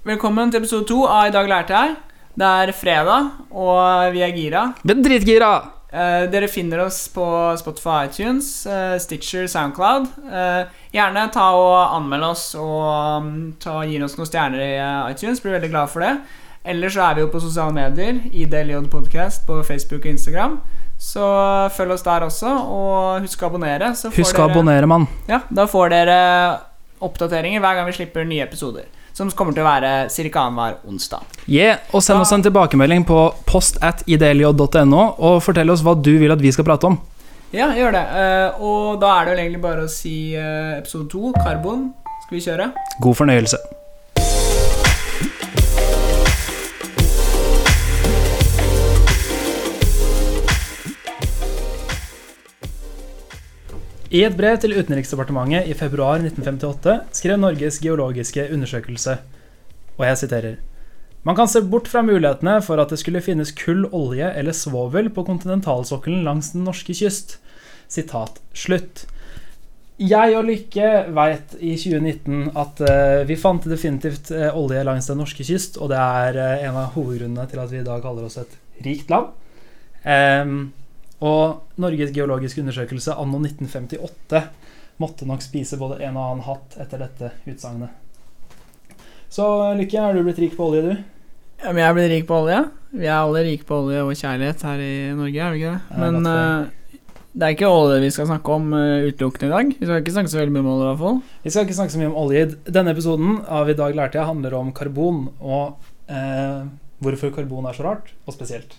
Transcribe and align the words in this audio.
Velkommen 0.00 0.48
til 0.48 0.62
episode 0.62 0.86
to 0.88 1.02
av 1.04 1.26
I 1.28 1.32
dag 1.34 1.44
lærte 1.44 1.74
jeg. 1.76 1.90
Det 2.40 2.46
er 2.48 2.70
fredag, 2.72 3.26
og 3.52 4.14
vi 4.14 4.22
er 4.24 4.30
gira. 4.32 4.62
Vi 4.80 4.94
er 4.94 5.00
dritgira! 5.04 5.48
Eh, 5.92 6.22
dere 6.32 6.46
finner 6.48 6.80
oss 6.86 7.02
på 7.12 7.24
Spotify, 7.60 8.06
iTunes, 8.08 8.46
eh, 8.64 8.94
Stitcher, 8.96 9.44
Soundcloud. 9.44 10.06
Eh, 10.24 10.70
gjerne 10.96 11.26
ta 11.34 11.50
og 11.52 11.98
anmeld 11.98 12.24
oss 12.30 12.44
og 12.56 12.86
um, 13.20 13.34
ta, 13.60 13.74
gi 13.84 13.98
oss 14.00 14.16
noen 14.16 14.30
stjerner 14.30 14.62
i 14.64 14.70
eh, 14.78 15.10
iTunes. 15.12 15.42
Blir 15.44 15.58
veldig 15.58 15.70
glad 15.74 15.92
for 15.92 16.06
det. 16.06 16.14
Ellers 16.64 16.96
så 16.96 17.02
er 17.04 17.18
vi 17.18 17.26
jo 17.26 17.28
på 17.34 17.42
sosiale 17.44 17.76
medier. 17.76 18.22
IDLJ 18.32 18.78
Podcast 18.88 19.44
på 19.44 19.58
Facebook 19.68 20.06
og 20.06 20.14
Instagram. 20.14 20.54
Så 20.96 21.26
følg 21.76 21.98
oss 21.98 22.06
der 22.08 22.24
også, 22.24 22.54
og 22.72 23.26
husk 23.26 23.44
å 23.44 23.52
abonnere. 23.52 23.92
Så 24.00 24.08
får 24.08 24.24
Husk 24.24 24.40
å 24.40 24.48
abonnere, 24.48 24.88
mann. 24.88 25.04
Ja, 25.28 25.42
da 25.52 25.68
får 25.68 25.92
dere 25.92 26.16
oppdateringer 27.04 27.60
hver 27.60 27.76
gang 27.76 27.92
vi 27.92 27.98
slipper 27.98 28.24
nye 28.24 28.48
episoder. 28.48 28.88
Som 29.12 29.30
kommer 29.36 29.56
til 29.56 29.64
å 29.64 29.68
være 29.68 29.92
ca. 30.08 30.44
annenhver 30.46 30.76
onsdag. 30.88 31.24
Yeah, 31.46 31.80
og 31.92 32.02
send 32.04 32.22
oss 32.22 32.32
en 32.32 32.44
tilbakemelding 32.46 33.04
på 33.08 33.22
post 33.48 33.80
at 33.84 34.04
idlj.no, 34.06 35.02
og 35.18 35.42
fortell 35.44 35.70
oss 35.70 35.82
hva 35.86 35.96
du 35.98 36.14
vil 36.22 36.32
at 36.32 36.40
vi 36.40 36.52
skal 36.54 36.68
prate 36.68 36.88
om. 36.90 37.00
Ja, 37.50 37.72
gjør 37.74 37.96
det. 37.96 38.04
Eh, 38.22 38.62
og 38.62 39.00
da 39.02 39.16
er 39.16 39.26
det 39.26 39.34
vel 39.34 39.42
egentlig 39.44 39.62
bare 39.64 39.86
å 39.88 39.90
si 39.90 40.36
eh, 40.38 40.78
episode 40.78 41.10
to, 41.10 41.32
karbon. 41.42 41.88
Skal 42.26 42.38
vi 42.38 42.44
kjøre? 42.46 42.70
God 43.02 43.18
fornøyelse. 43.18 43.58
I 54.10 54.24
et 54.26 54.34
brev 54.34 54.56
til 54.58 54.72
Utenriksdepartementet 54.74 55.68
i 55.70 55.74
februar 55.78 56.18
1958 56.18 57.14
skrev 57.14 57.36
Norges 57.38 57.76
geologiske 57.78 58.48
undersøkelse, 58.50 59.14
og 60.00 60.02
jeg 60.08 60.18
siterer 60.18 60.56
Man 61.22 61.36
kan 61.38 61.46
se 61.46 61.62
bort 61.62 61.86
fra 61.86 62.02
mulighetene 62.02 62.56
for 62.64 62.82
at 62.82 62.90
det 62.90 62.98
skulle 62.98 63.22
finnes 63.22 63.52
kull, 63.54 63.84
olje 63.92 64.32
eller 64.34 64.56
svovel 64.56 65.12
på 65.14 65.22
kontinentalsokkelen 65.28 66.24
langs 66.26 66.50
den 66.56 66.64
norske 66.66 66.96
kyst. 66.96 67.36
Sitat 67.86 68.40
slutt. 68.56 69.04
Jeg 70.00 70.34
og 70.34 70.48
Lykke 70.48 70.90
veit 71.14 71.54
i 71.60 71.76
2019 71.76 72.50
at 72.58 72.82
eh, 72.88 73.22
vi 73.28 73.38
fant 73.38 73.68
definitivt 73.68 74.32
eh, 74.34 74.48
olje 74.56 74.82
langs 74.88 75.06
den 75.06 75.20
norske 75.22 75.44
kyst, 75.46 75.78
og 75.78 75.92
det 75.92 76.00
er 76.00 76.40
eh, 76.40 76.66
en 76.66 76.82
av 76.82 76.96
hovedgrunnene 76.96 77.46
til 77.46 77.62
at 77.62 77.70
vi 77.70 77.82
i 77.82 77.86
dag 77.86 78.02
kaller 78.02 78.26
oss 78.26 78.40
et 78.40 78.58
rikt 78.82 79.12
land. 79.12 79.30
Em, 80.02 80.72
og 81.20 81.80
Norges 81.80 82.12
geologiske 82.16 82.62
undersøkelse 82.62 83.16
anno 83.20 83.40
1958 83.44 84.42
måtte 85.00 85.28
nok 85.28 85.44
spise 85.44 85.78
både 85.80 86.00
en 86.04 86.16
og 86.16 86.26
annen 86.26 86.44
hatt 86.44 86.76
etter 86.80 87.04
dette 87.04 87.32
utsagnet. 87.48 87.92
Så 89.30 89.46
Lykke, 89.78 90.00
er 90.00 90.16
du 90.16 90.26
blitt 90.26 90.40
rik 90.42 90.56
på 90.58 90.66
olje, 90.66 90.82
du? 90.90 91.20
Ja, 91.60 91.70
men 91.70 91.84
jeg 91.84 91.96
blir 91.96 92.12
rik 92.14 92.26
på 92.28 92.40
olje. 92.42 92.58
Vi 92.90 93.06
er 93.06 93.20
alle 93.20 93.44
rike 93.46 93.66
på 93.68 93.78
olje 93.84 94.02
og 94.02 94.16
kjærlighet 94.18 94.64
her 94.66 94.82
i 94.82 94.92
Norge, 95.14 95.40
er 95.40 95.54
vi 95.54 95.60
ikke 95.60 95.74
det? 95.76 95.98
Men 96.02 96.18
godt 96.18 96.30
eh, 96.32 96.76
det 97.30 97.46
er 97.46 97.54
ikke 97.54 97.68
olje 97.70 98.00
vi 98.02 98.10
skal 98.10 98.26
snakke 98.26 98.54
om 98.56 98.72
uh, 98.74 99.06
utelukkende 99.06 99.46
i 99.46 99.52
dag. 99.52 99.68
Vi 99.78 99.86
skal 99.86 100.00
ikke 100.02 100.14
snakke 100.16 100.32
så 100.32 100.40
veldig 100.40 100.54
mye 100.56 100.64
om 100.64 100.70
olje, 100.72 100.82
i 100.82 100.88
hvert 100.88 101.02
fall. 101.04 101.18
Vi 101.44 101.52
skal 101.54 101.66
ikke 101.66 101.76
snakke 101.78 101.94
så 101.94 102.00
mye 102.00 102.10
om 102.10 102.16
olje. 102.24 102.40
Denne 102.66 102.94
episoden 102.96 103.36
av 103.46 103.70
I 103.70 103.76
dag 103.78 103.94
lærte 103.94 104.18
jeg 104.18 104.26
handler 104.26 104.56
om 104.58 104.72
karbon, 104.74 105.20
og 105.38 105.92
uh, 106.10 106.64
hvorfor 107.04 107.30
karbon 107.36 107.68
er 107.70 107.78
så 107.78 107.86
rart, 107.86 108.10
og 108.26 108.34
spesielt. 108.34 108.74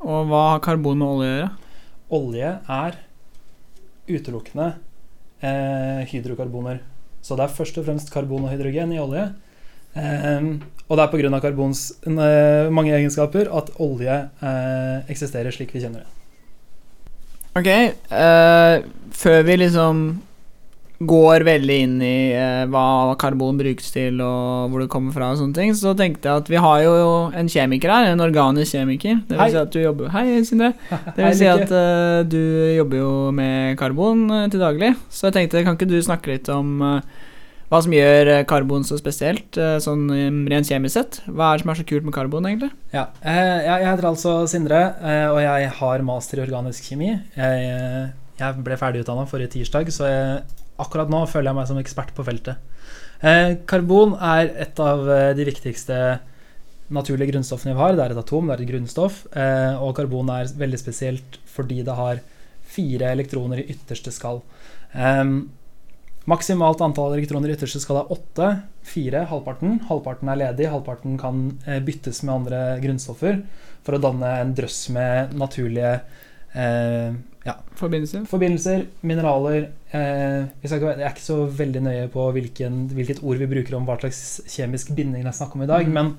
Og 0.00 0.30
hva 0.30 0.46
har 0.54 0.64
karbon 0.64 0.96
med 1.02 1.12
olje 1.12 1.28
å 1.28 1.34
gjøre? 1.34 1.50
Olje 2.10 2.54
er 2.66 2.98
utelukkende 4.10 4.72
eh, 5.42 6.02
hydrokarboner. 6.10 6.80
Så 7.22 7.36
det 7.36 7.46
er 7.46 7.54
først 7.54 7.78
og 7.78 7.86
fremst 7.86 8.10
karbon 8.12 8.46
og 8.48 8.54
hydrogen 8.54 8.94
i 8.96 9.00
olje. 9.02 9.28
Eh, 9.94 10.48
og 10.90 10.98
det 10.98 11.04
er 11.04 11.12
pga. 11.12 11.40
karbons 11.40 11.84
eh, 12.06 12.70
mange 12.70 12.94
egenskaper 12.96 13.50
at 13.56 13.70
olje 13.78 14.16
eh, 14.42 14.96
eksisterer 15.12 15.54
slik 15.54 15.74
vi 15.74 15.84
kjenner 15.84 16.02
det. 16.02 16.16
Ok, 17.58 17.66
eh, 17.66 18.82
før 19.10 19.42
vi 19.46 19.56
liksom 19.56 20.02
går 21.00 21.46
veldig 21.48 21.76
inn 21.80 21.94
i 22.04 22.32
eh, 22.36 22.66
hva 22.68 23.14
karbon 23.20 23.56
brukes 23.56 23.88
til 23.94 24.18
og 24.20 24.68
hvor 24.68 24.82
det 24.82 24.90
kommer 24.92 25.14
fra 25.16 25.30
og 25.32 25.38
sånne 25.40 25.56
ting, 25.56 25.72
så 25.76 25.94
tenkte 25.96 26.28
jeg 26.28 26.42
at 26.42 26.50
vi 26.52 26.60
har 26.60 26.82
jo 26.84 26.98
en 27.40 27.48
kjemiker 27.48 27.92
her, 27.94 28.10
en 28.10 28.20
organisk 28.20 28.76
kjemiker. 28.76 29.22
Det 29.24 29.32
vil 29.32 29.40
Hei. 29.40 29.48
si 29.54 29.60
at 29.62 29.72
du 29.72 29.80
jobber 29.80 30.12
Hei, 30.12 30.26
Sindre. 30.44 30.74
Det 31.16 31.24
vil 31.24 31.38
si 31.40 31.48
at 31.48 31.72
eh, 31.72 32.20
du 32.28 32.42
jobber 32.76 33.00
jo 33.00 33.14
med 33.32 33.80
karbon 33.80 34.28
eh, 34.28 34.46
til 34.52 34.60
daglig. 34.60 34.92
Så 35.08 35.30
jeg 35.30 35.38
tenkte, 35.38 35.64
kan 35.64 35.80
ikke 35.80 35.88
du 35.88 35.96
snakke 36.04 36.34
litt 36.34 36.52
om 36.52 36.76
eh, 36.84 37.18
hva 37.72 37.80
som 37.80 37.96
gjør 37.96 38.34
eh, 38.34 38.44
karbon 38.50 38.84
så 38.84 39.00
spesielt, 39.00 39.56
eh, 39.56 39.80
sånn 39.80 40.04
rent 40.52 40.68
kjemisk 40.68 40.98
sett? 40.98 41.22
Hva 41.24 41.48
er 41.48 41.56
det 41.56 41.64
som 41.64 41.72
er 41.72 41.80
så 41.80 41.90
kult 41.94 42.04
med 42.04 42.18
karbon, 42.18 42.44
egentlig? 42.50 42.74
Ja, 42.92 43.08
jeg, 43.24 43.88
heter 43.88 44.12
altså 44.12 44.42
Sindre, 44.52 44.84
og 45.32 45.40
jeg 45.46 45.74
har 45.80 46.04
master 46.04 46.42
i 46.42 46.44
organisk 46.44 46.92
kjemi. 46.92 47.14
Jeg, 47.40 48.08
jeg 48.36 48.64
ble 48.66 48.76
ferdigutdanna 48.80 49.24
forrige 49.30 49.56
tirsdag, 49.56 49.88
så 49.94 50.10
jeg, 50.10 50.59
akkurat 50.82 51.12
nå 51.12 51.22
føler 51.30 51.50
jeg 51.50 51.58
meg 51.60 51.68
som 51.70 51.80
ekspert 51.80 52.12
på 52.16 52.26
feltet. 52.26 52.60
Eh, 53.20 53.58
karbon 53.68 54.16
er 54.16 54.50
et 54.64 54.80
av 54.80 55.04
eh, 55.12 55.30
de 55.36 55.46
viktigste 55.48 56.00
naturlige 56.90 57.30
grunnstoffene 57.34 57.76
vi 57.76 57.80
har. 57.82 57.94
Det 57.96 58.04
er 58.06 58.14
et 58.14 58.22
atom, 58.22 58.48
det 58.48 58.56
er 58.56 58.64
et 58.64 58.72
grunnstoff, 58.72 59.22
eh, 59.36 59.78
og 59.78 59.94
karbon 59.98 60.32
er 60.34 60.50
veldig 60.58 60.80
spesielt 60.80 61.40
fordi 61.50 61.82
det 61.86 61.96
har 61.98 62.22
fire 62.70 63.10
elektroner 63.14 63.62
i 63.62 63.70
ytterste 63.74 64.12
skall. 64.14 64.40
Em, 64.94 65.50
Maksimalt 66.28 66.82
antall 66.84 67.14
elektroner 67.16 67.50
i 67.50 67.54
ytterste 67.56 67.80
skall 67.80 68.02
er 68.02 68.10
åtte. 68.12 68.48
Fire, 68.86 69.24
halvparten. 69.30 69.78
Halvparten 69.88 70.28
er 70.28 70.38
ledig, 70.42 70.68
halvparten 70.70 71.16
kan 71.20 71.46
eh, 71.64 71.80
byttes 71.84 72.20
med 72.26 72.34
andre 72.34 72.60
grunnstoffer 72.82 73.40
for 73.86 73.96
å 73.96 74.02
danne 74.02 74.34
en 74.42 74.52
drøss 74.56 74.82
med 74.94 75.32
naturlige 75.40 75.94
eh, 76.52 77.16
ja, 77.46 77.54
Forbindelser. 77.80 78.26
forbindelser, 78.28 78.82
mineraler 79.06 79.70
eh, 79.96 80.44
Jeg 80.62 80.82
er 80.82 81.06
ikke 81.08 81.24
så 81.24 81.38
veldig 81.46 81.82
nøye 81.86 82.08
på 82.12 82.26
hvilken, 82.36 82.82
hvilket 82.92 83.22
ord 83.24 83.40
vi 83.40 83.48
bruker 83.48 83.78
om 83.78 83.86
hva 83.88 83.96
slags 84.02 84.42
kjemisk 84.50 84.92
binding 84.96 85.24
det 85.24 85.32
er 85.32 85.38
snakk 85.38 85.56
om 85.56 85.64
i 85.64 85.70
dag, 85.70 85.86
mm. 85.88 85.94
men 85.96 86.14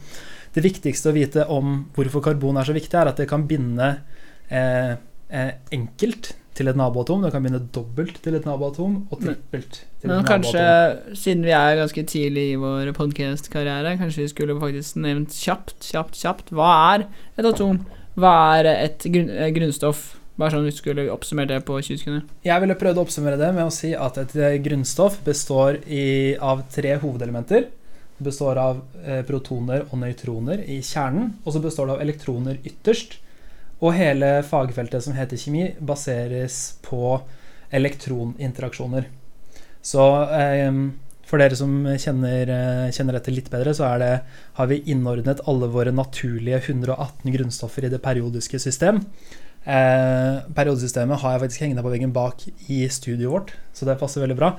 det 0.56 0.64
viktigste 0.66 1.12
å 1.12 1.16
vite 1.16 1.46
om 1.54 1.86
hvorfor 1.96 2.24
karbon 2.26 2.58
er 2.60 2.68
så 2.68 2.74
viktig, 2.76 2.98
er 2.98 3.12
at 3.14 3.22
det 3.22 3.30
kan 3.30 3.46
binde 3.48 3.94
eh, 4.50 4.96
eh, 5.30 5.52
enkelt 5.72 6.34
til 6.58 6.68
et 6.68 6.76
naboatom. 6.76 7.22
Det 7.24 7.32
kan 7.32 7.46
binde 7.46 7.62
dobbelt 7.72 8.18
til 8.24 8.36
et 8.36 8.46
naboatom, 8.46 8.98
og 9.10 9.22
Men- 9.22 9.36
trippelt 9.38 9.78
til 10.02 10.10
Men 10.10 10.20
et 10.20 10.28
kanskje, 10.28 10.60
naboatom. 10.60 11.16
siden 11.16 11.44
vi 11.46 11.54
er 11.56 11.80
ganske 11.80 12.04
tidlig 12.04 12.46
i 12.52 12.60
vår 12.60 12.92
podkast-karriere, 12.98 13.98
kanskje 14.02 14.26
vi 14.26 14.28
skulle 14.34 14.60
faktisk 14.60 14.98
nevnt 15.00 15.30
kjapt, 15.30 15.80
kjapt, 15.80 16.20
kjapt 16.20 16.52
Hva 16.52 16.72
er 16.96 17.08
et 17.38 17.46
atom? 17.46 17.86
Hva 18.18 18.60
er 18.60 18.66
et 18.74 19.00
grunn, 19.00 19.30
eh, 19.30 19.52
grunnstoff? 20.42 20.42
Bare 20.42 20.52
sånn 20.52 20.66
du 20.66 20.72
skulle 20.74 21.12
oppsummere 21.14 21.48
det 21.54 21.66
på 21.66 21.78
20 21.78 22.00
sekunder. 22.02 22.24
Jeg 22.44 22.62
ville 22.64 22.78
prøvd 22.80 22.98
å 22.98 23.06
oppsummere 23.06 23.38
det 23.38 23.52
med 23.54 23.68
å 23.68 23.74
si 23.74 23.94
at 23.94 24.18
et 24.18 24.36
eh, 24.36 24.58
grunnstoff 24.64 25.20
består 25.24 25.82
i, 25.88 26.36
av 26.38 26.64
tre 26.74 26.96
hovedelementer. 26.98 27.68
Det 28.18 28.26
består 28.26 28.58
av 28.62 28.82
eh, 29.06 29.22
protoner 29.26 29.86
og 29.90 30.00
nøytroner 30.02 30.64
i 30.66 30.82
kjernen, 30.82 31.36
og 31.46 31.54
så 31.54 31.62
består 31.62 31.88
det 31.88 31.98
av 31.98 32.02
elektroner 32.02 32.58
ytterst. 32.64 33.20
Og 33.82 33.96
hele 33.98 34.42
fagfeltet 34.46 35.04
som 35.04 35.16
heter 35.18 35.38
kjemi, 35.38 35.72
baseres 35.80 36.78
på 36.86 37.22
elektroninteraksjoner. 37.74 39.08
Så 39.82 40.06
eh, 40.38 40.82
for 41.32 41.40
dere 41.40 41.56
som 41.56 41.72
kjenner, 41.96 42.50
eh, 42.52 42.92
kjenner 42.92 43.16
dette 43.16 43.32
litt 43.32 43.50
bedre, 43.50 43.72
så 43.74 43.86
er 43.88 44.00
det, 44.02 44.12
har 44.58 44.68
vi 44.68 44.82
innordnet 44.92 45.40
alle 45.48 45.70
våre 45.72 45.94
naturlige 45.96 46.60
118 46.60 47.32
grunnstoffer 47.32 47.88
i 47.88 47.92
det 47.94 48.02
periodiske 48.04 48.60
system. 48.60 49.00
Eh, 49.62 50.40
periodesystemet 50.58 51.22
har 51.22 51.36
jeg 51.36 51.44
faktisk 51.44 51.62
hengende 51.62 51.84
på 51.86 51.92
veggen 51.94 52.14
bak 52.16 52.48
i 52.68 52.82
studioet 52.90 53.32
vårt, 53.32 53.54
så 53.78 53.86
det 53.86 54.00
passer 54.00 54.24
veldig 54.24 54.38
bra. 54.40 54.56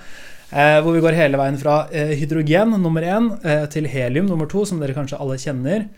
Eh, 0.52 0.78
hvor 0.84 0.94
vi 0.94 1.02
går 1.02 1.16
hele 1.16 1.40
veien 1.40 1.58
fra 1.58 1.86
eh, 1.90 2.12
hydrogen 2.20 2.76
nummer 2.78 3.02
én 3.02 3.30
eh, 3.42 3.64
til 3.72 3.88
helium 3.90 4.28
nummer 4.30 4.46
to, 4.50 4.66
som 4.68 4.82
dere 4.82 4.94
kanskje 4.94 5.18
alle 5.18 5.40
kjenner. 5.40 5.88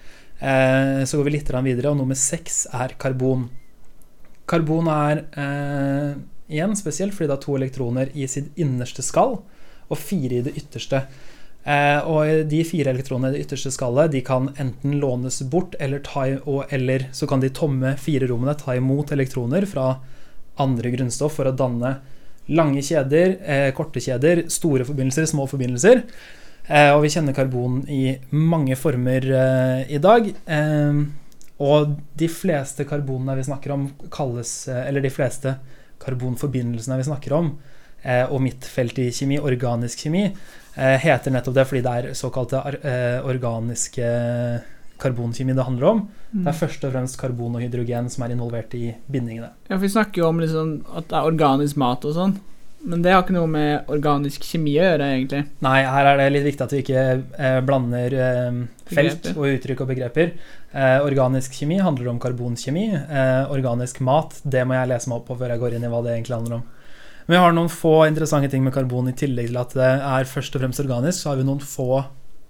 Eh, 0.41 1.03
så 1.05 1.19
går 1.19 1.29
vi 1.29 1.37
litt 1.37 1.53
videre, 1.53 1.91
og 1.91 1.99
nummer 2.01 2.17
seks 2.17 2.65
er 2.73 2.97
karbon. 2.99 3.49
Karbon 4.49 4.89
er 4.93 5.25
eh, 5.41 6.15
igjen 6.53 6.77
spesielt 6.77 7.17
fordi 7.17 7.29
det 7.29 7.37
har 7.37 7.45
to 7.45 7.59
elektroner 7.59 8.15
i 8.15 8.29
sitt 8.29 8.53
innerste 8.61 9.05
skall 9.05 9.41
og 9.85 10.01
fire 10.01 10.39
i 10.39 10.45
det 10.45 10.57
ytterste. 10.57 11.05
Eh, 11.65 12.01
og 12.05 12.45
de 12.51 12.61
fire 12.69 12.93
elektronene 12.93 13.31
i 13.33 13.39
det 13.39 13.47
ytterste 13.47 13.73
skallet 13.73 14.13
de 14.13 14.21
kan 14.25 14.51
enten 14.61 14.99
lånes 15.01 15.41
bort, 15.49 15.77
eller, 15.81 16.03
ta, 16.05 16.27
og, 16.45 16.67
eller 16.75 17.09
så 17.17 17.29
kan 17.31 17.41
de 17.41 17.53
tomme 17.57 17.95
fire 18.01 18.29
rommene 18.29 18.57
ta 18.61 18.77
imot 18.77 19.15
elektroner 19.17 19.65
fra 19.69 19.95
andre 20.61 20.93
grunnstoff 20.93 21.39
for 21.41 21.49
å 21.49 21.57
danne 21.57 21.97
lange 22.53 22.83
kjeder, 22.85 23.39
eh, 23.41 23.69
korte 23.77 24.03
kjeder, 24.05 24.45
store 24.53 24.85
forbindelser, 24.85 25.27
små 25.31 25.47
forbindelser. 25.49 26.03
Eh, 26.67 26.91
og 26.95 27.03
vi 27.05 27.13
kjenner 27.13 27.37
karbon 27.37 27.83
i 27.89 28.17
mange 28.33 28.77
former 28.77 29.25
eh, 29.25 29.95
i 29.97 30.01
dag. 30.03 30.29
Eh, 30.29 31.01
og 31.65 31.95
de 32.19 32.29
fleste 32.29 32.85
karbonene 32.89 33.39
vi 33.39 33.47
snakker 33.47 33.73
om, 33.73 33.87
kalles 34.13 34.67
eh, 34.69 34.89
Eller 34.89 35.05
de 35.05 35.13
fleste 35.13 35.55
karbonforbindelsene 36.03 36.99
vi 36.99 37.07
snakker 37.07 37.33
om, 37.33 37.55
og 38.05 38.41
mitt 38.45 38.67
felt 38.69 38.99
i 39.01 39.07
kjemi, 39.15 39.39
organisk 39.41 40.03
kjemi, 40.05 40.27
heter 40.77 41.31
nettopp 41.35 41.55
det 41.55 41.67
fordi 41.71 41.83
det 41.85 41.93
er 41.99 42.17
såkalte 42.19 42.63
eh, 42.83 43.19
organiske 43.27 44.09
karbonkjemi 44.99 45.55
det 45.55 45.67
handler 45.67 45.91
om. 45.91 46.01
Det 46.35 46.49
er 46.51 46.57
først 46.59 46.85
og 46.87 46.95
fremst 46.95 47.19
karbon 47.21 47.55
og 47.59 47.63
hydrogen 47.63 48.09
som 48.11 48.25
er 48.27 48.35
involvert 48.35 48.75
i 48.79 48.89
bindingene. 49.11 49.53
Ja, 49.69 49.77
for 49.77 49.85
Vi 49.85 49.93
snakker 49.95 50.23
jo 50.23 50.29
om 50.33 50.43
liksom 50.43 50.75
at 50.95 51.09
det 51.11 51.19
er 51.19 51.31
organisk 51.31 51.79
mat 51.83 52.05
og 52.07 52.15
sånn, 52.17 52.37
men 52.85 53.03
det 53.05 53.15
har 53.15 53.23
ikke 53.25 53.37
noe 53.37 53.49
med 53.49 53.89
organisk 53.93 54.45
kjemi 54.45 54.75
å 54.77 54.83
gjøre, 54.85 55.07
egentlig. 55.17 55.43
Nei, 55.65 55.79
her 55.89 56.09
er 56.11 56.19
det 56.21 56.27
litt 56.35 56.47
viktig 56.51 56.67
at 56.67 56.75
vi 56.75 56.83
ikke 56.83 57.05
eh, 57.17 57.61
blander 57.65 58.17
eh, 58.19 58.59
felt 58.91 59.23
Begreper. 59.25 59.39
og 59.39 59.57
uttrykk 59.57 59.81
og 59.85 59.91
begreper. 59.95 60.33
Eh, 60.75 60.99
organisk 61.07 61.57
kjemi 61.57 61.79
handler 61.81 62.11
om 62.13 62.21
karbonkjemi. 62.21 62.87
Eh, 62.99 63.53
organisk 63.55 64.03
mat, 64.05 64.37
det 64.45 64.67
må 64.69 64.77
jeg 64.77 64.91
lese 64.93 65.09
meg 65.11 65.23
opp 65.23 65.31
på 65.31 65.39
før 65.41 65.55
jeg 65.55 65.63
går 65.65 65.79
inn 65.79 65.87
i 65.89 65.93
hva 65.95 66.03
det 66.05 66.13
egentlig 66.19 66.37
handler 66.37 66.59
om. 66.61 66.67
Vi 67.25 67.39
har 67.41 67.55
noen 67.57 67.71
få 67.73 68.03
interessante 68.05 68.51
ting 68.53 68.61
med 68.67 68.75
karbon 68.75 69.09
i 69.09 69.15
tillegg 69.17 69.49
til 69.49 69.57
at 69.57 69.71
det 69.79 69.93
er 69.97 70.29
først 70.29 70.57
og 70.57 70.61
fremst 70.61 70.83
organisk. 70.83 71.23
Så 71.23 71.31
har 71.31 71.39
vi 71.41 71.47
noen 71.49 71.63
få 71.63 72.03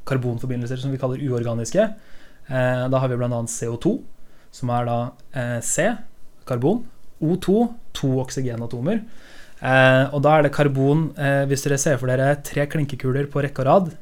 karbonforbindelser 0.08 0.80
som 0.82 0.90
vi 0.90 0.98
kaller 0.98 1.22
uorganiske. 1.22 1.84
Eh, 2.48 2.82
da 2.90 3.02
har 3.02 3.12
vi 3.12 3.18
bl.a. 3.20 3.28
CO2, 3.48 3.92
som 4.54 4.72
er 4.74 4.88
da 4.88 4.96
eh, 5.30 5.60
C, 5.62 5.86
karbon. 6.48 6.82
O2, 7.22 7.68
to 7.94 8.10
oksygenatomer. 8.24 9.04
Eh, 9.62 10.04
og 10.10 10.18
da 10.26 10.34
er 10.34 10.44
det 10.44 10.50
karbon 10.52 11.06
Hvis 11.48 11.62
dere 11.64 11.78
ser 11.80 12.00
for 12.00 12.10
dere 12.10 12.34
tre 12.44 12.66
klinkekuler 12.68 13.30
på 13.30 13.44
rekke 13.46 13.62
og 13.62 13.70
rad, 13.70 13.94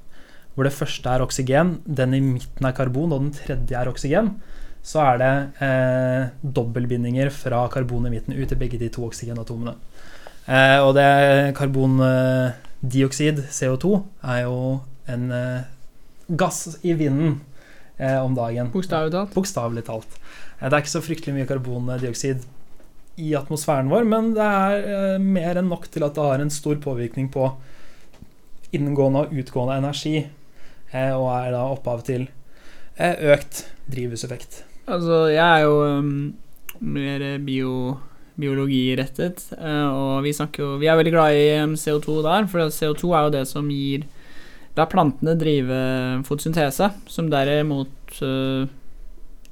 hvor 0.55 0.67
det 0.67 0.75
første 0.75 1.09
er 1.09 1.23
oksygen, 1.25 1.77
den 1.85 2.17
i 2.17 2.25
midten 2.25 2.67
er 2.69 2.75
karbon, 2.77 3.13
og 3.13 3.27
den 3.27 3.37
tredje 3.37 3.77
er 3.77 3.93
oksygen, 3.93 4.35
så 4.83 5.05
er 5.13 5.21
det 5.21 5.35
eh, 5.63 6.31
dobbeltbindinger 6.43 7.31
fra 7.35 7.63
karbon 7.71 8.09
i 8.09 8.17
midten 8.17 8.35
ut 8.35 8.49
til 8.51 8.59
begge 8.59 8.81
de 8.81 8.91
to 8.93 9.05
oksygenatomene. 9.07 9.77
Eh, 10.47 10.79
og 10.83 10.95
det 10.97 11.55
karbondioksid, 11.59 13.45
CO2, 13.55 13.93
er 14.27 14.41
jo 14.47 14.57
en 15.11 15.29
eh, 15.35 15.69
gass 16.39 16.79
i 16.83 16.95
vinden 16.99 17.37
eh, 17.99 18.19
om 18.19 18.35
dagen. 18.35 18.73
Bokstavelig 18.75 19.15
talt. 19.15 19.37
Bokstavelig 19.37 19.87
talt. 19.87 20.19
Det 20.63 20.71
er 20.71 20.83
ikke 20.83 20.95
så 20.97 21.05
fryktelig 21.05 21.37
mye 21.37 21.49
karbondioksid 21.51 22.45
i 23.23 23.35
atmosfæren 23.37 23.91
vår, 23.93 24.07
men 24.09 24.33
det 24.35 24.45
er 24.47 25.23
mer 25.23 25.61
enn 25.61 25.69
nok 25.71 25.89
til 25.93 26.07
at 26.07 26.17
det 26.17 26.25
har 26.25 26.43
en 26.43 26.53
stor 26.53 26.79
påvirkning 26.81 27.29
på 27.33 27.51
inngående 28.73 29.27
og 29.27 29.35
utgående 29.37 29.77
energi, 29.83 30.17
eh, 30.91 31.13
og 31.13 31.29
er 31.37 31.51
da 31.55 31.67
opphav 31.71 32.07
til 32.09 32.31
økt 33.03 33.67
drivhuseffekt. 33.89 34.63
Altså, 34.91 35.27
jeg 35.33 35.43
er 35.43 35.63
jo 35.65 35.77
um, 35.99 36.33
mer 36.81 37.23
bio, 37.45 37.99
biologirettet, 38.41 39.45
eh, 39.59 39.89
og 39.93 40.23
vi 40.25 40.33
jo 40.33 40.77
Vi 40.81 40.89
er 40.89 40.97
veldig 40.97 41.13
glad 41.13 41.37
i 41.37 41.63
um, 41.63 41.75
CO2 41.75 42.23
der, 42.25 42.47
for 42.49 42.61
CO2 42.61 43.13
er 43.13 43.25
jo 43.27 43.35
det 43.35 43.47
som 43.49 43.69
gir 43.69 44.07
Der 44.77 44.87
plantene 44.87 45.35
driver 45.37 46.23
fotosyntese, 46.25 46.91
som 47.07 47.29
derimot 47.29 48.23
uh, 48.23 48.67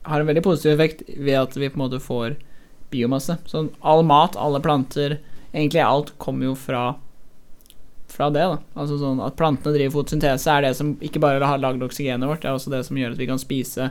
har 0.02 0.20
en 0.20 0.26
veldig 0.26 0.42
positiv 0.42 0.72
effekt 0.72 1.02
ved 1.16 1.36
at 1.36 1.56
vi 1.56 1.68
på 1.68 1.76
en 1.76 1.84
måte 1.84 2.00
får 2.00 2.38
biomasse. 2.90 3.36
Så 3.46 3.68
all 3.84 4.00
mat, 4.02 4.36
alle 4.36 4.62
planter, 4.64 5.18
egentlig 5.52 5.82
alt 5.84 6.14
kommer 6.18 6.46
jo 6.46 6.54
fra 6.56 6.94
fra 8.10 8.30
det, 8.30 8.42
da. 8.42 8.58
Altså 8.74 8.96
sånn 8.98 9.20
at 9.22 9.36
plantene 9.38 9.76
driver 9.76 10.00
fotosyntese 10.00 10.50
er 10.50 10.64
det 10.64 10.72
som 10.78 10.96
ikke 11.04 11.22
bare 11.22 11.46
har 11.46 11.60
lagd 11.62 11.84
oksygenet 11.84 12.26
vårt, 12.26 12.42
det 12.42 12.50
er 12.50 12.56
også 12.56 12.72
det 12.72 12.82
som 12.88 12.98
gjør 12.98 13.14
at 13.14 13.20
vi 13.20 13.28
kan 13.30 13.38
spise 13.38 13.90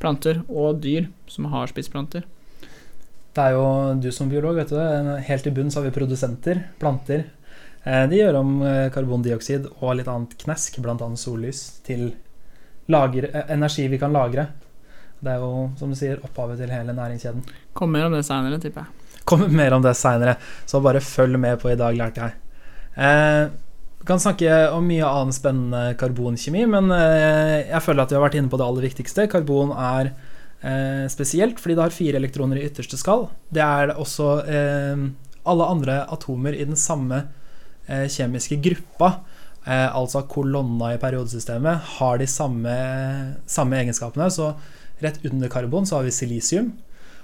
planter 0.00 0.42
og 0.48 0.80
dyr 0.82 1.06
som 1.30 1.46
har 1.52 1.70
spist 1.70 1.92
planter. 1.92 2.24
Det 3.34 3.42
er 3.44 3.54
jo 3.54 3.66
du 4.02 4.08
som 4.14 4.30
biolog, 4.30 4.56
vet 4.58 4.72
du 4.72 4.76
det. 4.78 5.18
Helt 5.28 5.46
i 5.46 5.52
bunnen 5.54 5.70
så 5.70 5.80
har 5.80 5.86
vi 5.88 5.94
produsenter, 5.94 6.64
planter. 6.80 7.26
Eh, 7.84 8.06
De 8.10 8.18
gjør 8.18 8.40
om 8.40 8.56
eh, 8.66 8.88
karbondioksid 8.94 9.68
og 9.78 9.94
litt 9.98 10.10
annet 10.10 10.34
knesk, 10.42 10.80
bl.a. 10.82 10.96
sollys, 11.16 11.62
til 11.86 12.10
lager, 12.90 13.28
eh, 13.30 13.46
energi 13.54 13.86
vi 13.92 14.00
kan 14.02 14.12
lagre. 14.12 14.48
Det 15.20 15.34
er 15.34 15.42
jo, 15.44 15.68
som 15.78 15.92
du 15.92 15.98
sier, 15.98 16.18
opphavet 16.24 16.58
til 16.62 16.72
hele 16.72 16.94
næringskjeden. 16.96 17.44
Kommer 17.76 17.98
mer 18.00 18.08
om 18.08 18.16
det 18.16 18.24
seinere, 18.26 18.58
tipper 18.60 18.86
jeg. 18.86 19.20
Kommer 19.28 19.50
mer 19.52 19.76
om 19.76 19.82
det 19.84 19.92
seinere, 20.00 20.34
så 20.66 20.80
bare 20.82 21.02
følg 21.04 21.38
med 21.38 21.60
på 21.60 21.70
I 21.70 21.78
dag 21.78 21.94
lærte 21.98 22.24
jeg. 22.24 22.38
Eh, 22.96 23.44
vi 24.00 24.08
kan 24.08 24.18
snakke 24.18 24.50
om 24.72 24.86
mye 24.88 25.04
annen 25.06 25.34
spennende 25.36 25.94
karbonkjemi, 26.00 26.64
men 26.72 26.88
eh, 26.96 27.68
jeg 27.68 27.82
føler 27.84 28.02
at 28.02 28.10
vi 28.12 28.16
har 28.16 28.24
vært 28.24 28.38
inne 28.40 28.50
på 28.50 28.58
det 28.58 28.66
aller 28.66 28.86
viktigste. 28.88 29.28
Karbon 29.30 29.74
er 29.76 30.14
eh, 30.62 31.06
spesielt 31.12 31.60
fordi 31.60 31.76
det 31.76 31.84
har 31.86 31.94
fire 31.94 32.20
elektroner 32.20 32.60
i 32.60 32.66
ytterste 32.68 32.98
skall. 33.00 33.28
Det 33.52 33.62
er 33.64 33.94
også 33.96 34.30
eh, 34.44 35.04
alle 35.50 35.68
andre 35.74 36.02
atomer 36.12 36.56
i 36.56 36.66
den 36.68 36.78
samme 36.78 37.24
eh, 37.86 38.06
kjemiske 38.10 38.60
gruppa. 38.64 39.14
Eh, 39.66 39.88
altså 39.96 40.24
kolonna 40.28 40.94
i 40.94 41.00
periodesystemet 41.00 41.96
har 41.96 42.20
de 42.20 42.28
samme, 42.30 42.76
samme 43.46 43.80
egenskapene. 43.80 44.30
Så 44.32 44.52
rett 45.04 45.20
under 45.30 45.52
karbon 45.52 45.88
så 45.88 45.98
har 45.98 46.08
vi 46.08 46.14
silisium, 46.14 46.72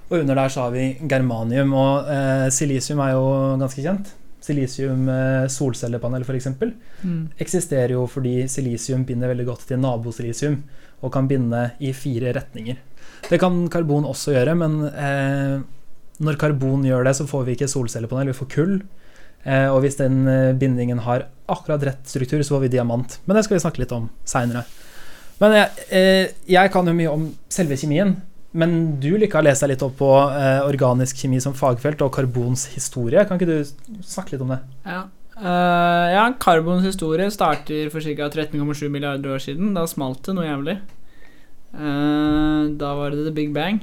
og 0.08 0.20
under 0.20 0.38
der 0.38 0.52
så 0.52 0.66
har 0.66 0.76
vi 0.76 0.94
germanium. 1.08 1.74
Og 1.76 2.12
eh, 2.12 2.48
silisium 2.54 3.02
er 3.04 3.16
jo 3.16 3.26
ganske 3.62 3.84
kjent. 3.84 4.14
Silisium 4.46 5.08
eh, 5.10 5.46
solcellepanel 5.50 6.22
f.eks. 6.22 6.52
Mm. 7.02 7.22
eksisterer 7.42 7.96
jo 7.96 8.04
fordi 8.06 8.44
silisium 8.50 9.02
binder 9.08 9.32
veldig 9.32 9.46
godt 9.48 9.66
til 9.68 9.80
nabosilisium 9.82 10.60
og 11.04 11.10
kan 11.12 11.26
binde 11.28 11.70
i 11.82 11.90
fire 11.92 12.32
retninger. 12.36 12.78
Det 13.26 13.40
kan 13.42 13.64
karbon 13.72 14.06
også 14.08 14.36
gjøre, 14.36 14.54
men 14.58 14.76
eh, 14.90 15.56
når 16.22 16.38
karbon 16.40 16.84
gjør 16.86 17.08
det, 17.08 17.16
så 17.18 17.26
får 17.28 17.46
vi 17.46 17.56
ikke 17.56 17.70
solcellepanel, 17.70 18.30
vi 18.30 18.38
får 18.38 18.50
kull. 18.52 18.76
Eh, 19.46 19.68
og 19.70 19.82
hvis 19.84 19.98
den 20.00 20.24
eh, 20.30 20.54
bindingen 20.58 21.02
har 21.06 21.28
akkurat 21.50 21.84
rett 21.86 22.08
struktur, 22.08 22.42
så 22.42 22.56
får 22.56 22.66
vi 22.66 22.74
diamant. 22.76 23.18
Men 23.26 23.38
det 23.38 23.46
skal 23.46 23.58
vi 23.58 23.64
snakke 23.64 23.82
litt 23.82 23.94
om 23.94 24.08
seinere. 24.26 24.64
Men 25.42 25.58
jeg, 25.58 25.84
eh, 25.92 26.24
jeg 26.48 26.72
kan 26.72 26.88
jo 26.88 26.96
mye 26.96 27.12
om 27.12 27.28
selve 27.52 27.78
kjemien. 27.78 28.16
Men 28.56 28.96
du 29.02 29.10
liker 29.20 29.42
å 29.42 29.44
lese 29.44 29.66
deg 29.66 29.74
litt 29.74 29.84
opp 29.84 29.98
på 29.98 30.08
eh, 30.32 30.62
organisk 30.64 31.20
kjemi 31.20 31.42
som 31.44 31.54
fagfelt 31.56 32.00
og 32.06 32.14
karbons 32.14 32.70
historie. 32.72 33.26
Kan 33.28 33.36
ikke 33.36 33.50
du 33.50 34.00
snakke 34.00 34.34
litt 34.34 34.44
om 34.46 34.54
det? 34.54 34.62
Ja. 34.86 35.04
Uh, 35.36 36.08
ja, 36.08 36.22
karbons 36.40 36.86
historie 36.86 37.28
starter 37.28 37.90
for 37.92 38.00
ca. 38.00 38.30
13,7 38.32 38.88
milliarder 38.88 39.34
år 39.34 39.42
siden. 39.44 39.74
Da 39.76 39.84
smalt 39.90 40.22
det 40.24 40.36
noe 40.38 40.46
jævlig. 40.48 40.78
Eh, 41.76 42.70
da 42.80 42.94
var 42.94 43.10
det 43.10 43.24
the 43.24 43.30
big 43.30 43.52
bang. 43.52 43.80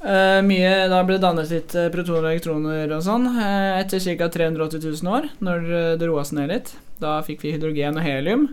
Eh, 0.00 0.40
mye, 0.44 0.88
da 0.88 1.00
ble 1.02 1.16
det 1.16 1.24
dannet 1.24 1.50
litt 1.50 1.74
eh, 1.74 1.90
protoner 1.92 2.26
og 2.26 2.32
elektroner 2.34 2.92
og 2.92 3.02
sånn 3.06 3.26
etter 3.34 4.02
ca. 4.04 4.28
380 4.28 4.84
000 4.84 5.16
år, 5.16 5.30
når 5.44 5.66
det 6.00 6.08
roa 6.10 6.26
seg 6.26 6.42
ned 6.42 6.52
litt. 6.52 6.74
Da 7.02 7.18
fikk 7.26 7.42
vi 7.44 7.54
hydrogen 7.56 7.98
og 7.98 8.06
helium. 8.06 8.46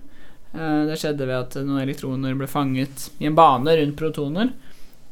Det 0.52 0.98
skjedde 1.00 1.28
ved 1.30 1.38
at 1.38 1.54
noen 1.64 1.80
elektroner 1.80 2.34
ble 2.36 2.48
fanget 2.50 3.06
i 3.24 3.30
en 3.30 3.38
bane 3.38 3.72
rundt 3.78 3.96
protoner. 4.00 4.50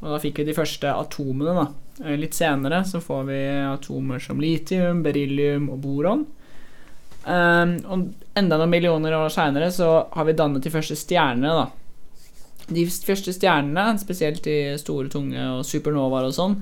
Og 0.01 0.09
da 0.11 0.17
fikk 0.19 0.41
vi 0.41 0.49
de 0.49 0.55
første 0.55 0.91
atomene, 0.91 1.53
da. 1.55 2.15
Litt 2.19 2.35
senere 2.35 2.81
så 2.87 2.99
får 3.03 3.23
vi 3.27 3.39
atomer 3.67 4.19
som 4.23 4.39
litium, 4.39 4.99
beryllium 5.03 5.69
og 5.71 5.79
boron. 5.83 6.25
Um, 7.23 7.73
og 7.91 8.37
enda 8.39 8.57
noen 8.57 8.71
millioner 8.71 9.13
år 9.17 9.31
seinere 9.33 9.67
så 9.75 9.89
har 10.13 10.27
vi 10.27 10.35
dannet 10.39 10.63
de 10.63 10.71
første 10.73 10.95
stjernene, 10.99 11.51
da. 11.55 11.78
De 12.69 12.85
første 12.85 13.33
stjernene, 13.33 13.97
spesielt 14.01 14.43
de 14.45 14.77
store, 14.81 15.09
tunge 15.11 15.41
og 15.55 15.65
supernovaer 15.67 16.29
og 16.29 16.35
sånn, 16.35 16.59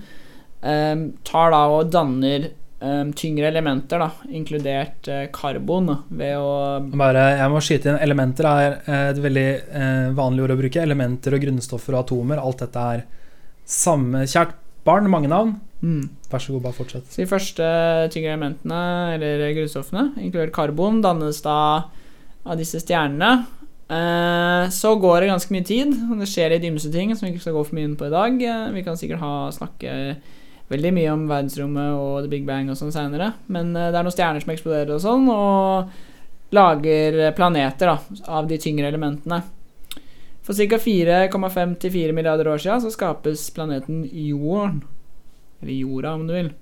um, 0.61 1.03
tar 1.27 1.51
da 1.53 1.65
og 1.73 1.91
danner 1.93 2.49
um, 2.79 3.11
tyngre 3.17 3.49
elementer, 3.49 4.01
da, 4.01 4.09
inkludert 4.31 5.09
eh, 5.11 5.25
karbon, 5.33 5.91
ved 6.09 6.37
å 6.39 6.53
Bare, 6.97 7.25
jeg 7.41 7.53
må 7.53 7.61
skyte 7.63 7.91
inn 7.91 7.99
Elementer 8.05 8.49
er 8.51 8.77
eh, 8.85 9.03
et 9.11 9.21
veldig 9.23 9.47
eh, 9.49 10.07
vanlig 10.17 10.45
ord 10.45 10.55
å 10.55 10.59
bruke. 10.61 10.83
Elementer 10.83 11.37
og 11.37 11.43
grunnstoffer 11.43 11.97
og 11.97 12.05
atomer. 12.05 12.41
Alt 12.41 12.63
dette 12.65 12.87
er 12.95 13.05
samme 13.67 14.23
Kjært 14.29 14.55
barn, 14.87 15.09
mange 15.11 15.27
navn. 15.31 15.57
mm, 15.81 16.03
Vær 16.31 16.43
så 16.43 16.55
god, 16.55 16.63
bare 16.69 16.77
fortsett. 16.77 17.09
Så 17.11 17.23
de 17.23 17.29
første 17.29 17.67
tyngre 18.13 18.35
elementene, 18.35 18.81
eller 19.17 19.49
grunnstoffene, 19.57 20.09
inkludert 20.23 20.55
karbon, 20.55 21.01
dannes 21.03 21.41
da 21.43 21.57
av 22.47 22.55
disse 22.59 22.79
stjernene. 22.79 23.47
Eh, 23.87 24.69
så 24.69 24.95
går 24.99 25.21
det 25.21 25.29
ganske 25.29 25.53
mye 25.55 25.63
tid, 25.63 25.93
det 26.19 26.27
skjer 26.27 26.51
litt 26.51 26.65
ymse 26.67 26.89
ting 26.91 27.13
som 27.15 27.23
vi 27.23 27.31
ikke 27.31 27.45
skal 27.45 27.55
gå 27.55 27.63
for 27.69 27.77
mye 27.77 27.87
inn 27.87 27.95
på 27.99 28.09
i 28.09 28.11
dag. 28.11 28.41
Eh, 28.43 28.65
vi 28.75 28.83
kan 28.83 28.99
sikkert 28.99 29.23
ha, 29.23 29.47
snakke 29.55 29.93
veldig 30.67 30.91
mye 30.97 31.13
om 31.13 31.23
verdensrommet 31.29 31.95
og 31.95 32.25
the 32.25 32.31
big 32.31 32.43
bang 32.47 32.67
og 32.67 32.75
sånn 32.79 32.91
seinere, 32.91 33.31
men 33.47 33.71
eh, 33.71 33.87
det 33.93 33.99
er 33.99 34.07
noen 34.07 34.15
stjerner 34.15 34.43
som 34.43 34.51
eksploderer 34.51 34.91
og 34.97 35.03
sånn, 35.05 35.29
og 35.31 36.51
lager 36.55 37.21
planeter 37.35 37.93
da, 37.93 38.19
av 38.39 38.51
de 38.51 38.59
tyngre 38.59 38.91
elementene. 38.91 39.39
For 40.47 40.55
ca. 40.55 40.79
4,5-4 40.79 42.13
milliarder 42.15 42.47
år 42.47 42.59
siden 42.63 42.83
så 42.83 42.91
skapes 42.91 43.49
planeten 43.55 44.05
Jorden. 44.07 44.79
Eller 45.59 45.73
jorda, 45.73 46.13
om 46.15 46.23
du 46.23 46.31
vil. 46.31 46.53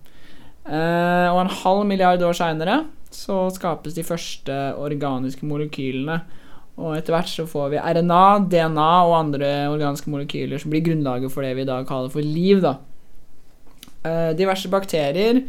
Og 0.66 1.38
en 1.38 1.52
halv 1.60 1.84
milliard 1.86 2.24
år 2.26 2.34
seinere 2.34 2.80
så 3.14 3.44
skapes 3.54 3.94
de 3.94 4.06
første 4.08 4.56
organiske 4.82 5.46
molekylene. 5.46 6.18
Og 6.76 6.98
etter 6.98 7.16
hvert 7.16 7.32
så 7.32 7.46
får 7.48 7.70
vi 7.72 7.80
RNA, 7.80 8.24
DNA 8.52 8.90
og 9.08 9.16
andre 9.18 9.52
organiske 9.72 10.12
molekyler 10.12 10.60
som 10.60 10.74
blir 10.74 10.84
grunnlaget 10.84 11.32
for 11.32 11.46
det 11.46 11.54
vi 11.56 11.64
i 11.64 11.70
dag 11.70 11.88
kaller 11.88 12.12
for 12.12 12.26
liv. 12.26 12.62
da. 12.62 12.78
Eh, 14.06 14.32
diverse 14.38 14.70
bakterier, 14.70 15.44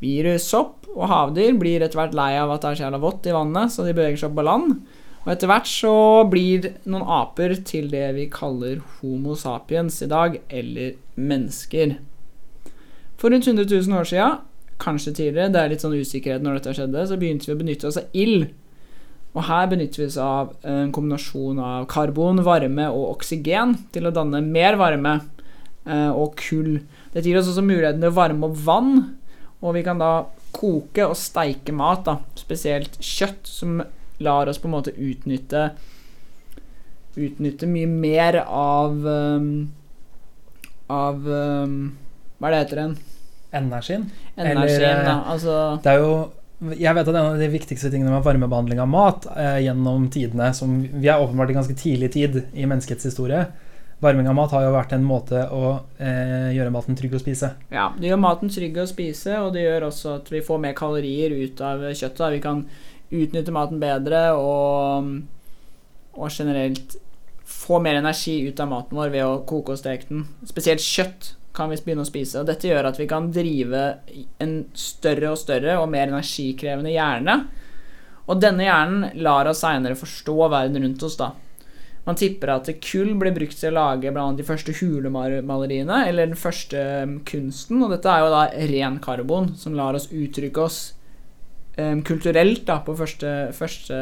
Virus, 0.00 0.48
sopp 0.50 0.88
og 0.94 1.08
havdyr 1.10 1.56
blir 1.58 1.82
etter 1.82 1.98
hvert 1.98 2.16
lei 2.16 2.32
av 2.38 2.50
at 2.52 2.62
det 2.62 2.70
er 2.70 2.78
så 2.78 2.84
jævla 2.86 3.02
vått 3.02 3.28
i 3.28 3.34
vannet, 3.34 3.72
så 3.72 3.84
de 3.84 3.94
beveger 3.94 4.20
seg 4.20 4.30
opp 4.30 4.38
på 4.38 4.46
land. 4.46 4.74
Og 5.24 5.30
etter 5.32 5.48
hvert 5.48 5.68
så 5.68 5.94
blir 6.28 6.66
noen 6.84 7.06
aper 7.16 7.54
til 7.64 7.88
det 7.92 8.08
vi 8.16 8.26
kaller 8.32 8.82
Homo 8.98 9.36
sapiens 9.40 10.02
i 10.04 10.10
dag, 10.10 10.36
eller 10.52 10.98
mennesker. 11.16 11.96
For 13.20 13.32
rundt 13.32 13.48
100 13.48 13.64
000 13.70 13.96
år 13.96 14.10
siden, 14.10 14.42
kanskje 14.82 15.14
tidligere, 15.14 15.52
det 15.54 15.62
er 15.62 15.72
litt 15.72 15.84
sånn 15.84 15.96
usikkerhet 15.96 16.44
når 16.44 16.58
dette 16.58 16.74
skjedde, 16.76 17.06
så 17.08 17.18
begynte 17.20 17.48
vi 17.48 17.54
å 17.54 17.62
benytte 17.62 17.88
oss 17.88 18.00
av 18.00 18.12
ild. 18.12 18.50
Og 19.34 19.46
her 19.48 19.66
benytter 19.70 20.02
vi 20.02 20.06
oss 20.06 20.18
av 20.22 20.52
en 20.62 20.92
kombinasjon 20.94 21.58
av 21.58 21.88
karbon, 21.90 22.42
varme 22.46 22.86
og 22.92 23.16
oksygen 23.16 23.74
til 23.94 24.06
å 24.06 24.14
danne 24.14 24.38
mer 24.46 24.78
varme 24.78 25.16
eh, 25.18 26.10
og 26.10 26.36
kull. 26.38 26.76
Dette 27.10 27.26
gir 27.26 27.40
oss 27.40 27.50
også 27.50 27.64
muligheten 27.66 28.02
til 28.02 28.12
å 28.12 28.18
varme 28.18 28.46
opp 28.46 28.60
vann, 28.62 28.94
og 29.58 29.74
vi 29.74 29.82
kan 29.86 29.98
da 29.98 30.12
koke 30.54 31.08
og 31.08 31.18
steike 31.18 31.74
mat, 31.74 32.04
da, 32.06 32.20
spesielt 32.38 33.00
kjøtt, 33.02 33.42
som 33.48 33.82
lar 34.22 34.50
oss 34.50 34.60
på 34.62 34.70
en 34.70 34.76
måte 34.76 34.94
utnytte 34.94 35.72
Utnytte 37.14 37.66
mye 37.70 37.86
mer 37.86 38.40
av 38.42 38.94
um, 39.06 39.50
Av 40.90 41.26
um, 41.26 41.74
Hva 42.38 42.48
er 42.48 42.54
det 42.54 42.62
heter 42.64 42.80
den? 42.80 42.94
Energien. 43.54 44.08
Energien, 44.34 44.82
Eller, 44.82 45.04
da. 45.06 45.14
Altså 45.30 45.58
Det 45.82 45.92
er 45.92 46.00
jo 46.02 46.14
jeg 46.72 46.96
vet 46.96 47.08
at 47.10 47.14
en 47.14 47.34
av 47.34 47.40
de 47.40 47.50
viktigste 47.52 47.90
tingene 47.92 48.14
med 48.14 48.24
varmebehandling 48.24 48.80
av 48.80 48.88
mat 48.90 49.28
eh, 49.34 49.60
gjennom 49.66 50.08
tidene, 50.12 50.52
som 50.56 50.80
vi 50.82 51.10
er 51.10 51.20
åpenbart 51.20 51.52
i 51.52 51.56
ganske 51.58 51.76
tidlig 51.78 52.12
tid 52.14 52.42
i 52.52 52.66
menneskets 52.66 53.10
historie 53.10 53.44
Varming 54.04 54.28
av 54.28 54.34
mat 54.36 54.52
har 54.52 54.66
jo 54.66 54.72
vært 54.74 54.92
en 54.92 55.04
måte 55.06 55.44
å 55.54 55.68
eh, 56.02 56.50
gjøre 56.52 56.72
maten 56.74 56.96
trygg 56.98 57.14
å 57.16 57.20
spise. 57.22 57.52
Ja, 57.72 57.86
det 57.96 58.10
gjør 58.10 58.18
maten 58.20 58.50
trygg 58.52 58.76
å 58.82 58.88
spise, 58.90 59.38
og 59.40 59.54
det 59.54 59.62
gjør 59.64 59.86
også 59.86 60.16
at 60.18 60.28
vi 60.34 60.42
får 60.44 60.60
mer 60.60 60.74
kalorier 60.76 61.32
ut 61.32 61.62
av 61.64 61.86
kjøttet. 61.86 62.34
Vi 62.34 62.42
kan 62.44 62.64
utnytte 63.14 63.54
maten 63.54 63.80
bedre 63.80 64.26
og, 64.36 65.08
og 66.18 66.36
generelt 66.36 66.98
få 67.48 67.78
mer 67.84 68.00
energi 68.00 68.40
ut 68.48 68.60
av 68.60 68.68
maten 68.74 68.98
vår 68.98 69.14
ved 69.14 69.24
å 69.24 69.40
koke 69.48 69.72
og 69.72 69.80
steke 69.80 70.10
den. 70.10 70.26
Spesielt 70.52 70.84
kjøtt 70.84 71.32
kan 71.54 71.70
vi 71.70 71.78
begynne 71.84 72.04
å 72.04 72.08
spise. 72.08 72.40
og 72.40 72.48
Dette 72.50 72.68
gjør 72.68 72.90
at 72.90 72.98
vi 72.98 73.06
kan 73.10 73.30
drive 73.32 73.84
en 74.42 74.54
større 74.74 75.30
og 75.32 75.38
større 75.38 75.78
og 75.80 75.88
mer 75.92 76.10
energikrevende 76.10 76.92
hjerne. 76.94 77.38
Og 78.24 78.40
denne 78.40 78.66
hjernen 78.66 79.22
lar 79.22 79.48
oss 79.50 79.62
seinere 79.62 79.98
forstå 79.98 80.36
verden 80.48 80.82
rundt 80.82 81.04
oss. 81.06 81.18
da. 81.20 81.30
Man 82.04 82.18
tipper 82.20 82.52
at 82.52 82.68
kull 82.84 83.14
ble 83.20 83.32
brukt 83.32 83.56
til 83.56 83.72
å 83.72 83.78
lage 83.78 84.12
blant 84.12 84.40
de 84.40 84.44
første 84.44 84.74
hulemaleriene, 84.76 86.02
eller 86.08 86.28
den 86.28 86.40
første 86.40 86.80
um, 87.04 87.14
kunsten, 87.24 87.80
og 87.84 87.94
dette 87.94 88.10
er 88.12 88.24
jo 88.24 88.32
da 88.34 88.42
ren 88.74 88.98
karbon, 89.04 89.54
som 89.56 89.76
lar 89.76 89.96
oss 89.96 90.10
uttrykke 90.12 90.60
oss 90.60 90.80
um, 91.78 92.02
kulturelt 92.04 92.66
da, 92.68 92.82
på 92.84 92.96
første, 92.98 93.32
første, 93.56 93.96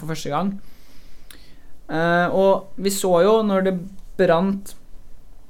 for 0.00 0.14
første 0.14 0.32
gang. 0.32 0.54
Uh, 1.84 2.32
og 2.32 2.80
vi 2.80 2.94
så 2.94 3.12
jo 3.26 3.36
når 3.44 3.68
det 3.68 3.76
brant 4.16 4.72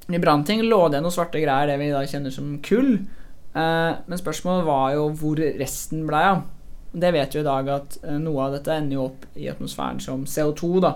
i 0.09 0.19
brannting, 0.19 0.63
lå 0.69 0.89
det 0.93 1.01
noen 1.01 1.15
svarte 1.15 1.41
greier, 1.41 1.71
det 1.71 1.79
vi 1.81 1.93
da 1.93 2.03
kjenner 2.09 2.35
som 2.35 2.59
kull. 2.65 2.99
Uh, 3.55 3.95
men 4.11 4.19
spørsmålet 4.19 4.67
var 4.67 4.97
jo 4.97 5.07
hvor 5.17 5.41
resten 5.61 6.05
blei 6.09 6.25
av. 6.33 6.43
Det 6.95 7.11
vet 7.15 7.35
vi 7.35 7.41
i 7.41 7.47
dag 7.47 7.71
at 7.73 7.97
uh, 8.03 8.19
noe 8.21 8.49
av 8.49 8.59
dette 8.59 8.75
ender 8.75 8.99
jo 8.99 9.07
opp 9.09 9.25
i 9.39 9.49
atmosfæren 9.51 10.03
som 10.03 10.27
CO2, 10.29 10.71
da. 10.85 10.93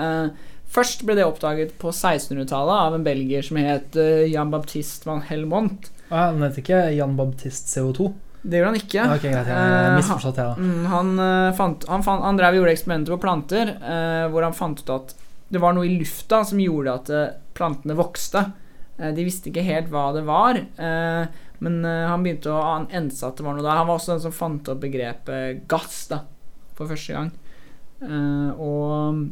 Uh, 0.00 0.30
først 0.70 1.04
ble 1.04 1.18
det 1.18 1.26
oppdaget 1.26 1.76
på 1.82 1.92
1600-tallet 1.92 2.86
av 2.86 2.96
en 2.96 3.04
belgier 3.04 3.44
som 3.44 3.58
het 3.60 3.98
Jan 4.30 4.52
Baptiste 4.54 5.08
van 5.10 5.24
Helmont. 5.26 5.90
Ah, 6.08 6.30
han 6.30 6.44
heter 6.46 6.62
ikke 6.62 6.82
Jan 6.94 7.16
Baptiste 7.18 7.74
CO2? 7.74 8.08
Det 8.40 8.56
gjorde 8.56 8.70
han 8.70 8.78
ikke. 8.78 9.02
Okay, 9.18 9.32
greit, 9.34 9.50
jeg 9.50 10.22
det, 10.22 10.36
da. 10.38 10.54
Mm, 10.56 10.86
han, 10.88 11.10
fant, 11.58 11.82
han, 11.90 12.04
fant, 12.06 12.22
han 12.24 12.38
drev 12.38 12.54
og 12.54 12.62
gjorde 12.62 12.72
eksperimenter 12.72 13.12
på 13.12 13.20
planter 13.20 13.74
hvor 14.32 14.46
han 14.46 14.56
fant 14.56 14.80
ut 14.80 14.94
at 14.94 15.12
det 15.50 15.60
var 15.62 15.74
noe 15.74 15.88
i 15.88 15.96
lufta 15.98 16.44
som 16.46 16.62
gjorde 16.62 16.96
at 16.96 17.10
plantene 17.58 17.98
vokste. 17.98 18.44
de 19.00 19.24
visste 19.26 19.50
ikke 19.50 19.66
helt 19.66 19.90
hva 19.90 20.12
det 20.14 20.22
var. 20.28 20.60
Men 20.78 21.78
han 21.84 22.22
begynte 22.22 22.54
å 22.54 22.86
ense 22.86 23.26
at 23.26 23.36
det 23.36 23.44
var 23.44 23.56
noe 23.58 23.66
der. 23.66 23.80
Han 23.80 23.88
var 23.88 23.98
også 23.98 24.14
den 24.14 24.22
som 24.22 24.36
fant 24.36 24.70
opp 24.70 24.78
begrepet 24.84 25.64
gass 25.68 26.04
da, 26.12 26.20
for 26.78 26.92
første 26.92 27.16
gang. 27.18 27.32
og 28.54 29.26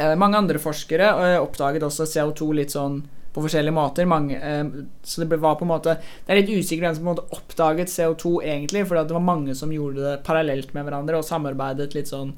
Eh, 0.00 0.16
mange 0.16 0.38
andre 0.38 0.60
forskere 0.60 1.08
eh, 1.10 1.38
oppdaget 1.42 1.84
også 1.84 2.06
CO2 2.08 2.46
litt 2.56 2.72
sånn 2.72 3.02
på 3.34 3.42
forskjellige 3.44 3.76
måter. 3.76 4.08
Mange, 4.08 4.38
eh, 4.38 4.64
så 5.04 5.22
det 5.22 5.40
var 5.42 5.58
på 5.60 5.66
en 5.66 5.74
måte 5.74 5.98
Det 6.00 6.32
er 6.32 6.40
litt 6.40 6.54
usikkert 6.54 6.86
hvem 6.88 6.96
som 6.96 7.10
oppdaget 7.36 7.92
CO2 7.92 8.40
egentlig, 8.40 8.86
for 8.88 8.96
det 8.96 9.16
var 9.16 9.26
mange 9.26 9.54
som 9.58 9.72
gjorde 9.74 10.00
det 10.06 10.16
parallelt 10.24 10.72
med 10.76 10.88
hverandre 10.88 11.20
og 11.20 11.28
samarbeidet 11.28 11.94
litt 11.94 12.08
sånn 12.08 12.32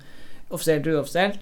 offisielt 0.50 0.88
og 0.90 0.98
uoffisielt. 0.98 1.38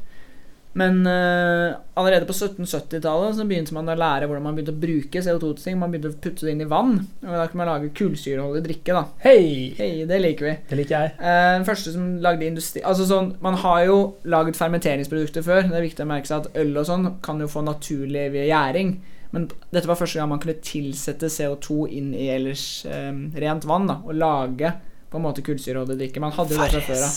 Men 0.73 1.01
uh, 1.03 1.75
allerede 1.99 2.27
på 2.29 2.35
1770-tallet 2.37 3.37
så 3.37 3.47
begynte 3.49 3.75
man 3.75 3.91
å 3.91 3.97
lære 3.99 4.29
hvordan 4.31 4.45
man 4.45 4.55
begynte 4.55 4.75
å 4.77 4.83
bruke 4.83 5.23
CO2 5.25 5.41
til 5.57 5.65
ting. 5.65 5.79
Man 5.81 5.91
begynte 5.91 6.13
å 6.13 6.21
putte 6.23 6.47
det 6.47 6.55
inn 6.55 6.63
i 6.63 6.69
vann. 6.71 6.93
Og 7.25 7.33
da 7.35 7.47
kunne 7.51 7.65
man 7.65 7.71
lage 7.73 7.91
kullsyreholdig 7.99 8.63
drikke. 8.69 8.95
da 8.95 9.03
Hei! 9.25 9.73
Hei, 9.79 9.91
Det 10.07 10.21
liker 10.23 10.47
vi. 10.47 10.55
Det 10.71 10.79
liker 10.79 10.97
jeg. 10.97 11.17
Uh, 11.19 11.57
den 11.59 11.67
første 11.67 11.95
som 11.95 12.11
lagde 12.23 12.47
industri 12.47 12.85
Altså 12.87 13.09
sånn, 13.09 13.33
Man 13.43 13.59
har 13.65 13.83
jo 13.89 13.99
laget 14.31 14.59
fermenteringsprodukter 14.61 15.47
før. 15.47 15.67
Det 15.67 15.81
er 15.81 15.89
viktig 15.89 16.07
å 16.07 16.13
merke 16.13 16.31
seg 16.31 16.45
at 16.45 16.63
øl 16.63 16.77
og 16.77 16.87
sånn 16.87 17.11
kan 17.25 17.43
jo 17.43 17.51
få 17.51 17.65
naturlig 17.67 18.29
ved 18.37 18.47
gjæring. 18.53 18.95
Men 19.35 19.51
dette 19.71 19.87
var 19.87 19.99
første 19.99 20.19
gang 20.19 20.31
man 20.31 20.41
kunne 20.43 20.59
tilsette 20.63 21.31
CO2 21.31 21.85
inn 21.99 22.15
i 22.19 22.31
ellers 22.35 22.87
um, 22.87 23.29
rent 23.35 23.67
vann. 23.67 23.91
da 23.91 24.01
Og 24.07 24.15
lage 24.19 24.75
på 25.11 25.19
en 25.19 25.27
måte 25.27 25.43
kullsyreholdig 25.47 25.99
drikke. 25.99 26.23
Man 26.23 26.35
hadde 26.35 26.55
jo 26.55 26.63
det 26.63 26.75
fra 26.79 26.87
før 26.87 27.07
av. 27.11 27.15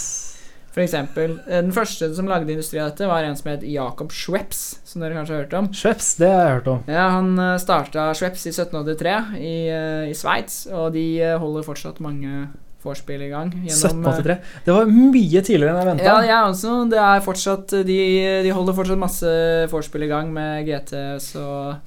For 0.74 0.82
eksempel, 0.82 1.38
eh, 1.46 1.62
Den 1.62 1.72
første 1.72 2.10
som 2.16 2.28
lagde 2.28 2.50
industri 2.50 2.80
av 2.82 2.90
dette, 2.90 3.06
var 3.08 3.24
en 3.24 3.38
som 3.38 3.52
het 3.52 3.62
Jacob 3.62 4.12
Schweppes. 4.12 4.80
Som 4.84 5.04
dere 5.04 5.14
kanskje 5.14 5.36
har 5.36 5.44
hørt 5.46 5.54
om. 5.60 5.70
Schweppes, 5.70 6.16
det 6.18 6.32
har 6.32 6.48
jeg 6.48 6.56
hørt 6.58 6.68
om. 6.72 6.84
Ja, 6.90 7.10
Han 7.14 7.38
eh, 7.38 7.58
starta 7.62 8.10
Schweppes 8.18 8.48
i 8.50 8.54
1783 8.56 9.38
i, 9.38 9.56
eh, 9.70 10.10
i 10.10 10.16
Sveits, 10.18 10.66
og 10.74 10.94
de 10.94 11.06
holder 11.38 11.68
fortsatt 11.68 12.02
mange 12.02 12.48
vorspiel 12.84 13.22
i 13.22 13.30
gang. 13.30 13.54
Gjennom, 13.54 14.02
1783? 14.02 14.40
Det 14.66 14.74
var 14.74 14.90
mye 14.90 15.44
tidligere 15.46 15.72
enn 15.72 15.80
jeg 15.80 15.90
venta. 15.92 16.10
Ja, 16.10 16.18
jeg 16.26 16.50
også. 16.50 16.74
Det 16.92 17.00
er 17.00 17.24
fortsatt 17.24 17.76
De, 17.88 18.00
de 18.44 18.52
holder 18.52 18.76
fortsatt 18.76 19.00
masse 19.00 19.36
vorspiel 19.72 20.04
i 20.04 20.12
gang 20.12 20.34
med 20.34 20.66
GTS 20.68 21.30
og 21.40 21.78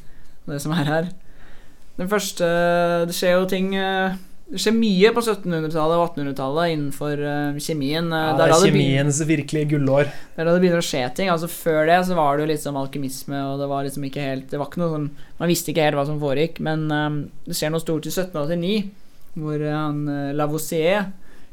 det 0.47 0.63
som 0.63 0.73
er 0.73 0.89
her. 0.89 1.11
Den 1.99 2.09
første 2.09 2.49
Det 3.11 3.17
skjer 3.17 3.37
jo 3.37 3.45
ting 3.51 3.75
det 4.47 4.61
skjer 4.63 4.75
mye 4.77 5.11
på 5.11 5.23
1700-tallet 5.25 5.99
og 5.99 6.13
1800-tallet 6.13 6.73
innenfor 6.77 7.19
uh, 7.19 7.57
kjemien. 7.59 8.13
Uh, 8.13 8.19
ja, 8.29 8.35
det 8.39 8.45
er 8.45 8.61
kjemiens 8.63 9.19
virkelige 9.27 9.71
gullår. 9.73 10.07
Det 10.07 10.43
er 10.43 10.47
da 10.47 10.53
det 10.55 10.61
begynner 10.63 10.83
å 10.85 10.87
skje 10.87 11.01
ting. 11.19 11.31
Altså 11.33 11.49
Før 11.51 11.81
det 11.89 11.97
så 12.07 12.15
var 12.15 12.37
det 12.37 12.45
jo 12.45 12.51
litt 12.53 12.63
sånn 12.63 12.79
alkymisme, 12.79 13.41
og 13.51 13.59
det 13.59 13.67
var 13.73 13.89
liksom 13.89 14.05
ikke 14.07 14.23
helt 14.23 14.47
Det 14.53 14.61
var 14.61 14.71
ikke 14.71 14.85
noe 14.85 14.93
sånn 14.93 15.09
Man 15.41 15.51
visste 15.51 15.73
ikke 15.73 15.89
helt 15.89 15.99
hva 15.99 16.05
som 16.07 16.21
foregikk, 16.23 16.61
men 16.63 16.85
um, 16.95 17.17
det 17.43 17.57
skjer 17.59 17.73
noe 17.75 17.83
stort 17.83 18.07
i 18.07 18.13
1789, 18.13 18.77
hvor 19.35 19.65
han 19.67 19.99
uh, 20.07 20.37
Lavoisier 20.39 21.09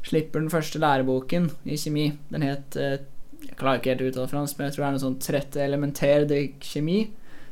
slipper 0.06 0.44
den 0.44 0.52
første 0.52 0.78
læreboken 0.78 1.48
i 1.66 1.80
kjemi. 1.80 2.12
Den 2.30 2.44
het 2.46 2.78
Jeg 2.78 3.56
klarer 3.58 3.80
ikke 3.80 3.96
helt 3.96 4.04
å 4.04 4.12
uttale 4.12 4.30
fransk, 4.30 4.60
men 4.60 4.68
jeg 4.68 4.76
tror 4.76 4.84
det 4.84 4.86
er 4.86 4.94
noe 4.94 5.02
sånn 5.08 5.18
30 5.24 5.64
elementaire 5.66 6.30
de 6.30 6.40
kjemi, 6.62 7.08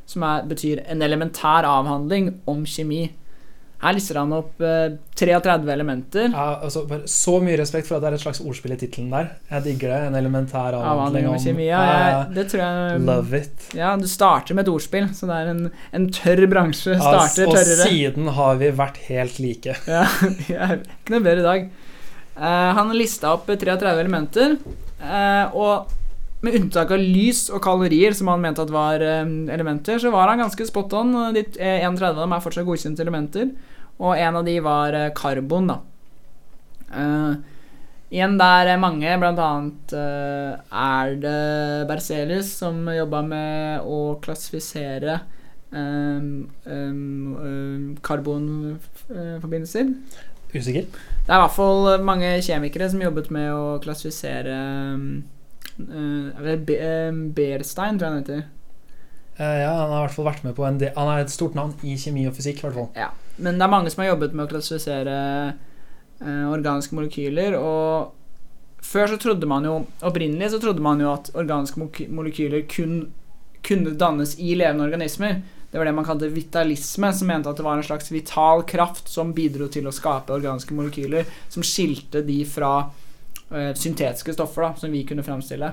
som 0.06 0.22
er, 0.28 0.46
betyr 0.46 0.84
en 0.87 1.02
elementær 1.02 1.66
avhandling 1.66 2.30
om 2.46 2.62
kjemi. 2.68 3.08
Her 3.82 3.96
lister 3.96 4.18
han 4.20 4.30
opp 4.36 4.60
eh, 4.62 4.94
33 5.18 5.72
elementer. 5.72 6.28
Ja, 6.30 6.60
altså, 6.62 6.84
så 7.10 7.38
mye 7.42 7.56
respekt 7.58 7.88
for 7.88 7.98
at 7.98 8.04
det 8.04 8.12
er 8.12 8.16
et 8.20 8.22
slags 8.22 8.38
ordspill 8.44 8.76
i 8.76 8.78
tittelen 8.78 9.10
der. 9.10 9.32
Jeg 9.50 9.64
digger 9.64 9.90
det. 9.90 10.00
En 10.06 10.18
elementær 10.20 10.76
avhandling 10.78 11.26
om 11.32 11.38
kjemi. 11.42 11.66
Ja, 11.66 11.80
jeg, 11.88 12.28
det 12.36 12.44
tror 12.52 12.62
jeg 12.62 13.00
Love 13.08 13.40
it. 13.42 13.66
Ja, 13.74 13.94
du 13.98 14.06
starter 14.10 14.54
med 14.54 14.68
et 14.68 14.72
ordspill, 14.72 15.08
så 15.18 15.26
det 15.30 15.38
er 15.40 15.50
en, 15.50 15.64
en 15.98 16.06
tørr 16.14 16.46
bransje. 16.52 16.94
Starter 17.00 17.42
ja, 17.42 17.48
og 17.48 17.58
tørrere. 17.58 17.88
siden 17.88 18.30
har 18.38 18.60
vi 18.62 18.70
vært 18.82 19.02
helt 19.08 19.42
like. 19.42 19.74
ja, 19.90 20.04
ikke 20.78 21.16
noe 21.16 21.24
bedre 21.26 21.42
i 21.42 21.48
dag. 21.48 21.66
Uh, 22.36 22.70
han 22.78 22.94
lista 22.96 23.34
opp 23.34 23.50
33 23.50 23.98
elementer, 23.98 24.54
uh, 25.02 25.58
og 25.58 25.90
med 26.42 26.58
unntak 26.58 26.90
av 26.90 26.99
lys 26.99 27.44
og 27.54 27.62
kalorier, 27.62 28.14
som 28.18 28.30
han 28.32 28.42
mente 28.42 28.64
at 28.64 28.72
var 28.75 29.02
um, 29.22 29.46
elementer, 29.52 30.00
så 30.02 30.11
var 30.11 30.30
han 30.32 30.42
ganske 30.42 30.66
spot 30.66 30.94
on. 30.99 31.14
De 31.37 31.44
31 31.46 32.02
av 32.08 32.18
dem 32.18 32.34
er 32.34 32.42
fortsatt 32.42 32.66
godkjente 32.66 33.04
elementer. 33.04 33.52
Og 34.02 34.18
en 34.18 34.38
av 34.40 34.46
de 34.46 34.56
var 34.64 34.96
uh, 34.99 35.08
karbon, 35.14 35.70
da. 35.70 35.78
Uh, 36.92 37.34
igjen 38.12 38.34
der 38.40 38.72
mange, 38.82 39.12
blant 39.22 39.38
annet 39.40 39.94
uh, 39.94 40.58
er 40.68 41.14
det 41.22 41.87
Berzelius 41.88 42.50
som 42.58 42.82
jobba 42.90 43.22
med 43.25 43.87
å 43.87 44.18
klassifisere 44.25 45.20
um, 45.70 46.50
um, 46.66 47.94
karbonforbindelser. 48.02 49.94
Usikker? 50.52 50.90
Det 50.90 51.30
er 51.30 51.38
i 51.38 51.44
hvert 51.46 51.54
fall 51.54 52.02
mange 52.04 52.34
kjemikere 52.44 52.90
som 52.90 53.00
jobbet 53.00 53.30
med 53.32 53.54
å 53.54 53.78
klassifisere 53.80 54.58
um, 54.99 55.22
uh, 55.81 57.12
Berstein, 57.37 57.99
tror 57.99 58.09
jeg 58.09 58.12
han 58.12 58.21
heter. 58.23 58.43
Uh, 59.38 59.59
ja, 59.62 59.71
han 59.73 59.91
har 59.91 60.02
i 60.02 60.07
hvert 60.07 60.17
fall 60.17 60.29
vært 60.29 60.43
med 60.45 60.57
på 60.59 60.64
en 60.69 60.81
Han 60.83 61.09
er 61.09 61.23
et 61.23 61.33
stort 61.33 61.55
navn 61.57 61.73
i 61.83 61.97
kjemi 61.97 62.26
og 62.29 62.37
fysikk. 62.37 62.64
Ja, 62.97 63.12
Men 63.37 63.57
det 63.57 63.64
er 63.64 63.73
mange 63.73 63.93
som 63.93 64.05
har 64.05 64.12
jobbet 64.12 64.35
med 64.37 64.45
å 64.45 64.50
klassifisere 64.50 65.17
eh, 66.21 66.45
organiske 66.52 66.95
molekyler. 66.95 67.57
Og 67.57 68.12
før 68.85 69.14
så 69.14 69.19
trodde 69.23 69.49
man 69.49 69.64
jo 69.64 69.79
Opprinnelig 70.05 70.52
så 70.52 70.61
trodde 70.61 70.85
man 70.85 71.00
jo 71.00 71.12
at 71.14 71.33
organiske 71.38 72.09
molekyler 72.12 72.67
kun 72.69 73.12
kunne 73.62 73.95
dannes 73.95 74.35
i 74.43 74.57
levende 74.59 74.85
organismer. 74.85 75.37
Det 75.71 75.79
var 75.79 75.87
det 75.87 75.95
man 75.95 76.05
kalte 76.05 76.29
vitalisme, 76.29 77.12
som 77.14 77.29
mente 77.31 77.49
at 77.49 77.57
det 77.57 77.64
var 77.64 77.79
en 77.79 77.87
slags 77.87 78.11
vital 78.12 78.64
kraft 78.69 79.09
som 79.09 79.31
bidro 79.33 79.69
til 79.73 79.87
å 79.87 79.95
skape 79.95 80.35
organiske 80.35 80.75
molekyler, 80.75 81.31
som 81.49 81.62
skilte 81.64 82.25
de 82.26 82.41
fra 82.45 82.73
eh, 82.83 83.01
syntetiske 83.78 84.35
stoffer 84.37 84.66
da, 84.66 84.75
som 84.80 84.92
vi 84.92 85.04
kunne 85.09 85.25
fremstille. 85.26 85.73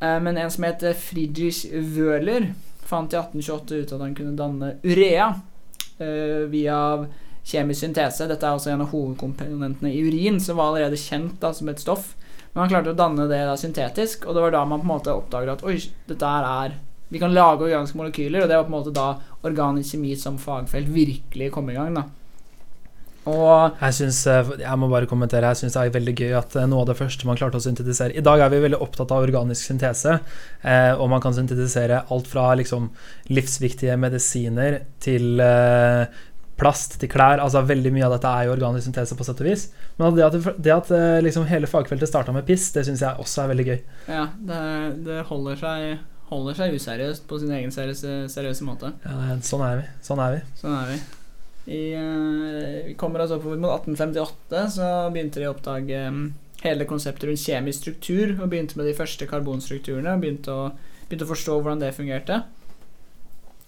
Eh, 0.00 0.20
men 0.20 0.36
en 0.36 0.50
som 0.50 0.66
het 0.66 0.84
Friedrich 1.00 1.66
Wøhler, 1.72 2.52
fant 2.86 3.12
i 3.12 3.18
1828 3.18 3.80
ut 3.82 3.94
at 3.96 4.02
han 4.04 4.14
kunne 4.14 4.36
danne 4.38 4.74
urea 4.84 5.30
eh, 5.98 6.44
via 6.52 6.80
kjemisk 7.46 7.80
syntese. 7.80 8.28
Dette 8.28 8.46
er 8.46 8.58
også 8.58 8.72
en 8.72 8.84
av 8.84 8.92
hovedkomponentene 8.92 9.92
i 9.92 10.02
urin, 10.06 10.40
som 10.42 10.58
var 10.58 10.72
allerede 10.72 11.00
kjent 11.00 11.40
da, 11.42 11.52
som 11.54 11.70
et 11.70 11.82
stoff. 11.82 12.12
Men 12.52 12.64
han 12.64 12.72
klarte 12.72 12.94
å 12.94 12.98
danne 12.98 13.28
det 13.30 13.42
da 13.44 13.56
syntetisk, 13.60 14.26
og 14.26 14.36
det 14.36 14.44
var 14.46 14.54
da 14.54 14.64
man 14.64 14.82
på 14.82 14.86
en 14.88 14.92
måte 14.94 15.14
oppdaget 15.14 15.58
at 15.58 15.64
oi, 15.68 15.78
dette 16.08 16.34
her 16.34 16.50
er 16.66 16.82
Vi 17.06 17.20
kan 17.22 17.30
lage 17.30 17.62
organiske 17.62 17.94
molekyler, 18.00 18.42
og 18.42 18.48
det 18.50 18.56
var 18.56 18.64
på 18.66 18.72
en 18.72 18.74
måte 18.80 18.90
da 18.90 19.20
organisk 19.46 19.94
kjemi 19.94 20.16
som 20.18 20.40
fagfelt 20.42 20.88
virkelig 20.90 21.52
kom 21.54 21.70
i 21.70 21.76
gang. 21.76 21.94
da. 21.94 22.02
Og 23.26 23.80
Jeg 23.80 23.94
synes, 23.96 24.20
eh, 24.30 24.52
jeg 24.62 24.78
må 24.78 24.88
bare 24.90 25.08
kommentere, 25.10 25.48
jeg 25.50 25.64
syns 25.64 25.74
det 25.74 25.82
er 25.82 25.96
veldig 25.96 26.14
gøy 26.14 26.36
at 26.38 26.54
eh, 26.56 26.68
noe 26.70 26.84
av 26.84 26.92
det 26.92 26.98
første 27.00 27.26
man 27.26 27.38
klarte 27.38 27.58
å 27.58 27.64
syntetisere 27.64 28.14
I 28.14 28.22
dag 28.22 28.44
er 28.44 28.52
vi 28.52 28.62
veldig 28.62 28.78
opptatt 28.84 29.10
av 29.10 29.26
organisk 29.26 29.66
syntese, 29.66 30.20
eh, 30.62 30.92
og 30.94 31.10
man 31.10 31.24
kan 31.24 31.34
syntetisere 31.34 32.04
alt 32.14 32.30
fra 32.30 32.52
liksom, 32.60 32.88
livsviktige 33.34 33.98
medisiner 33.98 34.80
til 35.02 35.42
eh, 35.42 36.06
plast 36.56 36.96
til 37.00 37.10
klær. 37.12 37.42
altså 37.42 37.64
Veldig 37.66 37.92
mye 37.92 38.06
av 38.06 38.16
dette 38.16 38.30
er 38.32 38.48
jo 38.48 38.56
organisk 38.56 38.88
syntese, 38.88 39.18
på 39.18 39.26
sett 39.26 39.42
og 39.42 39.50
vis. 39.50 39.68
Men 39.98 40.16
det 40.16 40.26
at, 40.26 40.36
det 40.62 40.74
at 40.74 40.92
eh, 40.94 41.20
liksom, 41.26 41.48
hele 41.50 41.70
fagfeltet 41.70 42.10
starta 42.10 42.34
med 42.36 42.46
piss, 42.48 42.70
det 42.76 42.86
syns 42.88 43.04
jeg 43.04 43.22
også 43.22 43.44
er 43.44 43.52
veldig 43.54 43.66
gøy. 43.72 43.78
ja, 44.08 44.26
det, 44.38 44.60
det 45.08 45.24
holder 45.30 45.64
seg 45.64 45.96
Holder 46.26 46.56
seg 46.58 46.72
useriøst 46.74 47.22
på 47.30 47.36
sin 47.38 47.52
egen 47.54 47.70
seriøse, 47.70 48.24
seriøse 48.32 48.64
måte. 48.66 48.88
Ja, 49.04 49.36
sånn 49.46 49.62
er 49.62 49.76
vi. 49.78 49.84
Sånn 50.02 50.18
er 50.18 50.32
vi. 50.34 50.40
Sånn 50.58 50.74
er 50.74 50.88
vi. 50.90 50.96
I, 51.66 51.92
eh, 51.98 52.86
vi 52.86 52.94
kommer 52.98 53.22
oss 53.22 53.34
oppover 53.34 53.58
mot 53.58 53.72
1858, 53.74 54.66
så 54.70 54.90
begynte 55.14 55.42
de 55.42 55.48
å 55.48 55.54
oppdage 55.54 56.02
um, 56.08 56.28
hele 56.62 56.86
konseptet 56.86 57.26
rundt 57.28 57.42
kjemisk 57.42 57.82
struktur, 57.82 58.36
og 58.38 58.52
begynte 58.52 58.78
med 58.78 58.86
de 58.86 58.94
første 58.98 59.26
karbonstrukturene, 59.30 60.14
og 60.14 60.22
begynte 60.22 60.54
å, 60.54 60.68
begynte 61.08 61.26
å 61.26 61.32
forstå 61.32 61.56
hvordan 61.58 61.82
det 61.82 61.94
fungerte. 61.96 62.42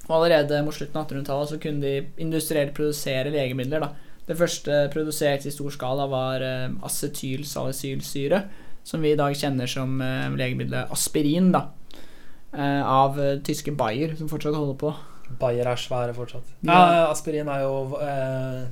Og 0.07 0.15
allerede 0.21 0.63
mot 0.65 0.77
slutten 0.77 1.01
av 1.01 1.09
1800-tallet 1.09 1.51
så 1.51 1.59
kunne 1.63 1.85
de 1.85 2.23
industrielt 2.23 2.73
produsere 2.77 3.35
legemidler. 3.35 3.83
da. 3.85 3.91
Det 4.29 4.39
første 4.39 4.79
produsert 4.93 5.45
i 5.49 5.53
stor 5.53 5.75
skala 5.75 6.07
var 6.09 6.45
uh, 6.45 6.71
acetylsalicylsyre, 6.87 8.45
som 8.89 9.03
vi 9.05 9.13
i 9.13 9.19
dag 9.19 9.37
kjenner 9.37 9.69
som 9.69 9.99
eh, 10.01 10.31
legemiddelet 10.39 10.93
aspirin, 10.95 11.51
da. 11.53 11.67
Eh, 12.57 12.83
av 12.89 13.19
eh, 13.21 13.37
tyske 13.45 13.75
Bayer, 13.77 14.15
som 14.17 14.31
fortsatt 14.31 14.57
holder 14.57 14.79
på. 14.81 14.93
Bayer 15.39 15.69
er 15.69 15.81
svære 15.81 16.15
fortsatt. 16.17 16.53
Ja. 16.67 16.75
Ja, 16.75 17.03
aspirin 17.13 17.49
er 17.53 17.65
jo 17.65 17.99
eh, 18.03 18.63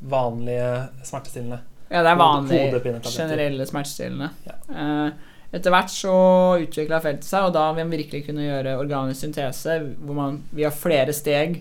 vanlige 0.00 0.70
smertestillende. 1.04 1.60
Ja, 1.90 2.02
det 2.02 2.10
er 2.10 2.18
vanlige 2.18 3.00
generelle 3.04 3.66
smertestillende. 3.66 4.30
Ja. 4.46 4.56
Eh, 4.70 5.32
etter 5.56 5.72
hvert 5.72 5.92
så 5.92 6.16
utvikla 6.60 7.00
feltet 7.04 7.28
seg, 7.28 7.48
og 7.48 7.54
da 7.54 7.68
vi 7.76 7.86
virkelig 7.92 8.26
kunne 8.26 8.46
gjøre 8.46 8.76
organisk 8.80 9.26
syntese, 9.26 9.78
hvor 10.02 10.18
man 10.18 10.40
via 10.56 10.72
flere 10.74 11.14
steg 11.16 11.60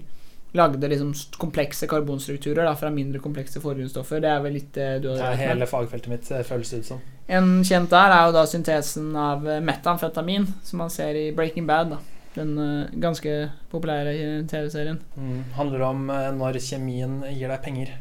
lagde 0.55 0.87
liksom 0.87 1.11
komplekse 1.37 1.87
karbonstrukturer 1.91 2.63
da, 2.63 2.71
fra 2.79 2.89
mindre 2.89 3.19
komplekse 3.19 3.59
forgrunnsstoffer. 3.59 4.23
Det 4.23 4.31
er 4.31 4.41
vel 4.43 4.55
litt 4.55 4.71
det 4.77 4.89
du 5.03 5.09
har 5.11 5.19
Det 5.19 5.29
er 5.33 5.41
hele 5.51 5.67
fagfeltet 5.67 6.11
mitt, 6.11 6.31
eh, 6.31 6.45
føles 6.47 6.71
det 6.71 6.81
ut 6.81 6.91
som. 6.93 7.03
En 7.27 7.55
kjent 7.65 7.89
der 7.91 8.13
er 8.13 8.27
jo 8.27 8.35
da 8.35 8.45
syntesen 8.47 9.15
av 9.17 9.45
metamfetamin, 9.65 10.45
som 10.63 10.83
man 10.83 10.91
ser 10.93 11.17
i 11.17 11.31
Breaking 11.35 11.67
Bad. 11.67 11.95
da 11.95 12.01
Den 12.35 12.57
eh, 12.59 12.95
ganske 12.99 13.35
populære 13.71 14.43
TV-serien. 14.51 14.99
Mm. 15.15 15.43
Handler 15.55 15.87
om 15.87 16.09
eh, 16.09 16.31
når 16.35 16.59
kjemien 16.63 17.21
gir 17.31 17.51
deg 17.51 17.63
penger. 17.63 17.95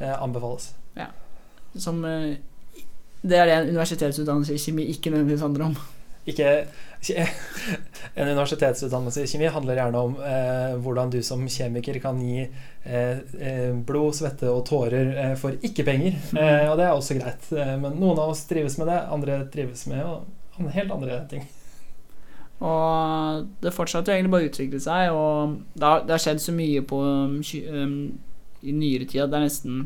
Eh, 0.00 0.22
anbefales. 0.22 0.72
Som 1.74 2.04
eh, 2.04 2.36
Det 3.22 3.38
er 3.38 3.48
det 3.48 3.54
en 3.54 3.68
universitetsutdannelse 3.72 4.54
i 4.54 4.60
kjemi 4.62 4.84
ikke 4.92 5.10
nødvendigvis 5.10 5.42
handler 5.42 5.64
om. 5.70 5.76
Ikke 6.26 6.66
En 8.16 8.28
universitetsutdannelse 8.28 9.24
i 9.24 9.28
kjemi 9.28 9.48
handler 9.52 9.80
gjerne 9.80 10.02
om 10.06 10.14
eh, 10.24 10.76
hvordan 10.80 11.10
du 11.12 11.18
som 11.26 11.42
kjemiker 11.48 11.98
kan 12.00 12.20
gi 12.22 12.44
eh, 12.84 13.74
blod, 13.74 14.14
svette 14.16 14.48
og 14.48 14.62
tårer 14.68 15.10
eh, 15.12 15.34
for 15.40 15.56
ikke-penger. 15.66 16.16
Eh, 16.38 16.64
og 16.70 16.78
det 16.80 16.86
er 16.86 16.94
også 16.94 17.18
greit. 17.18 17.50
Men 17.52 17.98
noen 17.98 18.16
av 18.22 18.32
oss 18.32 18.46
trives 18.48 18.78
med 18.80 18.88
det, 18.92 19.02
andre 19.18 19.42
trives 19.52 19.84
med 19.90 20.70
helt 20.72 20.94
andre 20.94 21.20
ting. 21.28 21.44
Og 22.62 23.48
det 23.62 23.74
fortsatte 23.74 24.12
jo 24.12 24.18
egentlig 24.18 24.32
bare 24.34 24.46
å 24.46 24.52
utvikle 24.52 24.80
seg, 24.82 25.10
og 25.12 25.58
det 25.74 25.90
har, 25.90 26.22
skjedd 26.22 26.40
så 26.42 26.54
mye 26.54 26.84
på 26.86 27.00
um, 27.02 27.40
um, 27.42 27.98
i 28.62 28.72
nyere 28.72 29.08
tid 29.10 29.24
at 29.24 29.32
det 29.32 29.40
er 29.40 29.46
nesten 29.48 29.84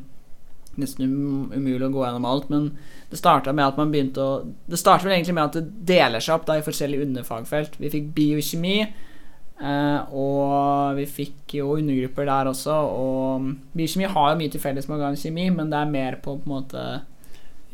Nesten 0.78 1.08
um, 1.10 1.48
umulig 1.50 1.88
å 1.88 1.90
gå 1.90 2.04
gjennom 2.04 2.26
alt, 2.28 2.50
men 2.52 2.68
det 3.10 3.18
starta 3.18 3.50
med 3.50 3.64
at 3.64 3.78
man 3.80 3.90
begynte 3.90 4.22
å 4.22 4.36
Det 4.70 4.78
starta 4.78 5.08
vel 5.08 5.16
egentlig 5.16 5.34
med 5.34 5.48
at 5.48 5.56
det 5.56 5.86
deler 5.88 6.22
seg 6.22 6.36
opp 6.36 6.46
da 6.46 6.54
i 6.58 6.62
forskjellige 6.62 7.08
underfagfelt. 7.08 7.78
Vi 7.80 7.90
fikk 7.90 8.12
biokjemi, 8.14 8.76
eh, 8.84 10.12
og 10.14 11.00
vi 11.00 11.08
fikk 11.10 11.56
jo 11.58 11.72
undergrupper 11.80 12.28
der 12.30 12.52
også. 12.52 12.76
Og 12.94 13.48
biokjemi 13.74 14.12
har 14.12 14.30
jo 14.30 14.38
mye 14.38 14.54
til 14.54 14.62
felles 14.62 14.86
med 14.86 15.00
organisk 15.00 15.26
kjemi, 15.26 15.48
men 15.56 15.72
det 15.72 15.80
er 15.80 15.90
mer 15.96 16.20
på 16.22 16.36
på 16.36 16.46
en 16.46 16.54
måte 16.54 16.84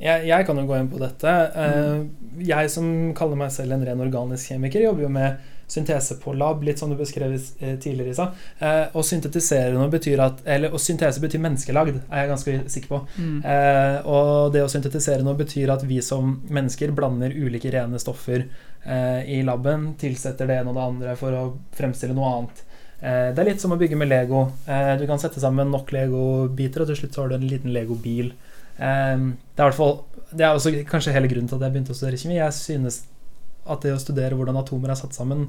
Jeg, 0.00 0.26
jeg 0.26 0.46
kan 0.46 0.58
jo 0.58 0.66
gå 0.66 0.76
inn 0.78 0.90
på 0.90 0.98
dette. 0.98 1.32
Mm. 1.54 2.06
jeg 2.42 2.70
som 2.72 2.86
kaller 3.14 3.38
meg 3.38 3.52
selv 3.54 3.76
en 3.76 3.84
ren 3.86 4.02
organisk 4.02 4.50
kjemiker, 4.50 4.82
jobber 4.88 5.06
jo 5.06 5.10
med 5.14 5.50
syntese 5.70 6.18
på 6.20 6.34
lab, 6.36 6.60
litt 6.66 6.78
som 6.78 6.90
du 6.90 6.96
beskrev 6.98 7.32
eh, 7.34 7.76
tidligere, 7.80 8.10
Isa. 8.12 8.26
Eh, 8.58 8.92
å 8.92 9.04
syntetisere 9.06 9.72
noe 9.72 9.88
betyr 9.92 10.20
at 10.20 10.42
Eller 10.50 10.74
å 10.74 10.80
syntese 10.82 11.22
betyr 11.22 11.40
menneskelagd, 11.40 12.02
er 12.10 12.24
jeg 12.24 12.32
ganske 12.34 12.56
sikker 12.74 12.90
på. 12.90 13.00
Mm. 13.16 13.40
og 14.10 14.52
det 14.52 14.64
å 14.64 14.68
syntetisere 14.70 15.24
noe 15.24 15.38
betyr 15.38 15.72
at 15.72 15.86
vi 15.88 16.02
som 16.04 16.36
mennesker 16.52 16.92
blander 16.96 17.32
ulike 17.32 17.72
rene 17.72 18.00
stoffer 18.02 18.44
eh, 18.84 19.24
i 19.38 19.42
laben, 19.46 19.92
tilsetter 20.00 20.50
det 20.50 20.60
ene 20.60 20.72
og 20.72 20.78
det 20.78 20.86
andre 20.90 21.18
for 21.18 21.38
å 21.38 21.44
fremstille 21.76 22.16
noe 22.16 22.32
annet. 22.34 22.64
Eh, 23.04 23.30
det 23.34 23.42
er 23.42 23.50
litt 23.50 23.62
som 23.62 23.74
å 23.74 23.80
bygge 23.80 23.98
med 24.00 24.08
Lego. 24.08 24.46
Eh, 24.64 24.94
du 25.00 25.06
kan 25.08 25.20
sette 25.20 25.42
sammen 25.42 25.72
nok 25.72 25.92
Lego-biter, 25.92 26.84
og 26.84 26.90
til 26.90 27.02
slutt 27.02 27.16
så 27.16 27.24
har 27.24 27.32
du 27.32 27.38
en 27.38 27.48
liten 27.48 27.74
Lego-bil. 27.74 28.32
Eh, 28.78 29.26
det 29.54 29.62
er 29.62 29.76
fall 29.76 30.00
Det 30.34 30.42
er 30.42 30.56
også 30.56 30.72
kanskje 30.88 31.14
hele 31.14 31.30
grunnen 31.30 31.50
til 31.50 31.60
at 31.60 31.66
jeg 31.66 31.74
begynte 31.74 31.94
å 31.94 31.98
studere 31.98 32.18
kjemi. 32.18 32.40
Jeg 32.40 32.56
synes 32.56 33.04
at 33.70 33.84
det 33.84 33.94
å 33.94 34.00
studere 34.02 34.36
hvordan 34.36 34.58
atomer 34.60 34.92
er 34.92 34.98
satt 34.98 35.16
sammen, 35.16 35.46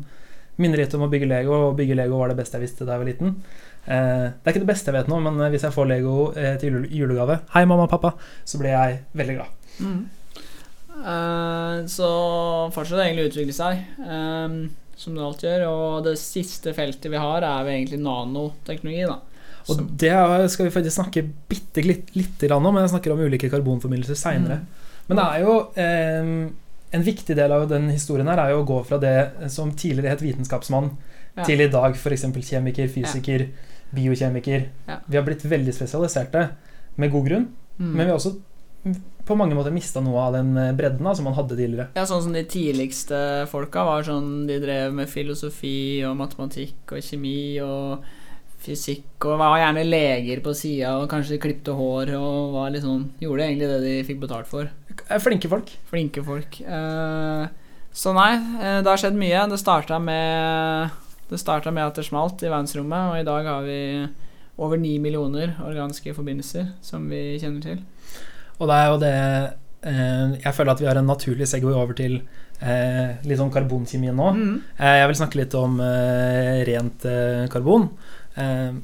minner 0.62 0.80
litt 0.80 0.94
om 0.96 1.04
å 1.04 1.10
bygge 1.12 1.28
Lego, 1.28 1.56
og 1.68 1.80
bygge 1.80 1.98
Lego 1.98 2.20
var 2.22 2.32
det 2.32 2.38
beste 2.40 2.56
jeg 2.60 2.68
visste 2.68 2.88
da 2.88 2.96
jeg 2.96 3.02
var 3.02 3.10
liten. 3.10 3.34
Eh, 3.86 4.28
det 4.30 4.46
er 4.46 4.54
ikke 4.54 4.64
det 4.64 4.70
beste 4.70 4.92
jeg 4.92 4.98
vet 5.00 5.10
nå, 5.12 5.20
men 5.26 5.42
hvis 5.52 5.66
jeg 5.68 5.76
får 5.76 5.90
Lego 5.90 6.16
eh, 6.38 6.56
til 6.62 6.86
julegave 6.90 7.42
Hei, 7.54 7.66
mamma 7.68 7.90
og 7.90 7.92
pappa, 7.92 8.14
så 8.48 8.62
blir 8.62 8.72
jeg 8.72 9.02
veldig 9.20 9.36
glad. 9.40 9.60
Mm. 9.84 10.00
Eh, 10.96 11.78
så 11.92 12.10
fortsatt 12.78 13.02
det 13.02 13.10
egentlig 13.10 13.26
å 13.26 13.34
utvikle 13.34 13.58
seg, 13.58 13.84
eh, 14.06 14.58
som 15.02 15.18
det 15.18 15.28
alltid 15.28 15.50
gjør. 15.50 15.68
Og 15.74 16.08
det 16.08 16.16
siste 16.22 16.76
feltet 16.78 17.12
vi 17.12 17.20
har, 17.20 17.44
er 17.44 17.74
egentlig 17.74 18.00
nanoteknologi. 18.06 19.10
da 19.12 19.20
Og 19.70 19.82
det 19.98 20.12
skal 20.54 20.68
vi 20.68 20.74
faktisk 20.76 20.96
snakke 21.00 21.24
bitte 21.50 21.82
litt, 21.86 22.12
litt 22.16 22.44
om, 22.52 22.68
men 22.70 22.84
jeg 22.84 22.94
snakker 22.94 23.14
om 23.16 23.24
ulike 23.26 23.50
karbonforbindelser 23.50 24.20
seinere. 24.20 24.60
Mm. 24.62 24.84
Men 25.10 25.18
det 25.22 25.26
er 25.26 25.44
jo 25.46 25.56
eh, 25.76 26.52
En 26.96 27.04
viktig 27.04 27.36
del 27.36 27.52
av 27.52 27.66
den 27.70 27.90
historien 27.90 28.28
her 28.30 28.40
er 28.40 28.52
jo 28.54 28.62
å 28.62 28.68
gå 28.70 28.78
fra 28.88 28.98
det 29.02 29.50
som 29.52 29.72
tidligere 29.76 30.14
het 30.16 30.22
vitenskapsmann, 30.24 30.92
Ja. 31.36 31.44
til 31.44 31.60
i 31.60 31.68
dag 31.68 31.98
f.eks. 31.98 32.22
kjemiker, 32.32 32.88
fysiker, 32.88 33.50
biokjemiker. 33.92 34.70
Ja. 34.88 35.00
Vi 35.08 35.18
har 35.18 35.26
blitt 35.26 35.44
veldig 35.44 35.74
spesialiserte, 35.76 36.50
med 36.96 37.12
god 37.12 37.26
grunn, 37.28 37.48
Mm. 37.78 37.92
men 37.92 38.06
vi 38.06 38.12
har 38.12 38.18
også 38.18 38.38
på 39.26 39.36
mange 39.36 39.56
måter 39.58 39.74
mista 39.74 40.00
noe 40.00 40.22
av 40.22 40.34
den 40.38 40.56
eh, 40.58 40.72
bredden 40.78 41.04
da, 41.04 41.14
som 41.18 41.26
man 41.26 41.34
hadde 41.34 41.58
tidligere. 41.58 41.90
Ja, 41.98 42.06
sånn 42.06 42.22
som 42.24 42.32
de 42.34 42.44
tidligste 42.48 43.48
folka 43.50 43.84
var 43.84 44.04
sånn 44.04 44.46
De 44.48 44.60
drev 44.62 44.94
med 44.94 45.10
filosofi 45.10 46.06
og 46.06 46.16
matematikk 46.16 46.94
og 46.94 47.02
kjemi 47.04 47.60
og 47.66 48.06
fysikk 48.66 49.28
og 49.30 49.40
var 49.42 49.60
gjerne 49.62 49.86
leger 49.88 50.42
på 50.46 50.54
sida 50.58 50.96
og 51.00 51.10
kanskje 51.12 51.40
klipte 51.42 51.76
hår 51.78 52.14
og 52.18 52.56
var 52.58 52.74
litt 52.74 52.86
sånn 52.86 53.06
Gjorde 53.22 53.46
egentlig 53.48 53.70
det 53.70 53.80
de 53.84 53.94
fikk 54.08 54.20
betalt 54.24 54.50
for. 54.50 54.70
Eh, 55.06 55.22
Flinke 55.22 55.52
folk. 55.52 55.72
Flinke 55.90 56.24
folk. 56.26 56.60
Eh, 56.62 57.46
så 57.96 58.12
nei, 58.16 58.32
eh, 58.36 58.82
det 58.84 58.92
har 58.92 59.00
skjedd 59.00 59.16
mye. 59.16 59.48
Det 59.50 59.60
starta 59.62 60.00
med 60.04 60.92
Det 61.30 61.40
starta 61.42 61.72
med 61.72 61.88
at 61.88 61.96
det 61.96 62.06
smalt 62.06 62.44
i 62.44 62.52
verdensrommet, 62.52 63.12
og 63.12 63.18
i 63.18 63.26
dag 63.26 63.48
har 63.50 63.64
vi 63.66 63.80
over 64.62 64.78
ni 64.78 64.98
millioner 65.00 65.56
organiske 65.66 66.14
forbindelser 66.16 66.70
som 66.86 67.08
vi 67.10 67.40
kjenner 67.42 67.64
til. 67.64 67.80
Og 68.60 68.70
det 68.70 68.76
er 68.76 68.88
jo 68.88 69.00
det 69.02 69.16
eh, 69.84 70.36
Jeg 70.46 70.56
føler 70.56 70.72
at 70.72 70.84
vi 70.84 70.88
har 70.88 71.00
en 71.00 71.10
naturlig 71.10 71.48
segway 71.50 71.76
over 71.76 71.98
til 71.98 72.20
eh, 72.62 73.18
litt 73.28 73.40
sånn 73.42 73.52
karbonkjemien 73.52 74.16
nå. 74.16 74.30
Mm. 74.38 74.54
Eh, 74.78 75.00
jeg 75.02 75.10
vil 75.12 75.20
snakke 75.22 75.42
litt 75.42 75.58
om 75.60 75.82
rent 76.70 77.08
karbon. 77.52 77.90
Eh, 78.36 78.76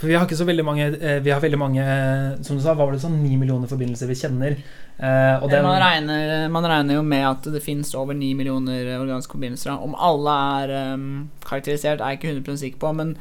For 0.00 0.08
vi 0.08 0.16
har 0.16 0.24
ikke 0.26 0.38
så 0.38 0.46
veldig 0.48 0.64
mange 0.66 0.86
eh, 0.96 1.18
Vi 1.22 1.30
har 1.30 1.38
veldig 1.38 1.58
mange 1.60 1.84
Som 2.42 2.56
du 2.58 2.62
sa, 2.64 2.72
hva 2.74 2.86
var 2.86 2.96
det 2.96 3.02
sånn 3.04 3.20
ni 3.22 3.36
millioner 3.38 3.70
forbindelser 3.70 4.10
vi 4.10 4.16
kjenner. 4.18 4.56
Eh, 5.00 5.46
den, 5.52 5.62
man, 5.64 5.78
regner, 5.80 6.48
man 6.52 6.66
regner 6.66 6.98
jo 6.98 7.04
med 7.06 7.26
at 7.28 7.46
det 7.54 7.62
finnes 7.64 7.94
over 7.96 8.16
ni 8.16 8.32
millioner 8.36 8.96
organiske 8.98 9.36
forbindelser. 9.36 9.78
Om 9.78 9.94
alle 9.96 10.34
er 10.56 10.74
um, 10.96 11.30
karakterisert, 11.46 12.02
er 12.02 12.16
jeg 12.16 12.20
ikke 12.20 12.34
100 12.34 12.60
sikker 12.64 12.82
på, 12.82 12.90
men 12.98 13.14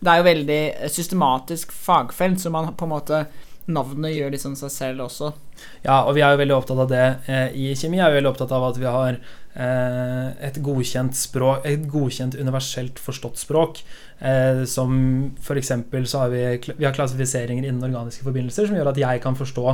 det 0.00 0.12
er 0.12 0.20
jo 0.20 0.28
veldig 0.30 0.62
systematisk 0.92 1.74
fagfelt, 1.76 2.40
så 2.40 2.52
man 2.52 2.72
på 2.76 2.88
en 2.88 2.92
måte 2.94 3.20
Navnet 3.66 4.14
gjør 4.14 4.30
liksom 4.30 4.52
seg 4.54 4.70
selv 4.70 5.02
også. 5.08 5.32
Ja, 5.82 6.04
og 6.04 6.12
vi 6.14 6.22
er 6.22 6.34
jo 6.34 6.38
veldig 6.38 6.54
opptatt 6.54 6.82
av 6.84 6.90
det. 6.90 7.06
Eh, 7.26 7.56
I 7.58 7.72
kjemi 7.74 7.98
er 7.98 8.12
vi 8.12 8.20
veldig 8.20 8.30
opptatt 8.30 8.52
av 8.54 8.66
at 8.68 8.76
vi 8.78 8.86
har 8.86 9.16
eh, 9.18 10.28
et 10.46 10.60
godkjent 10.62 11.18
språk, 11.18 11.66
et 11.66 11.88
godkjent 11.90 12.36
universelt 12.38 13.00
forstått 13.02 13.42
språk. 13.42 13.80
Eh, 14.22 14.62
som 14.70 14.92
f.eks. 15.42 15.72
så 16.12 16.22
har 16.22 16.30
vi, 16.30 16.44
vi 16.76 16.86
har 16.86 16.94
klassifiseringer 16.94 17.66
innen 17.66 17.88
organiske 17.88 18.26
forbindelser 18.28 18.70
som 18.70 18.78
gjør 18.78 18.92
at 18.92 19.02
jeg 19.02 19.24
kan 19.24 19.38
forstå 19.38 19.66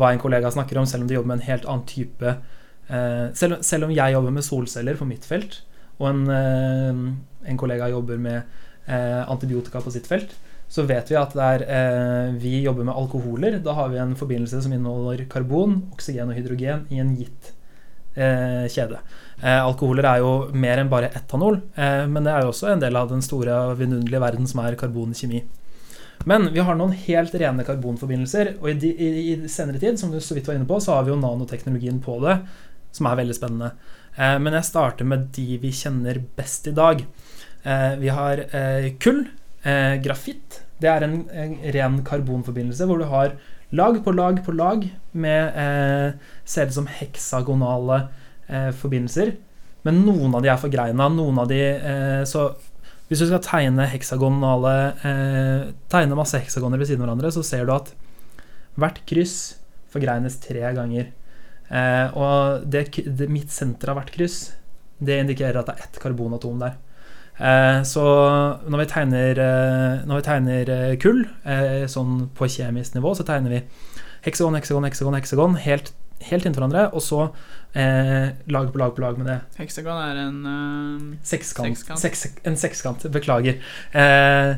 hva 0.00 0.10
en 0.10 0.22
kollega 0.24 0.54
snakker 0.54 0.80
om, 0.80 0.88
selv 0.88 1.04
om 1.04 1.12
de 1.12 1.18
jobber 1.18 1.34
med 1.34 1.42
en 1.42 1.48
helt 1.50 1.68
annen 1.68 1.84
type 1.90 2.32
eh, 2.32 3.28
selv, 3.36 3.60
selv, 3.60 3.90
om 3.90 3.92
jeg 3.92 4.16
jobber 4.16 4.34
med 4.38 4.48
solceller 4.48 4.96
på 4.96 5.10
mitt 5.10 5.28
felt, 5.28 5.60
og 6.00 6.08
en, 6.10 6.24
en 7.46 7.60
kollega 7.60 7.86
jobber 7.92 8.18
med 8.18 8.60
antibiotika 9.30 9.78
på 9.80 9.92
sitt 9.94 10.08
felt, 10.10 10.32
så 10.74 10.82
vet 10.88 11.10
vi 11.12 11.18
at 11.18 11.34
der 11.38 11.62
eh, 11.70 12.30
vi 12.40 12.56
jobber 12.64 12.88
med 12.88 12.96
alkoholer, 12.98 13.60
da 13.62 13.76
har 13.78 13.92
vi 13.92 14.00
en 14.02 14.16
forbindelse 14.18 14.64
som 14.64 14.72
inneholder 14.74 15.28
karbon, 15.30 15.84
oksygen 15.94 16.32
og 16.32 16.34
hydrogen 16.34 16.88
i 16.90 16.98
en 16.98 17.12
gitt 17.14 17.52
eh, 18.18 18.64
kjede. 18.72 18.98
Eh, 19.38 19.60
alkoholer 19.60 20.08
er 20.08 20.22
jo 20.22 20.32
mer 20.50 20.82
enn 20.82 20.90
bare 20.90 21.12
etanol, 21.14 21.60
eh, 21.78 22.06
men 22.10 22.26
det 22.26 22.32
er 22.32 22.42
jo 22.42 22.50
også 22.50 22.72
en 22.72 22.82
del 22.82 22.98
av 22.98 23.12
den 23.12 23.22
store 23.22 23.58
vidunderlige 23.78 24.22
verden 24.24 24.50
som 24.50 24.64
er 24.64 24.78
karbonkjemi. 24.80 25.44
Men 26.30 26.48
vi 26.54 26.62
har 26.64 26.78
noen 26.78 26.94
helt 27.04 27.34
rene 27.38 27.66
karbonforbindelser, 27.66 28.54
og 28.58 28.70
i, 28.72 28.90
i, 28.90 29.08
i, 29.34 29.34
senere 29.50 29.82
tid 29.82 30.00
som 30.00 30.10
du 30.10 30.18
så 30.22 30.34
vidt 30.34 30.50
var 30.50 30.58
inne 30.58 30.66
på, 30.66 30.80
så 30.82 30.96
har 30.96 31.06
vi 31.06 31.12
jo 31.12 31.20
nanoteknologien 31.20 32.02
på 32.02 32.18
det, 32.24 32.38
som 32.94 33.10
er 33.10 33.20
veldig 33.22 33.38
spennende. 33.38 33.70
Eh, 34.16 34.36
men 34.42 34.58
jeg 34.58 34.70
starter 34.72 35.06
med 35.06 35.30
de 35.38 35.60
vi 35.62 35.70
kjenner 35.74 36.22
best 36.38 36.66
i 36.70 36.74
dag. 36.74 37.06
Eh, 37.62 37.94
vi 38.02 38.10
har 38.10 38.46
kull, 39.02 39.26
grafitt, 40.04 40.63
det 40.82 40.90
er 40.90 41.06
en, 41.06 41.16
en, 41.30 41.56
ren 41.74 41.98
karbonforbindelse 42.06 42.86
hvor 42.88 43.00
du 43.00 43.06
har 43.10 43.36
lag 43.74 43.98
på 44.04 44.12
lag 44.14 44.40
på 44.44 44.54
lag 44.54 44.84
med 45.12 45.58
eh, 45.58 46.30
Ser 46.44 46.70
ut 46.70 46.76
som 46.76 46.90
heksagonale 46.90 48.04
eh, 48.48 48.70
forbindelser. 48.76 49.34
Men 49.84 50.02
noen 50.06 50.34
av 50.34 50.44
de 50.44 50.50
er 50.52 50.60
forgreina. 50.60 51.08
Noen 51.12 51.40
av 51.42 51.50
de 51.50 51.60
eh, 51.74 52.22
Så 52.28 52.48
hvis 53.08 53.20
du 53.20 53.28
skal 53.28 53.42
tegne 53.44 53.86
eh, 53.86 55.66
Tegne 55.92 56.16
masse 56.18 56.40
heksagoner 56.40 56.80
ved 56.80 56.88
siden 56.88 57.04
av 57.04 57.10
hverandre, 57.10 57.34
så 57.34 57.44
ser 57.46 57.66
du 57.66 57.74
at 57.74 57.92
hvert 58.80 59.02
kryss 59.06 59.36
forgreines 59.92 60.40
tre 60.42 60.64
ganger. 60.74 61.12
Eh, 61.68 62.16
og 62.18 62.64
det, 62.66 62.88
det, 63.06 63.28
mitt 63.30 63.52
senter 63.54 63.92
av 63.92 64.00
hvert 64.00 64.12
kryss, 64.14 64.38
det 64.98 65.20
indikerer 65.22 65.60
at 65.60 65.70
det 65.70 65.76
er 65.76 65.86
ett 65.86 66.00
karbonatom 66.02 66.58
der. 66.62 66.78
Eh, 67.34 67.80
så 67.82 68.04
når 68.68 68.84
vi 68.84 68.86
tegner, 68.92 69.40
eh, 69.42 70.04
når 70.06 70.20
vi 70.20 70.26
tegner 70.28 70.70
eh, 70.70 70.94
kull, 71.02 71.24
sånn 71.90 72.28
på 72.36 72.48
kjemisk 72.50 72.94
nivå, 72.94 73.14
så 73.18 73.26
tegner 73.26 73.56
vi 73.56 73.62
heksagon, 74.24 74.56
heksagon, 74.58 74.86
heksagon, 74.88 75.18
heksagon 75.18 75.58
helt, 75.64 75.92
helt 76.24 76.46
inntil 76.46 76.62
hverandre, 76.62 76.86
og 76.94 77.02
så 77.04 77.26
eh, 77.74 78.30
lag 78.46 78.70
på 78.72 78.80
lag 78.80 78.94
på 78.96 79.04
lag 79.04 79.18
med 79.18 79.28
det. 79.28 79.38
Heksagon 79.58 80.00
er 80.00 80.22
en 80.24 80.38
uh, 80.46 81.16
sekskant. 81.22 81.74
sekskant. 81.74 82.00
Seks, 82.00 82.26
en 82.46 82.56
sekskant. 82.56 83.06
Beklager. 83.12 83.60
Eh, 83.92 84.54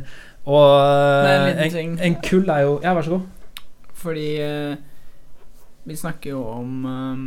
og 0.47 0.69
en, 1.27 1.59
en, 1.59 1.99
en, 1.99 2.21
kull 2.23 2.47
er 2.53 2.63
jo 2.63 2.77
Ja, 2.85 2.93
vær 2.95 3.03
så 3.03 3.17
god. 3.17 3.65
Fordi 3.99 4.29
eh, 4.45 4.77
vi 5.89 5.97
snakker 5.99 6.37
jo 6.37 6.45
om 6.53 6.85
um, 6.87 7.27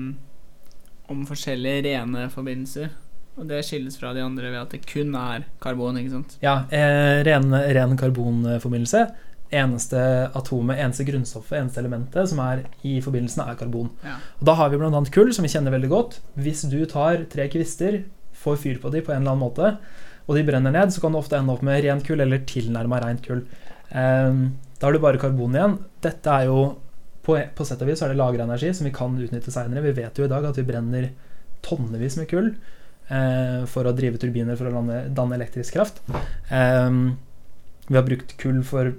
om 1.10 1.26
forskjellige 1.28 1.84
rene 1.90 2.30
forbindelser. 2.32 2.94
Og 3.40 3.48
det 3.48 3.62
skilles 3.64 3.96
fra 4.00 4.12
de 4.16 4.24
andre 4.24 4.52
ved 4.52 4.60
at 4.60 4.74
det 4.76 4.84
kun 4.90 5.16
er 5.16 5.46
karbon, 5.64 5.98
ikke 6.02 6.12
sant? 6.18 6.36
Ja, 6.44 6.66
eh, 6.76 7.22
ren, 7.28 7.48
ren 7.56 7.96
karbonforbindelse. 8.00 9.06
Eneste 9.50 10.02
atomet, 10.38 10.78
eneste 10.78 11.06
grunnstoffet, 11.08 11.58
eneste 11.58 11.82
elementet 11.82 12.30
som 12.30 12.42
er 12.44 12.66
i 12.86 12.98
forbindelsen, 13.02 13.46
er 13.46 13.58
karbon. 13.58 13.90
Ja. 14.06 14.18
Og 14.42 14.46
Da 14.52 14.58
har 14.60 14.70
vi 14.70 14.78
bl.a. 14.82 15.02
kull, 15.16 15.32
som 15.34 15.48
vi 15.48 15.54
kjenner 15.54 15.74
veldig 15.74 15.90
godt. 15.90 16.20
Hvis 16.36 16.66
du 16.70 16.84
tar 16.86 17.24
tre 17.32 17.48
kvister, 17.50 18.04
får 18.40 18.60
fyr 18.60 18.82
på 18.84 18.92
dem 18.92 19.06
på 19.08 19.16
en 19.16 19.24
eller 19.24 19.34
annen 19.34 19.46
måte, 19.48 19.72
og 20.28 20.38
de 20.38 20.44
brenner 20.46 20.76
ned, 20.76 20.92
så 20.94 21.02
kan 21.02 21.16
du 21.16 21.18
ofte 21.18 21.40
ende 21.40 21.56
opp 21.56 21.64
med 21.66 21.82
rent 21.84 22.06
kull 22.06 22.22
eller 22.22 22.44
tilnærma 22.48 23.00
rent 23.02 23.24
kull. 23.26 23.42
Eh, 23.90 24.44
da 24.80 24.86
har 24.86 24.94
du 24.94 25.00
bare 25.00 25.22
karbon 25.22 25.56
igjen. 25.56 25.80
Dette 26.04 26.36
er 26.36 26.52
jo 26.52 26.60
på, 27.26 27.40
på 27.56 27.66
sett 27.66 27.82
og 27.82 27.90
vis 27.90 28.04
er 28.04 28.12
det 28.12 28.20
lagerenergi 28.20 28.74
som 28.76 28.88
vi 28.88 28.94
kan 28.96 29.16
utnytte 29.16 29.52
seinere. 29.54 29.88
Vi 29.88 29.96
vet 30.04 30.20
jo 30.20 30.28
i 30.28 30.32
dag 30.32 30.46
at 30.46 30.60
vi 30.60 30.68
brenner 30.68 31.10
tonnevis 31.66 32.20
med 32.20 32.30
kull 32.30 32.54
for 33.10 33.90
å 33.90 33.96
drive 33.98 34.20
turbiner 34.22 34.58
for 34.60 34.70
å 34.70 34.84
danne, 35.10 35.36
elektrisk 35.40 35.74
kraft. 35.74 36.04
Eh, 36.54 37.00
vi 37.90 37.98
har 37.98 38.06
brukt 38.06 38.36
kull 38.38 38.60
for, 38.64 38.92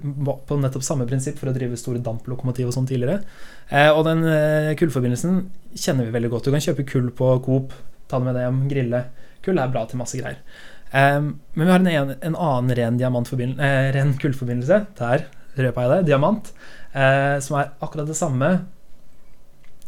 på 0.47 0.55
nettopp 0.59 0.83
samme 0.83 1.05
prinsipp 1.07 1.37
for 1.39 1.47
å 1.47 1.53
drive 1.55 1.77
store 1.79 2.01
damplokomotiv 2.03 2.67
og 2.67 2.75
sånn 2.75 2.89
tidligere. 2.89 3.21
Eh, 3.69 3.87
og 3.87 4.03
den 4.03 4.25
eh, 4.27 4.73
kullforbindelsen 4.79 5.45
kjenner 5.71 6.09
vi 6.09 6.15
veldig 6.17 6.31
godt. 6.33 6.49
Du 6.49 6.51
kan 6.51 6.63
kjøpe 6.65 6.83
kull 6.89 7.07
på 7.15 7.29
Coop, 7.45 7.71
ta 8.11 8.19
det 8.19 8.27
med 8.27 8.35
deg 8.35 8.43
hjem, 8.49 8.59
grille. 8.73 9.01
Kull 9.45 9.63
er 9.63 9.71
bra 9.71 9.85
til 9.87 10.01
masse 10.01 10.19
greier. 10.19 10.41
Eh, 10.91 11.21
men 11.23 11.63
vi 11.63 11.71
har 11.71 11.79
en, 11.79 12.11
en 12.19 12.35
annen 12.35 12.75
ren, 12.81 12.99
eh, 12.99 13.87
ren 13.95 14.11
kullforbindelse. 14.19 14.81
Der 14.99 15.23
røpa 15.55 15.87
jeg 15.87 15.93
det. 15.93 16.03
Diamant. 16.11 16.53
som 16.91 17.55
er 17.55 17.69
akkurat 17.79 18.07
det 18.09 18.17
samme, 18.19 18.47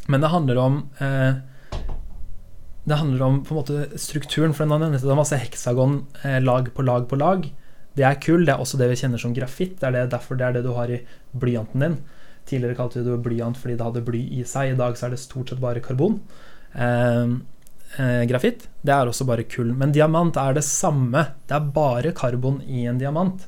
men 0.07 0.21
det 0.23 0.29
handler 0.31 0.59
om 0.61 0.77
det 2.83 2.99
handler 2.99 3.21
om 3.25 3.43
på 3.43 3.53
en 3.53 3.59
måte 3.61 3.99
strukturen. 3.99 4.53
For 4.53 4.67
den 4.67 4.97
har 4.99 5.15
masse 5.19 5.39
heksagon 5.39 6.01
eh, 6.23 6.41
lag 6.43 6.67
på 6.75 6.83
lag 6.83 7.07
på 7.09 7.19
lag. 7.19 7.47
Det 7.95 8.03
er 8.03 8.19
kull. 8.19 8.43
Det 8.45 8.55
er 8.55 8.63
også 8.63 8.79
det 8.81 8.89
vi 8.91 8.99
kjenner 8.99 9.21
som 9.21 9.35
grafitt. 9.35 9.77
Det 9.79 9.87
er 9.87 9.95
det, 9.95 10.09
derfor 10.11 10.39
det 10.39 10.47
er 10.47 10.57
det 10.57 10.65
du 10.65 10.73
har 10.75 10.91
i 10.91 10.99
blyanten 11.31 11.85
din. 11.85 11.97
Tidligere 12.49 12.75
kalte 12.75 12.99
vi 12.99 13.07
det 13.07 13.21
blyant 13.23 13.59
fordi 13.59 13.77
det 13.79 13.87
hadde 13.87 14.03
bly 14.03 14.25
i 14.39 14.43
seg. 14.47 14.73
I 14.73 14.79
dag 14.79 14.99
så 14.99 15.07
er 15.07 15.15
det 15.15 15.23
stort 15.23 15.53
sett 15.53 15.63
bare 15.63 15.83
karbon. 15.83 16.19
Eh, 16.73 17.37
eh, 18.01 18.25
grafitt 18.27 18.67
det 18.83 18.91
er 18.91 19.07
også 19.07 19.29
bare 19.29 19.47
kull. 19.47 19.71
Men 19.79 19.95
diamant 19.95 20.35
er 20.41 20.59
det 20.59 20.67
samme. 20.67 21.29
Det 21.47 21.55
er 21.55 21.73
bare 21.75 22.11
karbon 22.17 22.59
i 22.67 22.83
en 22.91 22.99
diamant. 22.99 23.47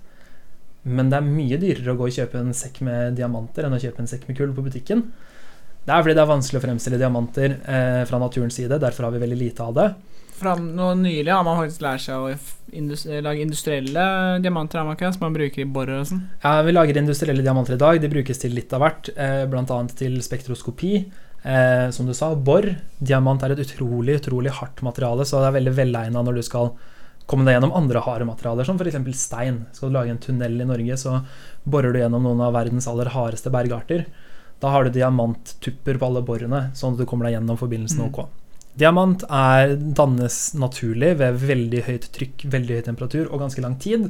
Men 0.85 1.09
det 1.11 1.17
er 1.17 1.27
mye 1.27 1.59
dyrere 1.59 1.91
å 1.95 1.99
gå 1.99 2.07
og 2.07 2.15
kjøpe 2.15 2.39
en 2.39 2.55
sekk 2.55 2.83
med 2.85 3.17
diamanter 3.17 3.65
enn 3.65 3.75
å 3.75 3.81
kjøpe 3.81 4.03
en 4.03 4.09
sekk 4.09 4.29
med 4.29 4.37
kull 4.37 4.53
på 4.55 4.63
butikken. 4.63 5.09
Det 5.85 5.93
er 5.93 6.01
fordi 6.01 6.17
det 6.17 6.23
er 6.23 6.33
vanskelig 6.33 6.59
å 6.59 6.65
fremstille 6.65 6.99
diamanter 7.01 7.57
eh, 7.61 8.03
fra 8.09 8.19
naturens 8.21 8.57
side. 8.57 8.79
Derfor 8.81 9.07
har 9.07 9.13
vi 9.13 9.21
veldig 9.21 9.37
lite 9.37 9.65
av 9.65 9.75
det. 9.77 9.89
Fra 10.35 10.55
nå 10.59 10.87
nylig 10.99 11.31
har 11.31 11.45
man 11.47 11.61
faktisk 11.61 11.83
lært 11.85 12.03
seg 12.03 12.23
å 12.25 12.31
industri 12.75 13.21
lage 13.23 13.45
industrielle 13.45 14.07
diamanter, 14.43 14.89
ikke, 14.91 15.13
som 15.15 15.27
man 15.27 15.37
bruker 15.37 15.63
i 15.63 15.67
borer 15.77 16.01
og 16.01 16.09
sånn? 16.09 16.25
Ja, 16.41 16.57
vi 16.65 16.73
lager 16.73 16.99
industrielle 16.99 17.45
diamanter 17.45 17.77
i 17.77 17.83
dag. 17.85 18.01
De 18.01 18.11
brukes 18.11 18.41
til 18.41 18.57
litt 18.57 18.73
av 18.75 18.83
hvert, 18.83 19.13
eh, 19.13 19.45
bl.a. 19.51 19.77
til 19.95 20.17
spektroskopi. 20.25 21.05
Eh, 21.45 21.87
som 21.93 22.09
du 22.09 22.13
sa, 22.17 22.31
bor. 22.33 22.65
Diamant 22.97 23.45
er 23.45 23.53
et 23.53 23.61
utrolig, 23.61 24.17
utrolig 24.17 24.51
hardt 24.57 24.81
materiale, 24.83 25.27
så 25.29 25.43
det 25.43 25.51
er 25.51 25.57
veldig 25.59 25.77
velegna 25.77 26.25
når 26.25 26.39
du 26.39 26.45
skal 26.47 26.71
komme 27.29 27.45
deg 27.45 27.59
gjennom 27.59 27.73
andre 27.77 28.01
harde 28.05 28.25
materialer, 28.25 28.65
som 28.65 28.81
f.eks. 28.81 28.97
stein. 29.21 29.63
Skal 29.77 29.91
du 29.91 29.97
lage 29.99 30.13
en 30.13 30.21
tunnel 30.21 30.57
i 30.57 30.67
Norge, 30.67 30.97
så 30.97 31.19
borer 31.63 31.93
du 31.93 32.01
gjennom 32.01 32.25
noen 32.25 32.41
av 32.41 32.57
verdens 32.57 32.89
aller 32.89 33.13
hardeste 33.13 33.53
bergarter. 33.53 34.07
Da 34.63 34.71
har 34.71 34.85
du 34.85 34.95
diamanttupper 34.95 35.99
på 35.99 36.09
alle 36.09 36.23
borene, 36.25 36.69
sånn 36.77 36.95
at 36.95 37.03
du 37.03 37.07
kommer 37.09 37.27
deg 37.27 37.37
gjennom 37.37 37.59
forbindelsen 37.59 38.05
mm. 38.05 38.09
OK. 38.09 38.25
Diamant 38.75 39.23
er, 39.31 39.75
dannes 39.75 40.39
naturlig 40.59 41.13
ved 41.21 41.39
veldig 41.43 41.85
høyt 41.85 42.09
trykk, 42.15 42.47
veldig 42.51 42.79
høy 42.79 42.83
temperatur 42.89 43.29
og 43.29 43.45
ganske 43.45 43.63
lang 43.63 43.77
tid 43.79 44.09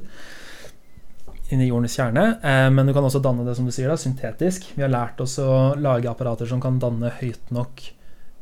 inni 1.53 1.67
jordens 1.69 1.93
kjerne. 1.97 2.23
Eh, 2.41 2.69
men 2.73 2.87
du 2.87 2.93
kan 2.95 3.05
også 3.05 3.21
danne 3.21 3.45
det 3.45 3.53
som 3.57 3.67
du 3.67 3.73
sier 3.73 3.91
da, 3.91 3.97
syntetisk. 3.99 4.71
Vi 4.73 4.81
har 4.81 4.93
lært 4.93 5.21
oss 5.21 5.37
å 5.41 5.75
lage 5.77 6.09
apparater 6.09 6.49
som 6.49 6.61
kan 6.63 6.79
danne 6.81 7.13
høyt 7.19 7.53
nok 7.53 7.83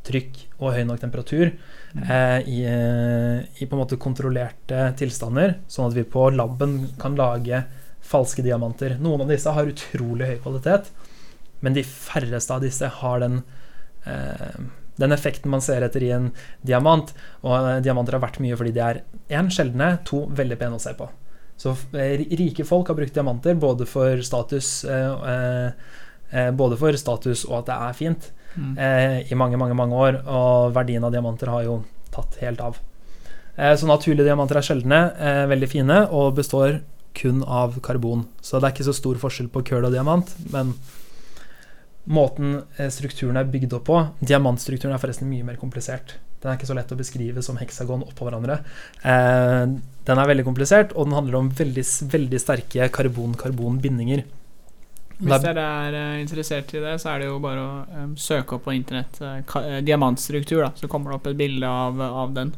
trykk 0.04 0.39
og 0.60 0.74
høy 0.76 0.84
nok 0.88 1.00
temperatur 1.00 1.54
mm. 1.54 2.04
eh, 2.04 2.39
i, 2.52 2.60
i, 2.68 3.66
på 3.66 3.76
en 3.76 3.82
måte 3.82 4.00
kontrollerte 4.02 4.89
tilstander, 5.00 5.58
sånn 5.72 5.89
at 5.89 5.98
vi 5.98 6.06
på 6.08 6.28
laben 6.36 6.78
kan 7.00 7.16
lage 7.20 7.63
falske 8.04 8.44
diamanter. 8.44 8.98
Noen 9.04 9.24
av 9.24 9.32
disse 9.32 9.52
har 9.56 9.70
utrolig 9.70 10.28
høy 10.28 10.38
kvalitet, 10.44 10.92
men 11.63 11.76
de 11.78 11.84
færreste 11.88 12.54
av 12.54 12.63
disse 12.63 12.88
har 12.99 13.23
den, 13.23 13.41
eh, 14.04 14.62
den 14.99 15.15
effekten 15.15 15.52
man 15.52 15.63
ser 15.63 15.86
etter 15.86 16.04
i 16.04 16.12
en 16.12 16.30
diamant. 16.62 17.13
Og 17.41 17.56
eh, 17.56 17.82
diamanter 17.86 18.17
har 18.17 18.26
vært 18.26 18.41
mye 18.43 18.58
fordi 18.60 18.76
de 18.76 18.84
er 18.84 19.04
én 19.32 19.52
sjeldne, 19.54 19.95
to 20.08 20.26
veldig 20.36 20.60
pene 20.60 20.78
å 20.80 20.84
se 20.84 20.95
på. 20.99 21.08
Så 21.58 21.76
eh, 21.95 22.19
rike 22.36 22.65
folk 22.67 22.91
har 22.91 22.99
brukt 22.99 23.15
diamanter 23.15 23.56
både 23.60 23.88
for 23.88 24.19
status 24.26 24.84
eh, 24.84 25.67
eh, 26.34 26.49
både 26.52 26.80
for 26.82 26.97
status 26.99 27.45
og 27.47 27.62
at 27.62 27.69
det 27.69 27.76
er 27.88 27.97
fint, 27.97 28.32
mm. 28.56 28.73
eh, 28.76 29.19
i 29.32 29.38
mange, 29.39 29.60
mange, 29.62 29.78
mange 29.78 29.99
år. 30.08 30.23
Og 30.28 30.73
verdien 30.76 31.06
av 31.06 31.13
diamanter 31.15 31.54
har 31.54 31.67
jo 31.67 31.84
tatt 32.13 32.36
helt 32.43 32.60
av. 32.62 32.76
så 33.58 33.88
naturlige 33.89 34.28
diamanter 34.28 34.60
er 34.60 34.65
sjeldne, 34.65 34.97
veldig 35.49 35.67
fine 35.69 35.95
og 36.13 36.36
består 36.38 36.76
kun 37.17 37.41
av 37.45 37.80
karbon. 37.86 38.28
Så 38.41 38.60
det 38.60 38.67
er 38.67 38.76
ikke 38.76 38.86
så 38.86 38.93
stor 38.97 39.17
forskjell 39.21 39.49
på 39.54 39.63
kull 39.69 39.88
og 39.88 39.93
diamant, 39.93 40.30
men 40.54 40.76
måten 42.04 42.62
eh, 42.78 42.89
strukturen 42.92 43.39
er 43.39 43.50
bygd 43.50 43.78
opp 43.78 43.88
på 43.88 44.00
Diamantstrukturen 44.20 44.96
er 44.96 45.02
forresten 45.02 45.30
mye 45.30 45.46
mer 45.48 45.60
komplisert. 45.62 46.18
Den 46.44 46.52
er 46.52 46.60
ikke 46.60 46.68
så 46.68 46.76
lett 46.76 46.92
å 46.92 47.00
beskrive 47.00 47.44
som 47.46 47.60
heksagon 47.60 48.04
oppå 48.04 48.28
hverandre. 48.28 48.60
Eh, 49.08 49.76
den 50.04 50.20
er 50.20 50.32
veldig 50.32 50.48
komplisert, 50.48 50.92
og 50.98 51.08
den 51.08 51.16
handler 51.16 51.39
om 51.39 51.52
veldig, 51.56 51.86
veldig 52.12 52.42
sterke 52.42 52.89
karbon-karbon-bindinger. 52.92 54.26
Hvis 55.24 55.44
dere 55.46 55.63
er 55.63 55.96
uh, 55.96 56.20
interessert 56.20 56.74
i 56.76 56.82
det, 56.84 56.98
så 57.00 57.13
er 57.13 57.22
det 57.22 57.30
jo 57.30 57.38
bare 57.39 57.63
å 57.63 58.04
um, 58.04 58.16
søke 58.20 58.58
opp 58.58 58.66
på 58.66 58.74
internett 58.76 59.22
uh, 59.24 59.80
diamantstruktur, 59.86 60.63
da, 60.66 60.72
så 60.76 60.89
kommer 60.92 61.13
det 61.13 61.20
opp 61.20 61.30
et 61.32 61.39
bilde 61.39 61.70
av, 61.70 62.02
av 62.04 62.34
den. 62.36 62.52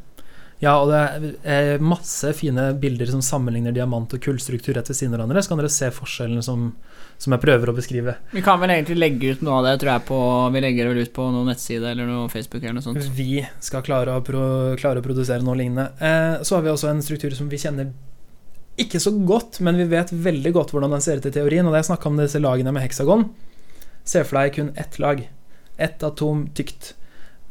Ja, 0.64 0.78
og 0.80 0.90
det 0.90 1.34
er 1.44 1.84
masse 1.84 2.32
fine 2.34 2.70
bilder 2.80 3.12
som 3.12 3.22
sammenligner 3.26 3.76
diamant 3.76 4.14
og 4.16 4.24
kullstruktur 4.24 4.74
rett 4.78 4.90
ved 4.90 4.98
siden 4.98 5.14
av 5.14 5.20
hverandre. 5.20 5.44
Så 5.44 5.52
kan 5.52 5.62
dere 5.62 5.74
se 5.74 5.92
forskjellene 5.94 6.46
som, 6.46 6.70
som, 7.18 7.34
jeg 7.34 7.42
prøver 7.42 7.72
å 7.72 7.76
beskrive. 7.76 8.16
Vi 8.34 8.44
kan 8.46 8.60
vel 8.62 8.74
egentlig 8.76 8.98
legge 9.00 9.36
ut 9.36 9.44
noe 9.46 9.60
av 9.60 9.68
det, 9.68 9.76
tror 9.82 9.92
jeg, 9.94 10.04
på 10.10 10.18
Vi 10.54 10.64
legger 10.66 10.86
det 10.86 10.92
vel 10.94 11.06
ut 11.08 11.14
på 11.16 11.28
noen 11.32 11.48
nettside 11.52 11.94
eller 11.94 12.10
noe 12.10 12.32
Facebook 12.32 12.64
eller 12.64 12.78
noe 12.78 12.86
sånt. 12.86 13.08
Vi 13.18 13.40
skal 13.64 13.86
klare 13.86 14.18
å, 14.18 14.24
pro, 14.26 14.44
klare 14.80 15.02
å 15.02 15.06
produsere 15.06 15.46
noe 15.46 15.58
lignende. 15.60 15.88
Eh, 16.00 16.44
så 16.44 16.58
har 16.58 16.66
vi 16.66 16.74
også 16.74 16.92
en 16.92 17.02
struktur 17.06 17.34
som 17.38 17.48
vi 17.52 17.62
kjenner 17.62 17.94
ikke 18.82 19.00
så 19.00 19.14
godt, 19.24 19.62
men 19.64 19.80
vi 19.80 19.88
vet 19.88 20.12
veldig 20.12 20.52
godt 20.58 20.74
hvordan 20.76 20.92
den 20.98 21.04
ser 21.04 21.22
ut 21.22 21.30
i 21.30 21.34
teorien. 21.34 21.66
Og 21.68 21.72
da 21.72 21.80
jeg 21.80 21.90
snakka 21.92 22.12
om 22.12 22.20
disse 22.20 22.42
lagene 22.44 22.76
med 22.76 22.84
heksagon, 22.84 23.30
se 24.04 24.24
for 24.28 24.42
deg 24.42 24.56
kun 24.58 24.74
ett 24.80 25.00
lag. 25.00 25.24
Ett 25.80 26.04
atom 26.04 26.46
tykt 26.56 26.94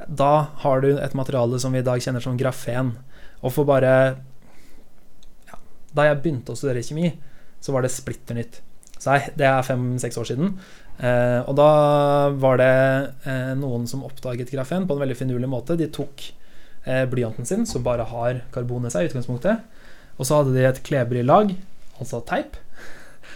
da 0.09 0.47
har 0.65 0.81
du 0.81 0.99
et 0.99 1.15
materiale 1.15 1.59
som 1.61 1.73
vi 1.73 1.81
i 1.81 1.87
dag 1.87 2.03
kjenner 2.03 2.21
som 2.21 2.37
grafen. 2.37 2.95
Og 3.41 3.53
for 3.55 3.69
bare 3.69 3.93
ja, 5.49 5.59
Da 5.95 6.09
jeg 6.09 6.21
begynte 6.23 6.53
å 6.53 6.59
studere 6.59 6.83
kjemi, 6.85 7.13
så 7.61 7.73
var 7.73 7.85
det 7.85 7.95
splitter 7.95 8.37
nytt. 8.37 8.61
Så 9.05 9.19
det 9.37 9.47
er 9.49 9.67
fem-seks 9.67 10.19
år 10.21 10.29
siden. 10.31 10.55
Eh, 10.99 11.41
og 11.45 11.55
da 11.59 11.69
var 12.41 12.61
det 12.61 12.73
eh, 13.29 13.53
noen 13.61 13.87
som 13.91 14.05
oppdaget 14.07 14.53
grafen 14.55 14.89
på 14.89 14.97
en 14.97 15.05
veldig 15.05 15.19
finurlig 15.19 15.51
måte. 15.53 15.77
De 15.79 15.91
tok 15.93 16.25
eh, 16.87 17.05
blyanten 17.11 17.49
sin, 17.49 17.67
som 17.69 17.85
bare 17.85 18.07
har 18.11 18.43
karbon 18.55 18.89
i 18.89 18.95
seg, 18.95 19.07
i 19.07 19.13
utgangspunktet, 19.13 19.83
og 20.17 20.27
så 20.29 20.41
hadde 20.41 20.55
de 20.57 20.65
et 20.69 20.81
klebrig 20.87 21.27
lag, 21.27 21.53
altså 21.99 22.23
teip. 22.25 22.57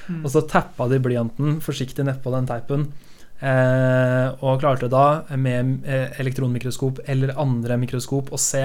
Mm. 0.09 0.23
Og 0.23 0.33
så 0.33 0.47
tappa 0.49 0.89
de 0.89 1.03
blyanten 1.05 1.59
forsiktig 1.65 2.07
nedpå 2.09 2.33
den 2.33 2.49
teipen 2.49 2.89
Eh, 3.39 4.29
og 4.43 4.59
klarte 4.59 4.89
da 4.91 5.23
med 5.39 5.87
eh, 5.87 6.11
elektronmikroskop 6.19 7.05
eller 7.07 7.37
andre 7.39 7.77
mikroskop 7.79 8.33
å 8.35 8.41
se 8.43 8.65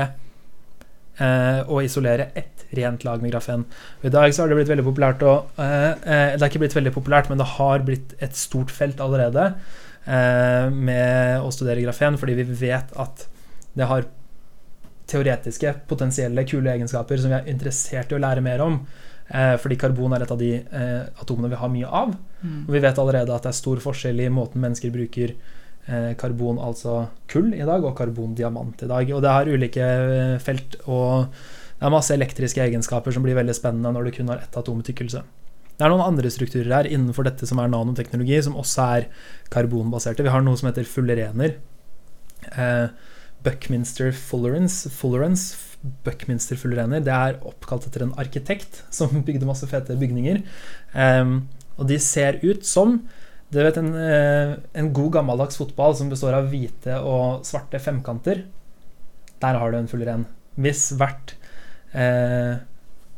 eh, 1.21 1.62
og 1.67 1.84
isolere 1.86 2.30
ett 2.38 2.65
rent 2.73 3.04
lag 3.06 3.21
med 3.21 3.34
grafen. 3.34 3.65
Og 4.02 4.10
I 4.10 4.13
dag 4.13 4.34
så 4.34 4.43
har 4.43 4.52
det 4.52 4.58
blitt 4.62 4.71
veldig 4.71 4.88
populært 4.88 5.23
å 5.26 5.36
eh, 5.62 5.91
eh, 5.91 6.34
Det 6.36 6.41
er 6.41 6.49
ikke 6.49 6.63
blitt 6.65 6.78
veldig 6.78 6.95
populært, 6.95 7.30
men 7.30 7.41
det 7.41 7.49
har 7.56 7.86
blitt 7.86 8.15
et 8.23 8.38
stort 8.38 8.73
felt 8.73 9.04
allerede 9.04 9.54
med 10.04 11.39
å 11.39 11.52
studere 11.56 11.80
grafen, 11.80 12.17
fordi 12.19 12.34
vi 12.36 12.43
vet 12.60 12.89
at 12.99 13.21
det 13.71 13.86
har 13.88 14.04
teoretiske, 15.08 15.71
potensielle, 15.88 16.43
kule 16.43 16.73
egenskaper 16.73 17.21
som 17.23 17.32
vi 17.32 17.38
er 17.38 17.47
interessert 17.47 18.12
i 18.12 18.17
å 18.17 18.19
lære 18.19 18.43
mer 18.43 18.60
om. 18.65 18.76
Fordi 19.32 19.78
karbon 19.80 20.12
er 20.17 20.26
et 20.26 20.34
av 20.36 20.41
de 20.41 20.49
atomene 21.23 21.54
vi 21.54 21.62
har 21.62 21.71
mye 21.71 21.93
av. 22.02 22.12
Mm. 22.41 22.58
Og 22.65 22.76
vi 22.76 22.84
vet 22.84 22.99
allerede 22.99 23.32
at 23.32 23.47
det 23.47 23.54
er 23.54 23.60
stor 23.62 23.80
forskjell 23.86 24.19
i 24.26 24.28
måten 24.41 24.60
mennesker 24.60 24.91
bruker 24.91 25.38
karbon, 26.15 26.60
altså 26.63 27.08
kull, 27.28 27.52
i 27.56 27.65
dag, 27.65 27.84
og 27.84 27.96
karbondiamant 27.98 28.84
i 28.86 28.89
dag. 28.89 29.10
Og 29.12 29.24
det 29.24 29.32
har 29.36 29.50
ulike 29.52 29.84
eh, 29.84 30.36
felt, 30.39 30.78
og 30.88 31.28
det 31.78 31.88
er 31.88 31.91
masse 31.91 32.13
elektriske 32.15 32.62
egenskaper 32.63 33.12
som 33.12 33.26
blir 33.26 33.36
veldig 33.36 33.56
spennende 33.58 33.91
når 33.91 34.08
du 34.08 34.17
kun 34.17 34.32
har 34.32 34.43
ett 34.46 34.60
atomtykkelse. 34.60 35.24
Det 35.74 35.84
er 35.84 35.91
noen 35.91 36.06
andre 36.06 36.30
strukturer 36.32 36.72
her 36.72 36.88
innenfor 36.88 37.28
dette 37.28 37.48
som 37.50 37.60
er 37.60 37.72
nanoteknologi, 37.74 38.38
som 38.46 38.56
også 38.62 38.86
er 39.00 39.08
karbonbaserte. 39.52 40.24
Vi 40.24 40.32
har 40.32 40.46
noe 40.46 40.60
som 40.60 40.69
heter 40.69 40.88
fullerener. 40.88 41.58
Eh, 42.54 42.88
Buckminster 43.43 44.13
Fullerens, 44.15 44.86
Fullerens 44.96 45.50
Buckminster 46.06 46.56
fullerener. 46.56 47.04
Det 47.04 47.12
er 47.12 47.41
oppkalt 47.43 47.89
etter 47.89 48.06
en 48.06 48.15
arkitekt 48.22 48.86
som 48.93 49.17
bygde 49.28 49.50
masse 49.50 49.67
fete 49.67 49.98
bygninger. 50.00 50.39
Og 51.76 51.89
de 51.89 51.98
ser 52.00 52.39
ut 52.46 52.63
som 52.63 53.02
du 53.53 53.61
vet, 53.61 53.77
en, 53.79 53.93
uh, 53.93 54.55
en, 54.73 54.91
god 54.95 55.11
gammeldags 55.19 55.59
fotball 55.59 55.95
som 55.97 56.09
består 56.11 56.35
av 56.37 56.49
hvite 56.51 56.97
og 57.01 57.45
svarte 57.47 57.81
femkanter. 57.81 58.45
Der 59.43 59.59
har 59.59 59.71
du 59.71 59.77
en 59.77 59.89
full 59.91 60.03
ren. 60.07 60.25
Hvis 60.59 60.91
hvert 60.97 61.33
eh, 61.97 62.61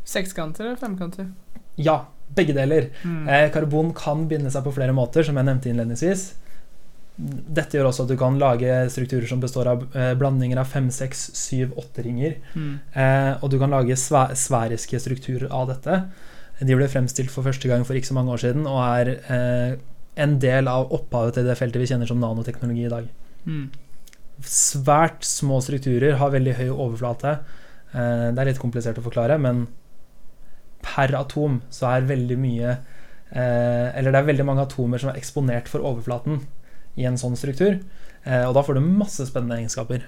Sekskanter 0.08 0.70
eller 0.70 0.80
femkanter? 0.80 1.28
Ja, 1.82 2.06
begge 2.36 2.56
deler. 2.56 2.90
Mm. 3.04 3.28
Eh, 3.28 3.48
karbon 3.54 3.92
kan 3.98 4.28
binde 4.30 4.52
seg 4.54 4.66
på 4.66 4.74
flere 4.76 4.96
måter, 4.96 5.26
som 5.26 5.38
jeg 5.38 5.48
nevnte 5.48 5.72
innledningsvis. 5.72 6.28
Dette 7.16 7.78
gjør 7.78 7.90
også 7.90 8.04
at 8.04 8.12
du 8.12 8.18
kan 8.20 8.38
lage 8.42 8.78
strukturer 8.92 9.28
som 9.30 9.42
består 9.44 9.70
av 9.72 9.84
eh, 9.96 10.14
blandinger 10.20 10.60
av 10.60 10.70
fem, 10.72 10.90
seks, 10.94 11.30
syv, 11.38 11.76
åtte 11.80 12.04
ringer. 12.06 12.38
Mm. 12.56 12.72
Eh, 12.92 13.32
og 13.40 13.52
du 13.52 13.60
kan 13.62 13.74
lage 13.74 13.98
sveriske 13.98 15.00
strukturer 15.02 15.48
av 15.54 15.70
dette. 15.72 16.00
De 16.62 16.78
ble 16.78 16.88
fremstilt 16.92 17.32
for 17.34 17.48
første 17.48 17.68
gang 17.72 17.84
for 17.88 17.98
ikke 17.98 18.12
så 18.12 18.18
mange 18.18 18.36
år 18.36 18.44
siden 18.46 18.68
og 18.70 18.80
er 18.84 19.14
eh, 19.16 19.78
en 20.16 20.38
del 20.40 20.70
av 20.72 20.94
opphavet 20.96 21.38
til 21.38 21.48
det 21.48 21.58
feltet 21.60 21.82
vi 21.82 21.90
kjenner 21.90 22.10
som 22.10 22.22
nanoteknologi 22.22 22.86
i 22.88 22.92
dag. 22.92 23.08
Mm. 23.46 23.66
Svært 24.46 25.26
små 25.28 25.62
strukturer 25.64 26.18
har 26.20 26.34
veldig 26.34 26.56
høy 26.60 26.70
overflate. 26.70 27.38
Eh, 27.96 28.28
det 28.32 28.42
er 28.42 28.50
litt 28.52 28.62
komplisert 28.62 29.00
å 29.00 29.06
forklare, 29.06 29.38
men 29.42 29.66
per 30.86 31.16
atom 31.18 31.62
så 31.74 31.90
er 31.96 32.06
veldig 32.06 32.36
mye 32.38 32.76
eh, 32.76 33.88
Eller 33.98 34.12
det 34.14 34.20
er 34.20 34.28
veldig 34.28 34.46
mange 34.46 34.66
atomer 34.68 35.02
som 35.02 35.10
er 35.10 35.18
eksponert 35.18 35.72
for 35.72 35.82
overflaten 35.82 36.44
i 37.00 37.08
en 37.08 37.20
sånn 37.20 37.36
struktur. 37.40 37.80
Eh, 38.24 38.44
og 38.46 38.54
da 38.58 38.64
får 38.66 38.78
du 38.78 38.86
masse 38.86 39.28
spennende 39.28 39.60
egenskaper. 39.60 40.06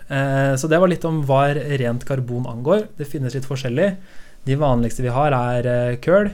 Så 0.57 0.69
det 0.71 0.79
var 0.81 0.91
litt 0.91 1.05
om 1.07 1.21
hva 1.27 1.49
rent 1.53 2.05
karbon 2.07 2.47
angår. 2.49 2.87
Det 2.97 3.09
finnes 3.09 3.35
litt 3.35 3.47
forskjellig. 3.47 3.91
De 4.47 4.55
vanligste 4.59 5.03
vi 5.03 5.11
har, 5.11 5.35
er 5.35 5.97
kull, 6.03 6.31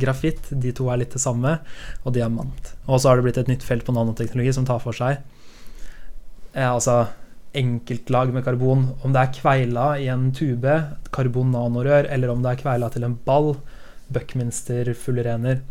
grafitt, 0.00 0.50
de 0.50 0.72
to 0.74 0.88
er 0.90 1.02
litt 1.02 1.14
det 1.14 1.22
samme, 1.22 1.58
og 2.02 2.16
diamant. 2.16 2.74
Og 2.88 2.98
så 2.98 3.10
har 3.10 3.20
det 3.20 3.28
blitt 3.28 3.40
et 3.42 3.50
nytt 3.52 3.66
felt 3.66 3.86
på 3.86 3.94
nanoteknologi 3.94 4.54
som 4.56 4.66
tar 4.68 4.82
for 4.82 4.96
seg 4.96 5.22
altså 6.62 7.06
enkeltlag 7.54 8.32
med 8.34 8.44
karbon. 8.44 8.88
Om 9.02 9.14
det 9.14 9.20
er 9.20 9.34
kveila 9.34 9.86
i 9.98 10.08
en 10.12 10.30
tube, 10.34 10.74
karbon-nanorør, 11.14 12.08
eller 12.10 12.30
om 12.30 12.42
det 12.42 12.52
er 12.52 12.62
kveila 12.62 12.90
til 12.90 13.06
en 13.06 13.18
ball, 13.26 13.54
Buckminster 14.12 14.92
fullrener, 14.94 15.62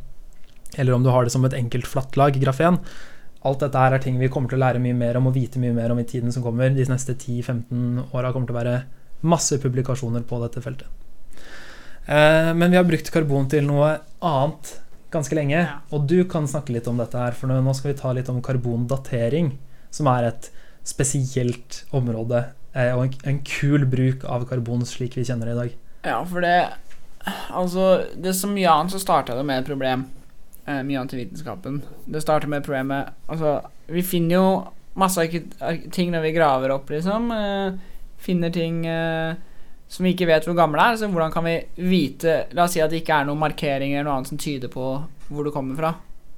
eller 0.78 0.96
om 0.96 1.04
du 1.04 1.12
har 1.14 1.24
det 1.24 1.32
som 1.32 1.44
et 1.46 1.54
enkelt 1.54 1.88
flattlag, 1.88 2.40
grafen. 2.42 2.80
Alt 3.44 3.62
dette 3.62 3.78
her 3.78 3.94
er 3.94 4.02
ting 4.02 4.18
vi 4.20 4.32
kommer 4.32 4.50
til 4.50 4.58
å 4.58 4.64
lære 4.64 4.82
mye 4.82 4.96
mer 4.98 5.20
om 5.20 5.28
og 5.30 5.36
vite 5.36 5.60
mye 5.62 5.76
mer 5.76 5.92
om 5.92 6.00
i 6.00 6.08
tiden 6.08 6.32
som 6.32 6.44
kommer. 6.44 6.72
De 6.74 6.88
neste 6.88 7.14
10-15 7.14 8.16
åra 8.16 8.32
kommer 8.32 8.48
til 8.48 8.56
å 8.56 8.62
være 8.62 8.78
masse 9.28 9.60
publikasjoner 9.60 10.24
på 10.28 10.40
dette 10.42 10.64
feltet. 10.64 11.03
Eh, 12.06 12.54
men 12.54 12.72
vi 12.72 12.78
har 12.78 12.88
brukt 12.88 13.12
karbon 13.14 13.48
til 13.52 13.68
noe 13.68 13.96
annet 14.24 14.74
ganske 15.14 15.38
lenge. 15.38 15.60
Ja. 15.62 15.78
Og 15.94 16.08
du 16.10 16.24
kan 16.30 16.48
snakke 16.50 16.76
litt 16.76 16.90
om 16.90 17.00
dette 17.00 17.20
her, 17.20 17.38
for 17.38 17.52
nå 17.52 17.76
skal 17.78 17.94
vi 17.94 18.00
ta 18.00 18.14
litt 18.16 18.32
om 18.34 18.42
karbondatering, 18.44 19.54
som 19.94 20.10
er 20.12 20.32
et 20.32 20.50
spesielt 20.84 21.84
område 21.96 22.42
eh, 22.76 22.92
og 22.92 23.14
en, 23.24 23.40
kul 23.48 23.86
bruk 23.88 24.26
av 24.28 24.44
karbon 24.50 24.84
slik 24.88 25.16
vi 25.16 25.24
kjenner 25.28 25.50
det 25.50 25.56
i 25.56 25.62
dag. 25.62 25.78
Ja, 26.10 26.24
for 26.28 26.44
det 26.44 26.58
Altså, 27.56 28.04
det 28.20 28.34
så 28.36 28.50
mye 28.52 28.68
annet 28.68 28.92
så 28.92 29.00
starta 29.00 29.38
det 29.38 29.46
med 29.48 29.62
et 29.62 29.70
problem 29.70 30.02
eh, 30.68 30.82
mye 30.84 31.00
annet 31.00 31.14
i 31.16 31.22
vitenskapen. 31.22 31.78
Det 32.04 32.20
starter 32.20 32.52
med 32.52 32.66
problemet 32.66 33.14
Altså, 33.32 33.62
vi 33.88 34.04
finner 34.04 34.36
jo 34.36 34.48
masse 35.00 35.24
ting 35.96 36.12
når 36.12 36.26
vi 36.28 36.34
graver 36.36 36.74
opp, 36.76 36.92
liksom. 36.92 37.32
Eh, 37.32 37.78
finner 38.24 38.52
ting 38.52 38.84
eh, 38.88 39.40
som 39.94 40.08
vi 40.08 40.16
ikke 40.16 40.28
vet 40.30 40.48
hvor 40.48 40.58
gamle 40.58 40.82
er. 40.82 40.98
Så 40.98 41.10
hvordan 41.12 41.34
kan 41.34 41.46
vi 41.46 41.60
vite 41.78 42.44
La 42.58 42.66
oss 42.66 42.74
si 42.74 42.82
at 42.82 42.92
det 42.94 43.04
ikke 43.04 43.20
er 43.20 43.30
noen 43.30 43.42
markeringer 43.42 44.00
eller 44.00 44.10
noe 44.10 44.18
annet 44.20 44.34
som 44.34 44.42
tyder 44.42 44.72
på 44.74 44.88
hvor 45.30 45.46
det 45.46 45.54
kommer 45.56 45.78
fra. 45.78 45.94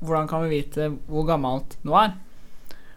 Hvordan 0.06 0.28
kan 0.30 0.44
vi 0.44 0.58
vite 0.58 0.92
hvor 1.08 1.28
gammelt 1.28 1.78
noe 1.88 2.04
er? 2.04 2.16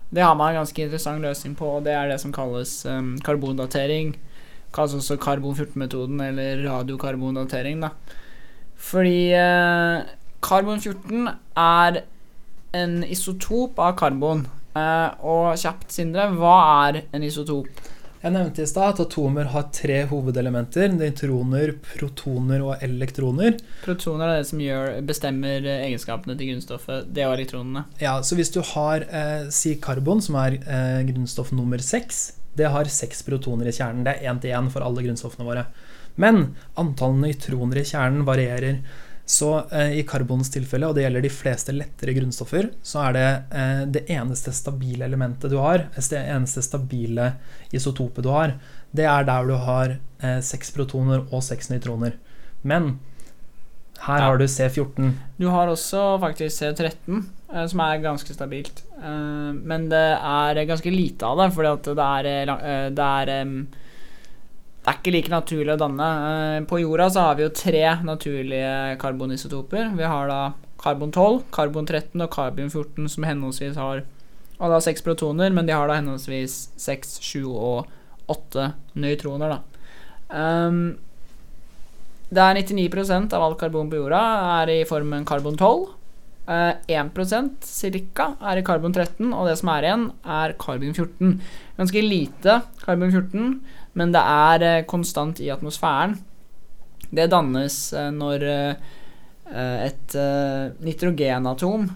Det 0.09 0.25
har 0.25 0.35
man 0.35 0.55
en 0.55 0.63
ganske 0.63 0.83
interessant 0.83 1.21
løsning 1.21 1.55
på, 1.57 1.67
og 1.79 1.85
det 1.85 1.93
er 1.93 2.09
det 2.09 2.17
som 2.23 2.33
kalles 2.33 2.81
um, 2.89 3.13
karbondatering. 3.25 4.15
Kalles 4.73 4.95
også 4.97 5.19
karbon-14-metoden, 5.21 6.21
eller 6.25 6.63
radiokarbondatering, 6.65 7.83
da. 7.85 7.91
Fordi 8.79 9.35
uh, 9.37 10.09
Karbon 10.45 10.81
14 10.81 11.29
er 11.59 12.01
en 12.79 13.03
isotop 13.05 13.79
av 13.83 13.97
karbon. 14.01 14.47
Uh, 14.77 15.13
og 15.21 15.61
kjapt, 15.61 15.91
Sindre, 15.93 16.29
hva 16.39 16.57
er 16.89 17.03
en 17.13 17.27
isotop? 17.27 17.69
Jeg 18.19 18.35
nevnte 18.35 18.65
i 18.65 18.67
stad 18.67 18.97
at 18.97 19.01
atomer 19.05 19.47
har 19.53 19.69
tre 19.75 20.01
hovedelementer. 20.11 20.91
Nøytroner, 20.91 21.77
protoner 21.87 22.65
og 22.67 22.83
elektroner. 22.83 23.55
Protoner 23.85 24.33
er 24.33 24.41
det 24.41 24.49
som 24.49 24.63
gjør, 24.63 24.97
bestemmer 25.07 25.69
egenskapene 25.77 26.35
til 26.39 26.51
grunnstoffet. 26.51 27.13
Det 27.15 27.29
og 27.29 27.37
elektronene. 27.37 27.85
Ja, 28.03 28.17
Så 28.23 28.35
hvis 28.39 28.51
du 28.51 28.59
har 28.75 29.07
eh, 29.07 29.47
si 29.55 29.77
karbon, 29.79 30.23
som 30.25 30.41
er 30.43 30.59
eh, 30.59 31.05
grunnstoff 31.13 31.55
nummer 31.55 31.79
seks, 31.79 32.33
det 32.59 32.73
har 32.75 32.91
seks 32.91 33.23
protoner 33.23 33.71
i 33.71 33.77
kjernen. 33.77 34.03
Det 34.03 34.17
er 34.17 34.33
én 34.33 34.43
til 34.43 34.51
én 34.51 34.71
for 34.75 34.83
alle 34.83 35.05
grunnstoffene 35.07 35.47
våre. 35.47 35.69
Men 36.19 36.57
antall 36.75 37.15
nøytroner 37.21 37.79
i 37.79 37.87
kjernen 37.87 38.27
varierer. 38.27 38.83
Så 39.29 39.49
eh, 39.77 39.91
i 40.01 40.03
karbonens 40.09 40.49
tilfelle, 40.55 40.89
og 40.89 40.95
det 40.97 41.03
gjelder 41.05 41.25
de 41.27 41.31
fleste 41.33 41.73
lettere 41.77 42.15
grunnstoffer, 42.17 42.71
så 42.83 43.03
er 43.11 43.17
det 43.17 43.25
eh, 43.61 43.83
det 43.99 44.03
eneste 44.15 44.55
stabile 44.57 45.05
elementet 45.05 45.53
du 45.53 45.59
har, 45.61 45.85
det 45.93 46.23
eneste 46.23 46.63
stabile 46.65 47.35
isotopet 47.77 48.25
du 48.25 48.31
har, 48.33 48.55
det 48.97 49.05
er 49.05 49.27
der 49.29 49.51
du 49.51 49.53
har 49.67 49.99
eh, 50.25 50.39
seks 50.41 50.73
protoner 50.73 51.27
og 51.29 51.45
seks 51.45 51.69
nøytroner. 51.69 52.17
Men 52.65 52.95
her 54.07 54.19
Ja. 54.23 54.31
har 54.31 54.39
du 54.41 54.47
C14. 54.47 55.13
Du 55.37 55.49
har 55.53 55.69
også 55.69 56.07
faktisk 56.23 56.63
C13, 56.63 57.21
eh, 57.53 57.67
som 57.69 57.81
er 57.85 58.01
ganske 58.01 58.33
stabilt. 58.33 58.81
Eh, 58.97 59.53
men 59.61 59.91
det 59.93 60.07
er 60.23 60.63
ganske 60.65 60.89
lite 60.95 61.27
av 61.29 61.37
det, 61.43 61.51
fordi 61.53 61.75
at 61.75 61.91
det 62.01 62.09
er, 62.09 62.91
det 62.97 63.11
er 63.13 63.35
Det 64.89 64.95
er 64.95 65.01
ikke 65.03 65.13
like 65.13 65.29
naturlig 65.29 65.73
å 65.75 65.81
danne. 65.83 66.05
Eh, 66.57 66.63
På 66.65 66.79
jorda 66.81 67.11
så 67.13 67.27
har 67.27 67.35
vi 67.37 67.43
jo 67.45 67.53
tre 67.53 67.83
naturlige 68.09 68.97
karbonisotoper. 69.03 69.91
Vi 69.99 70.07
har 70.09 70.31
da 70.31 70.39
karbon 70.81 71.13
12, 71.13 71.43
karbon 71.53 71.85
13 71.85 72.23
og 72.25 72.31
karbon 72.33 72.71
14, 72.71 73.09
som 73.13 73.27
henholdsvis 73.29 73.77
har 73.77 74.07
alle 74.59 74.79
har 74.79 74.81
seks 74.81 75.05
protoner, 75.05 75.53
men 75.53 75.69
de 75.69 75.75
har 75.77 75.91
da 75.91 75.99
henholdsvis 75.99 76.71
seks, 76.81 77.19
sju 77.21 77.45
og 77.51 78.33
åtte 78.33 78.71
nøytroner, 78.97 79.59
da. 79.59 79.61
Um, 80.33 80.97
det 82.33 82.41
er 82.41 82.57
99% 82.57 83.37
av 83.37 83.45
all 83.45 83.59
karbon 83.61 83.93
på 83.93 84.01
jorda 84.01 84.23
er 84.63 84.73
i 84.73 84.83
formen 84.89 85.29
karbon 85.29 85.61
12. 85.61 85.85
Uh, 86.49 86.73
1% 86.89 87.69
cirka 87.69 88.31
er 88.41 88.63
i 88.63 88.65
karbon 88.65 88.97
13, 88.97 89.35
og 89.37 89.51
det 89.51 89.59
som 89.61 89.69
er 89.75 89.85
igjen, 89.85 90.09
er 90.25 90.57
karbon 90.57 90.97
14. 90.97 91.37
Ganske 91.77 92.05
lite 92.09 92.63
karbon 92.81 93.13
14, 93.13 93.61
men 93.99 94.15
det 94.15 94.23
er 94.23 94.65
eh, 94.67 94.85
konstant 94.89 95.41
i 95.43 95.51
atmosfæren. 95.53 96.17
Det 97.11 97.29
dannes 97.33 97.79
eh, 97.97 98.11
når 98.15 98.45
eh, 98.49 98.75
et 99.49 100.15
nitrogenatom 100.85 101.87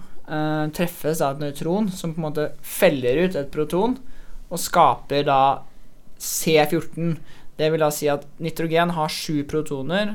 treffes 0.72 1.18
av 1.20 1.34
et 1.34 1.42
nøytron 1.42 1.90
som 1.92 2.14
på 2.14 2.22
en 2.22 2.24
måte 2.24 2.46
feller 2.64 3.18
ut 3.26 3.34
et 3.36 3.50
proton 3.52 3.98
og 4.48 4.60
skaper 4.62 5.26
da 5.28 5.40
C14. 6.16 7.10
Det 7.60 7.68
vil 7.74 7.84
da 7.84 7.90
si 7.92 8.08
at 8.08 8.24
nitrogen 8.40 8.94
har 8.96 9.12
sju 9.12 9.42
protoner 9.50 10.14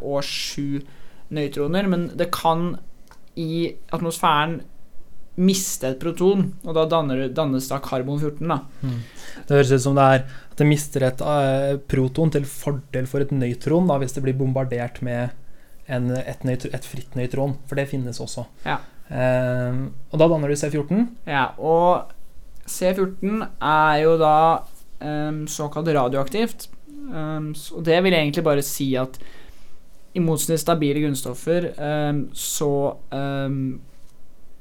og 0.00 0.24
sju 0.24 0.80
nøytroner, 1.36 1.90
men 1.90 2.06
det 2.16 2.30
kan 2.32 2.78
i 3.36 3.74
atmosfæren 3.92 4.62
miste 5.40 5.90
et 5.90 6.00
proton, 6.00 6.46
og 6.62 6.76
da 6.76 6.84
danner, 6.90 7.26
dannes 7.34 7.66
da 7.70 7.80
karbon 7.82 8.20
14. 8.20 8.46
da. 8.48 8.60
Det 9.48 9.56
høres 9.56 9.72
ut 9.74 9.82
som 9.82 9.96
det 9.98 10.04
er 10.04 10.26
at 10.54 10.60
det 10.62 10.70
mister 10.70 11.02
et 11.02 11.22
eh, 11.26 11.76
proton 11.90 12.30
til 12.30 12.44
fordel 12.46 13.08
for 13.10 13.24
et 13.24 13.32
nøytron 13.34 13.88
da, 13.90 13.98
hvis 13.98 14.14
det 14.14 14.22
blir 14.22 14.36
bombardert 14.38 15.00
med 15.02 15.32
en, 15.90 16.12
et, 16.14 16.44
nøytr 16.46 16.70
et 16.70 16.84
fritt 16.86 17.16
nøytron, 17.18 17.56
for 17.66 17.78
det 17.78 17.88
finnes 17.90 18.20
også. 18.22 18.46
Ja. 18.64 18.78
Uh, 19.04 19.90
og 20.14 20.20
da 20.20 20.28
danner 20.30 20.48
du 20.48 20.56
C14. 20.56 21.02
Ja, 21.28 21.48
og 21.58 22.14
C14 22.70 23.42
er 23.58 23.98
jo 24.00 24.14
da 24.22 24.36
um, 25.02 25.42
såkalt 25.50 25.90
radioaktivt. 25.92 26.68
Um, 27.10 27.50
så 27.58 27.80
og 27.80 27.84
det 27.84 27.98
vil 28.06 28.16
egentlig 28.16 28.46
bare 28.46 28.64
si 28.64 28.94
at 28.96 29.18
i 30.14 30.22
motsetning 30.22 30.54
til 30.54 30.62
stabile 30.62 31.02
grunnstoffer, 31.02 31.66
um, 31.82 32.28
så 32.32 32.70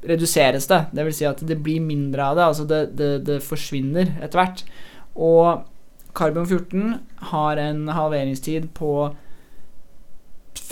reduseres 0.10 0.66
det. 0.68 0.82
Det 0.92 1.06
vil 1.06 1.16
si 1.16 1.30
at 1.30 1.46
det 1.46 1.60
blir 1.62 1.86
mindre 1.86 2.26
av 2.26 2.40
det. 2.40 2.50
Altså 2.50 2.66
det, 2.68 2.82
det, 2.98 3.12
det 3.30 3.38
forsvinner 3.46 4.18
etter 4.18 4.42
hvert. 4.42 4.66
Og 5.14 5.70
karbon 6.14 6.46
14 6.46 7.00
har 7.34 7.58
en 7.58 7.88
halveringstid 7.90 8.70
på 8.78 8.94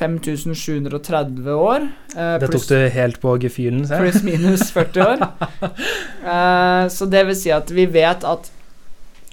5730 0.02 1.48
år. 1.54 1.88
eh, 2.16 2.38
Det 2.40 2.50
tok 2.52 2.68
du 2.68 2.90
helt 2.90 3.20
på 3.22 3.36
gefühlen, 3.42 3.86
ser 3.88 4.02
jeg. 4.04 4.12
Pluss 4.12 4.24
minus 4.24 4.72
40 4.72 5.06
år. 5.06 5.28
Eh, 6.22 6.84
så 6.94 7.08
det 7.10 7.24
vil 7.26 7.36
si 7.36 7.50
at 7.50 7.72
vi 7.74 7.88
vet 7.90 8.22
at 8.30 8.52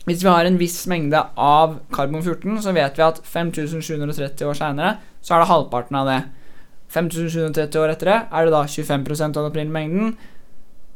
hvis 0.09 0.23
vi 0.25 0.31
har 0.33 0.47
en 0.49 0.57
viss 0.57 0.87
mengde 0.89 1.21
av 1.37 1.75
karbon 1.93 2.23
14, 2.25 2.63
så 2.65 2.73
vet 2.73 2.97
vi 2.97 3.05
at 3.05 3.19
5730 3.29 4.47
år 4.49 4.57
seinere 4.57 4.95
så 5.21 5.35
er 5.37 5.43
det 5.43 5.51
halvparten 5.51 5.99
av 6.01 6.09
det. 6.09 6.17
5730 6.97 7.77
år 7.83 7.93
etter 7.93 8.09
det 8.09 8.17
er 8.33 8.49
det 8.49 8.55
da 8.55 8.63
25% 8.65 9.37
av 9.37 9.37
den 9.37 9.51
opprinnelige 9.51 9.77
mengden. 9.77 10.17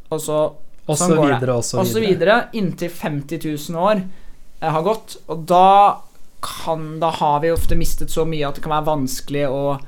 Og 0.08 0.24
så 0.24 0.38
Og 0.88 0.96
så 0.96 1.10
sånn 1.10 1.20
videre, 1.20 1.58
og 1.60 1.86
så 1.92 2.00
videre. 2.00 2.38
inntil 2.56 2.88
50 2.88 3.44
000 3.44 3.76
år 3.84 4.00
har 4.70 4.82
gått. 4.86 5.16
Og 5.26 5.46
da 5.48 6.00
kan 6.42 6.98
Da 6.98 7.10
har 7.10 7.40
vi 7.40 7.52
ofte 7.54 7.76
mistet 7.78 8.10
så 8.10 8.24
mye 8.26 8.48
at 8.48 8.54
det 8.56 8.62
kan 8.64 8.72
være 8.74 8.88
vanskelig 8.88 9.44
å, 9.46 9.78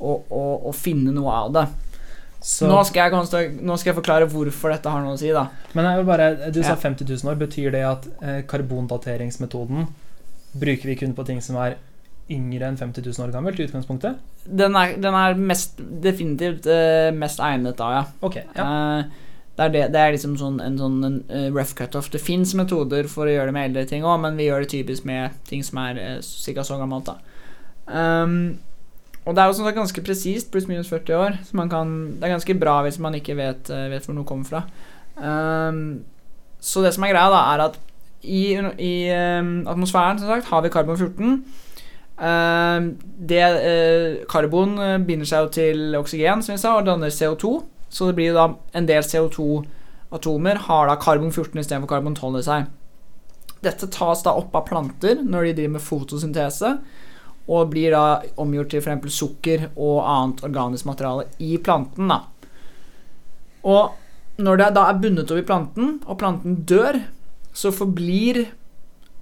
å, 0.00 0.16
å, 0.28 0.42
å 0.68 0.72
finne 0.76 1.12
noe 1.12 1.32
av 1.32 1.52
det. 1.52 1.66
Så, 2.42 2.66
Nå 2.66 2.80
skal, 2.84 3.12
jeg, 3.12 3.52
nå 3.62 3.76
skal 3.78 3.92
jeg 3.92 3.96
forklare 4.00 4.26
hvorfor 4.26 4.72
dette 4.74 4.90
har 4.90 5.00
noe 5.04 5.14
å 5.14 5.20
si, 5.20 5.30
da. 5.30 5.46
men 5.78 5.86
jeg 5.86 6.00
vil 6.00 6.08
bare, 6.08 6.50
du 6.50 6.58
sa 6.62 6.74
Ja. 6.74 6.80
50 6.82 7.06
000 7.06 7.30
år. 7.30 7.38
Betyr 7.38 7.70
det 7.70 7.82
at 7.86 8.08
eh, 8.20 8.40
karbondateringsmetoden 8.50 9.86
bruker 10.58 10.90
vi 10.90 10.96
kun 11.00 11.14
på 11.14 11.24
ting 11.24 11.40
som 11.40 11.56
er 11.62 11.78
yngre 12.32 12.66
enn 12.68 12.76
50 12.76 13.04
000 13.06 13.24
år 13.28 13.32
gammelt 13.34 13.60
i 13.60 13.66
utgangspunktet? 13.68 14.18
Den 14.44 14.74
er, 14.76 14.96
den 15.00 15.14
er 15.16 15.38
mest, 15.38 15.78
definitivt 16.02 16.66
eh, 16.66 17.08
mest 17.14 17.40
egnet 17.40 17.78
da, 17.78 17.92
ja. 18.00 18.04
Ok, 18.26 18.40
ja. 18.42 18.66
Eh, 18.66 19.04
det, 19.62 19.68
er 19.68 19.72
det, 19.74 19.84
det 19.94 20.00
er 20.02 20.14
liksom 20.16 20.34
sånn, 20.40 20.58
en 20.64 20.76
sånn 20.80 20.98
en, 21.06 21.16
eh, 21.30 21.48
rough 21.52 21.76
cut-off. 21.78 22.10
Det 22.12 22.20
fins 22.22 22.54
metoder 22.58 23.08
for 23.10 23.28
å 23.28 23.34
gjøre 23.34 23.50
det 23.50 23.56
med 23.56 23.70
eldre 23.70 23.86
ting 23.90 24.06
òg, 24.06 24.18
men 24.24 24.38
vi 24.40 24.48
gjør 24.48 24.64
det 24.64 24.72
typisk 24.74 25.06
med 25.08 25.38
ting 25.48 25.64
som 25.66 25.80
er 25.84 26.00
uh, 26.00 26.18
ca. 26.20 26.66
så 26.66 26.78
gammelt. 26.80 27.10
da 27.10 27.16
um, 28.24 28.36
Og 29.24 29.34
det 29.34 29.42
er 29.42 29.50
jo 29.50 29.58
sagt 29.60 29.78
ganske 29.78 30.04
presist, 30.04 30.50
pluss 30.52 30.68
minus 30.70 30.90
40 30.90 31.18
år. 31.18 31.38
Så 31.46 31.68
kan, 31.70 31.96
det 32.18 32.26
er 32.26 32.36
ganske 32.36 32.58
bra 32.58 32.80
hvis 32.86 33.00
man 33.02 33.18
ikke 33.18 33.38
vet, 33.38 33.70
eh, 33.70 33.88
vet 33.92 34.06
hvor 34.08 34.18
noe 34.18 34.28
kommer 34.28 34.48
fra. 34.48 34.64
Um, 35.16 36.02
så 36.62 36.82
det 36.82 36.94
som 36.94 37.04
er 37.04 37.14
greia, 37.14 37.30
da, 37.30 37.42
er 37.54 37.66
at 37.68 37.78
i, 38.22 38.54
i 38.78 38.94
um, 39.40 39.66
atmosfæren 39.66 40.18
som 40.18 40.28
sagt, 40.30 40.50
har 40.50 40.62
vi 40.62 40.70
karbon 40.70 40.98
14. 40.98 41.44
Um, 42.22 42.96
det, 43.28 43.42
uh, 43.42 44.26
karbon 44.30 44.76
eh, 44.78 44.98
binder 45.02 45.26
seg 45.26 45.46
jo 45.46 45.52
til 45.56 45.96
oksygen, 45.98 46.42
som 46.44 46.54
vi 46.54 46.60
sa, 46.60 46.76
og 46.76 46.86
danner 46.86 47.10
CO2. 47.10 47.56
Så 47.92 48.08
det 48.08 48.16
blir 48.16 48.32
da 48.36 48.46
en 48.78 48.86
del 48.88 49.04
CO2-atomer 49.04 50.62
har 50.66 50.88
da 50.88 50.96
karbon 51.00 51.32
14 51.32 51.60
istedenfor 51.60 51.90
karbon 51.92 52.16
12 52.16 52.38
i 52.40 52.44
seg. 52.46 52.70
Dette 53.62 53.86
tas 53.94 54.24
da 54.24 54.32
opp 54.40 54.54
av 54.58 54.64
planter 54.70 55.20
når 55.22 55.50
de 55.50 55.56
driver 55.60 55.74
med 55.76 55.84
fotosyntese, 55.86 56.72
og 57.52 57.70
blir 57.72 57.92
da 57.94 58.22
omgjort 58.40 58.70
til 58.72 58.80
f.eks. 58.82 59.12
sukker 59.18 59.68
og 59.74 60.00
annet 60.06 60.42
organisk 60.46 60.86
materiale 60.88 61.26
i 61.42 61.56
planten. 61.58 62.08
da. 62.08 62.20
Og 63.66 64.42
når 64.42 64.58
det 64.58 64.68
da 64.78 64.86
er 64.90 65.00
bundet 65.02 65.30
opp 65.30 65.42
i 65.42 65.46
planten, 65.46 65.96
og 66.06 66.18
planten 66.22 66.62
dør, 66.66 67.02
så 67.52 67.70
forblir 67.74 68.46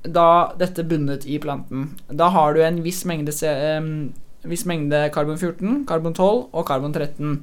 da 0.06 0.52
dette 0.60 0.84
bundet 0.88 1.26
i 1.28 1.38
planten. 1.42 1.90
Da 2.08 2.30
har 2.32 2.54
du 2.54 2.62
en 2.64 2.78
viss 2.84 3.02
mengde, 3.08 3.32
C- 3.34 4.12
viss 4.48 4.64
mengde 4.68 5.10
karbon 5.12 5.36
14, 5.40 5.82
karbon 5.88 6.14
12 6.14 6.46
og 6.54 6.64
karbon 6.68 6.94
13. 6.94 7.42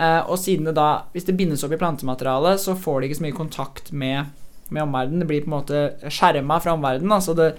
Eh, 0.00 0.22
og 0.32 0.38
siden 0.40 0.70
det 0.70 0.76
da, 0.78 1.04
hvis 1.12 1.26
det 1.28 1.36
bindes 1.36 1.64
opp 1.66 1.74
i 1.76 1.80
plantematerialet, 1.80 2.62
så 2.62 2.76
får 2.78 3.00
det 3.00 3.10
ikke 3.10 3.18
så 3.18 3.26
mye 3.26 3.36
kontakt 3.36 3.92
med, 3.92 4.32
med 4.72 4.86
omverdenen. 4.86 5.20
Det 5.22 5.28
blir 5.28 5.44
på 5.44 5.50
en 5.50 5.58
måte 5.58 5.84
skjerma 6.08 6.56
fra 6.64 6.74
omverdenen. 6.78 7.12
Altså 7.18 7.36
det, 7.36 7.52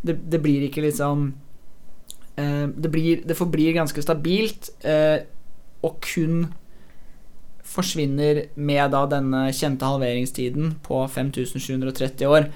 det, 0.00 0.16
det 0.32 0.40
blir 0.42 0.64
ikke 0.68 0.86
liksom 0.86 1.28
eh, 2.40 2.66
det, 2.72 2.88
blir, 2.88 3.22
det 3.28 3.36
forblir 3.36 3.76
ganske 3.76 4.04
stabilt, 4.04 4.72
eh, 4.88 5.28
og 5.84 6.00
kun 6.06 6.46
forsvinner 7.72 8.46
med 8.54 8.92
da 8.92 9.06
denne 9.08 9.46
kjente 9.56 9.88
halveringstiden 9.88 10.76
på 10.84 11.04
5730 11.08 12.28
år. 12.28 12.48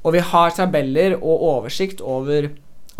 Og 0.00 0.14
vi 0.14 0.22
har 0.24 0.54
tabeller 0.56 1.18
og 1.18 1.42
oversikt 1.50 2.00
over 2.00 2.48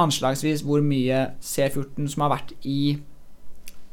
anslagsvis 0.00 0.64
hvor 0.66 0.82
mye 0.84 1.30
C14 1.44 2.08
som 2.12 2.24
har 2.24 2.34
vært 2.34 2.52
i, 2.66 2.98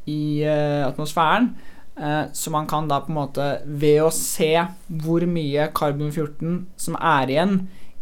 i 0.08 0.43
eh, 0.43 0.84
atmosfæren. 0.88 1.52
Eh, 1.98 2.24
så 2.34 2.52
man 2.54 2.67
kan 2.67 2.88
da 2.88 3.02
på 3.02 3.12
en 3.12 3.20
måte, 3.20 3.48
ved 3.65 4.02
å 4.06 4.13
se 4.13 4.54
hvor 5.02 5.26
mye 5.30 5.70
karbon 5.76 6.12
14 6.13 6.60
som 6.78 6.97
er 6.99 7.34
igjen 7.34 7.58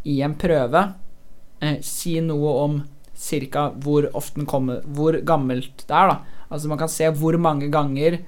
i 0.06 0.20
en 0.26 0.36
prøve, 0.40 0.84
eh, 1.62 1.80
si 1.82 2.20
noe 2.22 2.56
om 2.66 2.82
cirka 3.16 3.70
hvor 3.82 4.10
ofte 4.14 4.42
den 4.42 4.50
kommer, 4.50 4.84
hvor 4.86 5.18
gammelt 5.24 5.86
det 5.88 5.96
er. 5.96 6.12
da. 6.12 6.44
Altså 6.50 6.68
Man 6.68 6.82
kan 6.82 6.92
se 6.92 7.10
hvor 7.10 7.38
mange 7.40 7.72
ganger 7.72 8.20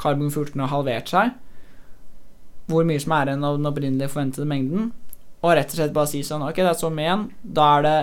karbon 0.00 0.30
14 0.30 0.60
har 0.60 0.72
halvert 0.72 1.12
seg, 1.12 1.36
hvor 2.70 2.86
mye 2.86 3.02
som 3.02 3.12
er 3.12 3.28
igjen 3.28 3.44
av 3.44 3.58
den 3.58 3.68
opprinnelige 3.68 4.12
forventede 4.12 4.48
mengden, 4.48 4.90
og 5.42 5.54
rett 5.56 5.72
og 5.72 5.78
slett 5.78 5.94
bare 5.96 6.08
si 6.10 6.20
sånn 6.24 6.44
Ok, 6.44 6.58
det 6.60 6.68
er 6.68 6.76
så 6.76 6.90
mye 6.92 7.06
igjen. 7.06 7.22
Da 7.42 7.68
er, 7.78 7.86
det, 7.86 7.94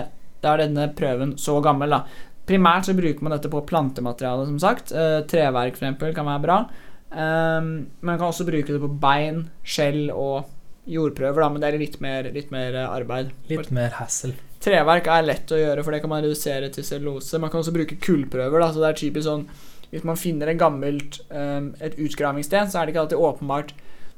da 0.42 0.52
er 0.52 0.64
denne 0.64 0.88
prøven 0.98 1.36
så 1.38 1.58
gammel, 1.62 1.94
da. 1.94 2.00
Primært 2.48 2.88
så 2.88 2.96
bruker 2.96 3.24
man 3.24 3.34
dette 3.36 3.50
på 3.52 3.64
plantemateriale, 3.68 4.46
som 4.48 4.60
sagt. 4.62 4.92
Uh, 4.94 5.20
treverk, 5.28 5.76
for 5.76 5.84
eksempel, 5.84 6.14
kan 6.16 6.28
være 6.28 6.44
bra. 6.44 6.60
Um, 7.08 7.88
man 8.04 8.18
kan 8.18 8.28
også 8.28 8.46
bruke 8.48 8.72
det 8.72 8.80
på 8.82 8.90
bein, 9.00 9.46
skjell 9.64 10.08
og 10.12 10.48
jordprøver, 10.88 11.42
da, 11.42 11.48
men 11.52 11.62
det 11.62 11.68
er 11.70 11.80
litt 11.80 11.98
mer, 12.04 12.28
litt 12.32 12.52
mer 12.52 12.76
arbeid. 12.86 13.32
Litt 13.50 13.72
mer 13.74 13.96
hassle. 13.98 14.34
treverk 14.64 15.08
er 15.12 15.26
lett 15.26 15.52
å 15.52 15.60
gjøre, 15.60 15.84
for 15.84 15.94
det 15.94 16.00
kan 16.04 16.12
man 16.12 16.24
redusere 16.24 16.70
til 16.72 16.86
cellulose. 16.86 17.40
Man 17.40 17.52
kan 17.52 17.60
også 17.62 17.74
bruke 17.76 18.00
kullprøver. 18.04 18.60
Da, 18.64 18.70
så 18.72 18.82
det 18.82 18.92
er 18.92 19.02
typisk 19.02 19.28
sånn 19.28 19.48
Hvis 19.88 20.04
man 20.04 20.18
finner 20.20 20.50
en 20.50 20.58
gammelt 20.60 21.20
um, 21.32 21.70
et 21.80 21.94
utgravingssted, 21.96 22.68
så 22.68 22.80
er 22.80 22.86
det 22.86 22.92
ikke 22.92 23.04
alltid 23.06 23.22
åpenbart 23.24 23.70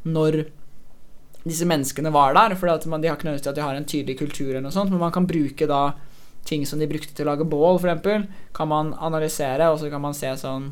når 0.02 0.40
disse 1.44 1.66
menneskene 1.68 2.10
var 2.14 2.34
der. 2.34 2.56
For 2.58 2.66
de 2.66 2.72
har 2.74 3.18
ikke 3.18 3.28
nødvendigvis 3.28 3.50
at 3.52 3.58
de 3.58 3.66
har 3.66 3.78
en 3.78 3.86
tydelig 3.86 4.18
kultur, 4.18 4.50
eller 4.50 4.66
noe 4.66 4.74
sånt, 4.74 4.90
men 4.90 5.02
man 5.02 5.14
kan 5.14 5.28
bruke 5.30 5.68
da 5.70 5.92
ting 6.48 6.66
som 6.66 6.80
de 6.80 6.88
brukte 6.90 7.14
til 7.14 7.26
å 7.26 7.32
lage 7.32 7.46
bål, 7.48 7.80
f.eks., 7.80 8.30
kan 8.56 8.70
man 8.70 8.94
analysere, 8.98 9.68
og 9.70 9.80
så 9.80 9.90
kan 9.92 10.02
man 10.02 10.16
se 10.16 10.32
sånn 10.40 10.70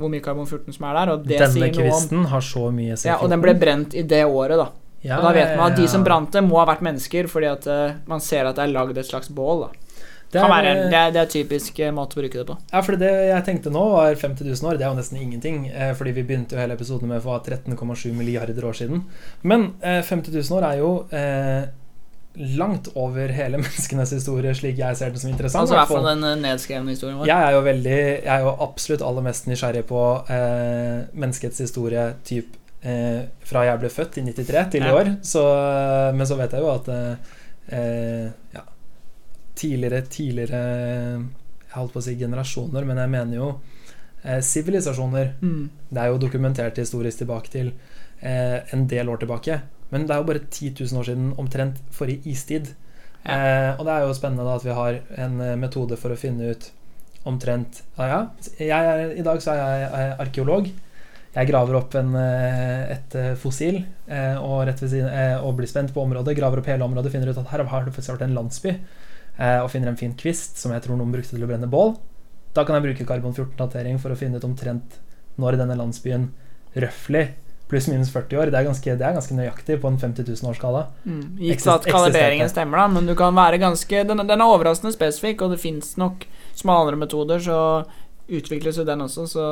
hvor 0.00 0.10
mye 0.12 0.22
karbon 0.24 0.48
14 0.48 0.76
som 0.76 0.86
er 0.88 0.98
der. 0.98 1.12
Og 1.14 1.26
det 1.26 1.40
Denne 1.40 1.50
sier 1.52 1.74
noe 1.76 2.22
om 2.22 2.30
har 2.32 2.46
så 2.46 2.68
mye 2.74 2.96
CO2. 2.96 3.10
ja, 3.10 3.18
Og 3.20 3.30
den 3.32 3.42
ble 3.44 3.54
brent 3.58 3.94
i 3.98 4.06
det 4.08 4.24
året, 4.24 4.56
da. 4.60 4.70
Ja, 5.02 5.18
og 5.18 5.26
da 5.26 5.32
vet 5.34 5.56
man 5.58 5.72
at 5.72 5.78
de 5.80 5.88
som 5.90 6.04
brant 6.06 6.30
det, 6.30 6.44
må 6.46 6.60
ha 6.60 6.66
vært 6.68 6.84
mennesker, 6.86 7.26
fordi 7.30 7.48
at 7.50 7.64
uh, 7.66 7.94
man 8.06 8.22
ser 8.22 8.46
at 8.46 8.58
det 8.58 8.68
er 8.68 8.74
lagd 8.74 8.98
et 8.98 9.08
slags 9.08 9.32
bål. 9.34 9.64
da 9.64 9.70
Det 10.32 10.38
er, 10.38 10.46
være, 10.48 10.74
det, 10.92 10.98
er, 10.98 11.10
det 11.12 11.20
er 11.24 11.32
typisk 11.32 11.80
eh, 11.82 11.90
måte 11.92 12.16
å 12.16 12.22
bruke 12.22 12.38
det 12.38 12.46
på. 12.48 12.54
Ja, 12.70 12.80
for 12.86 12.96
det 13.00 13.10
jeg 13.10 13.44
tenkte 13.48 13.72
nå 13.74 13.82
var 13.92 14.14
50 14.14 14.46
000 14.46 14.70
år. 14.70 14.78
Det 14.78 14.86
er 14.86 14.94
jo 14.94 15.00
nesten 15.00 15.18
ingenting. 15.20 15.66
Eh, 15.68 15.90
fordi 15.98 16.14
vi 16.16 16.24
begynte 16.28 16.56
jo 16.56 16.62
hele 16.62 16.78
episoden 16.78 17.10
med 17.10 17.20
for 17.24 17.42
13,7 17.42 18.14
milliarder 18.16 18.64
år 18.64 18.78
siden. 18.78 19.02
Men 19.42 19.72
eh, 19.82 20.00
50 20.06 20.38
000 20.38 20.56
år 20.60 20.68
er 20.70 20.78
jo 20.80 20.92
eh, 21.10 21.66
langt 22.36 22.88
over 22.96 23.28
hele 23.36 23.58
menneskenes 23.64 24.12
historie, 24.16 24.54
slik 24.56 24.78
jeg 24.80 24.96
ser 24.96 25.10
det 25.12 25.20
som 25.20 25.30
interessant. 25.30 25.62
Altså 25.66 25.74
i 25.74 25.78
hvert 25.78 25.88
Hvertfall- 25.90 26.06
fall 26.06 26.22
den 26.22 26.24
eh, 26.30 26.40
nedskrevne 26.46 26.94
historien 26.94 27.18
vår. 27.20 27.28
Jeg 27.28 27.46
er 27.48 27.52
jo 27.56 27.62
veldig 27.66 27.96
Jeg 27.98 28.32
er 28.36 28.46
jo 28.46 28.54
absolutt 28.66 29.04
aller 29.08 29.26
mest 29.28 29.46
nysgjerrig 29.50 29.84
på 29.90 30.02
eh, 30.32 30.98
menneskets 31.12 31.60
historie 31.66 32.06
typ 32.24 32.56
eh, 32.82 33.20
fra 33.46 33.66
jeg 33.68 33.82
ble 33.82 33.90
født 33.92 34.16
i 34.22 34.24
93 34.30 34.64
til 34.76 34.88
i 34.88 34.94
år. 34.96 35.12
Så, 35.22 35.42
men 36.16 36.26
så 36.26 36.38
vet 36.40 36.56
jeg 36.56 36.64
jo 36.64 36.72
at 36.72 36.88
eh, 36.94 37.36
eh, 37.78 38.26
ja, 38.56 38.64
tidligere 39.58 40.00
tidligere 40.08 40.62
Jeg 40.62 41.76
holdt 41.76 41.92
på 41.94 42.00
å 42.00 42.04
si 42.04 42.16
generasjoner, 42.20 42.84
men 42.88 42.98
jeg 43.00 43.12
mener 43.12 43.36
jo 43.38 43.50
eh, 44.24 44.40
sivilisasjoner. 44.44 45.34
Mm. 45.44 45.62
Det 45.92 46.00
er 46.02 46.10
jo 46.12 46.18
dokumentert 46.24 46.80
historisk 46.80 47.22
tilbake 47.22 47.52
til 47.52 47.70
eh, 48.20 48.58
en 48.72 48.88
del 48.90 49.08
år 49.12 49.20
tilbake. 49.22 49.60
Men 49.92 50.06
det 50.08 50.14
er 50.14 50.22
jo 50.22 50.28
bare 50.30 50.44
10 50.48 50.72
000 50.80 51.00
år 51.02 51.08
siden 51.10 51.32
omtrent 51.40 51.80
forrige 51.92 52.24
istid. 52.32 52.72
Ja. 53.22 53.34
Eh, 53.36 53.72
og 53.78 53.84
det 53.86 53.92
er 53.94 54.06
jo 54.06 54.14
spennende 54.16 54.46
da 54.48 54.56
at 54.58 54.64
vi 54.66 54.74
har 54.74 54.96
en 55.22 55.36
eh, 55.44 55.58
metode 55.60 55.98
for 56.00 56.14
å 56.14 56.18
finne 56.18 56.54
ut 56.54 56.70
omtrent 57.28 57.84
Ja, 57.94 58.06
ja. 58.10 58.20
Jeg 58.58 58.88
er, 58.94 59.12
I 59.14 59.22
dag 59.22 59.38
så 59.44 59.52
er 59.54 59.60
jeg 59.60 59.84
eh, 60.00 60.14
arkeolog. 60.24 60.70
Jeg 61.32 61.48
graver 61.48 61.78
opp 61.78 61.94
en, 61.96 62.10
eh, 62.18 62.96
et 62.96 63.14
fossil 63.40 63.78
eh, 64.08 64.34
og, 64.42 64.68
siden, 64.80 65.06
eh, 65.08 65.36
og 65.40 65.54
blir 65.60 65.70
spent 65.70 65.94
på 65.94 66.02
området. 66.02 66.34
Graver 66.36 66.60
opp 66.60 66.68
hele 66.72 66.84
området, 66.88 67.12
finner 67.14 67.30
ut 67.30 67.38
at 67.40 67.52
her 67.52 67.62
har 67.70 67.86
det 67.86 67.94
faktisk 67.94 68.16
vært 68.16 68.26
en 68.26 68.34
landsby. 68.36 68.74
eh, 69.38 69.60
Og 69.62 69.70
finner 69.72 69.92
en 69.92 70.00
fin 70.00 70.16
kvist 70.18 70.58
som 70.60 70.74
jeg 70.74 70.82
tror 70.84 70.98
noen 70.98 71.14
brukte 71.14 71.36
til 71.36 71.44
å 71.46 71.48
brenne 71.48 71.70
bål. 71.70 71.94
Da 72.52 72.66
kan 72.68 72.76
jeg 72.76 72.84
bruke 72.88 73.06
karbon-14-datering 73.08 74.00
for 74.02 74.12
å 74.12 74.18
finne 74.18 74.36
ut 74.36 74.44
omtrent 74.44 74.98
når 75.40 75.56
denne 75.62 75.78
landsbyen 75.78 76.26
røftlig 76.76 77.30
pluss-minus 77.72 78.12
40 78.12 78.38
år. 78.42 78.52
Det 78.52 78.60
er, 78.60 78.68
ganske, 78.68 78.96
det 79.00 79.06
er 79.06 79.16
ganske 79.16 79.36
nøyaktig 79.38 79.78
på 79.80 79.88
en 79.88 79.98
50 80.00 80.28
000-årskala. 80.28 80.84
Mm. 81.08 81.24
Ikke 81.48 81.78
at 81.78 81.88
kalibreringen 81.88 82.52
stemmer, 82.52 82.82
da, 82.82 82.86
men 82.92 83.08
du 83.08 83.16
kan 83.18 83.34
være 83.36 83.60
ganske 83.62 84.04
Den, 84.08 84.24
den 84.28 84.44
er 84.44 84.44
overraskende 84.44 84.92
spesifikk, 84.94 85.44
og 85.44 85.54
det 85.54 85.62
fins 85.62 85.96
nok 86.00 86.26
smalere 86.58 87.00
metoder, 87.00 87.40
så 87.40 87.58
utvikles 88.32 88.78
jo 88.78 88.84
den 88.86 89.02
også, 89.04 89.26
så 89.28 89.46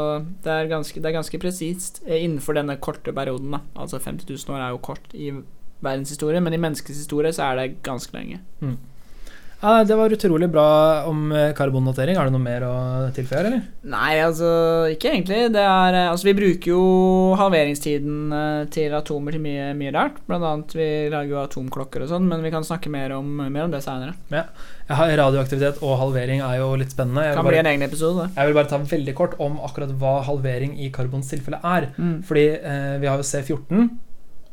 det 0.44 0.52
er 0.52 0.68
ganske, 0.70 1.00
det 1.00 1.08
er 1.08 1.16
ganske 1.16 1.40
presist 1.42 2.02
eh, 2.06 2.20
innenfor 2.22 2.56
denne 2.56 2.76
korte 2.80 3.12
perioden. 3.12 3.56
da 3.56 3.60
Altså 3.74 3.98
50 3.98 4.28
000 4.28 4.54
år 4.54 4.60
er 4.60 4.70
jo 4.70 4.84
kort 4.84 5.16
i 5.16 5.32
verdenshistorie, 5.80 6.40
men 6.40 6.54
i 6.54 6.60
menneskets 6.60 7.02
historie 7.02 7.32
så 7.32 7.50
er 7.50 7.60
det 7.60 7.82
ganske 7.82 8.14
lenge. 8.16 8.40
Ja, 9.60 9.84
det 9.84 9.96
var 9.96 10.12
utrolig 10.12 10.48
bra 10.48 11.04
om 11.04 11.32
eh, 11.36 11.50
karbonnotering. 11.56 12.16
Har 12.16 12.28
du 12.28 12.32
noe 12.32 12.40
mer 12.40 12.64
å 12.64 12.74
tilføye, 13.12 13.42
eller? 13.44 13.66
Nei, 13.92 14.14
altså 14.24 14.48
ikke 14.88 15.10
egentlig. 15.12 15.40
Det 15.52 15.60
er 15.60 15.98
eh, 15.98 16.08
Altså, 16.08 16.30
vi 16.30 16.36
bruker 16.38 16.72
jo 16.72 16.84
halveringstiden 17.36 18.32
eh, 18.38 18.62
til 18.72 18.96
atomer 18.96 19.36
til 19.36 19.44
mye, 19.44 19.70
mye 19.76 19.92
rart. 19.92 20.16
Blant 20.24 20.48
annet 20.48 20.72
vi 20.78 20.88
lager 21.12 21.34
jo 21.34 21.42
atomklokker 21.42 22.06
og 22.06 22.12
sånn, 22.14 22.30
men 22.30 22.40
vi 22.46 22.54
kan 22.54 22.64
snakke 22.64 22.92
mer 22.92 23.12
om, 23.18 23.28
mer 23.42 23.66
om 23.66 23.76
det 23.76 23.82
seinere. 23.84 24.16
Ja. 24.32 24.46
Radioaktivitet 24.90 25.84
og 25.84 25.98
halvering 26.00 26.40
er 26.42 26.56
jo 26.62 26.72
litt 26.80 26.96
spennende. 26.96 27.28
Jeg 27.28 27.36
Kan 27.36 27.44
vil, 27.44 27.52
bli 27.52 27.60
bare, 27.60 27.66
en 27.68 27.72
egen 27.74 27.86
episode, 27.86 28.30
jeg 28.34 28.48
vil 28.48 28.56
bare 28.62 28.72
ta 28.72 28.80
veldig 28.96 29.18
kort 29.20 29.36
om 29.44 29.60
akkurat 29.68 29.92
hva 30.00 30.16
halvering 30.26 30.78
i 30.80 30.88
karbons 30.94 31.28
tilfelle 31.30 31.60
er. 31.60 31.92
Mm. 32.00 32.16
Fordi 32.26 32.48
eh, 32.56 32.96
vi 33.04 33.12
har 33.12 33.20
jo 33.20 33.28
C14. 33.28 33.88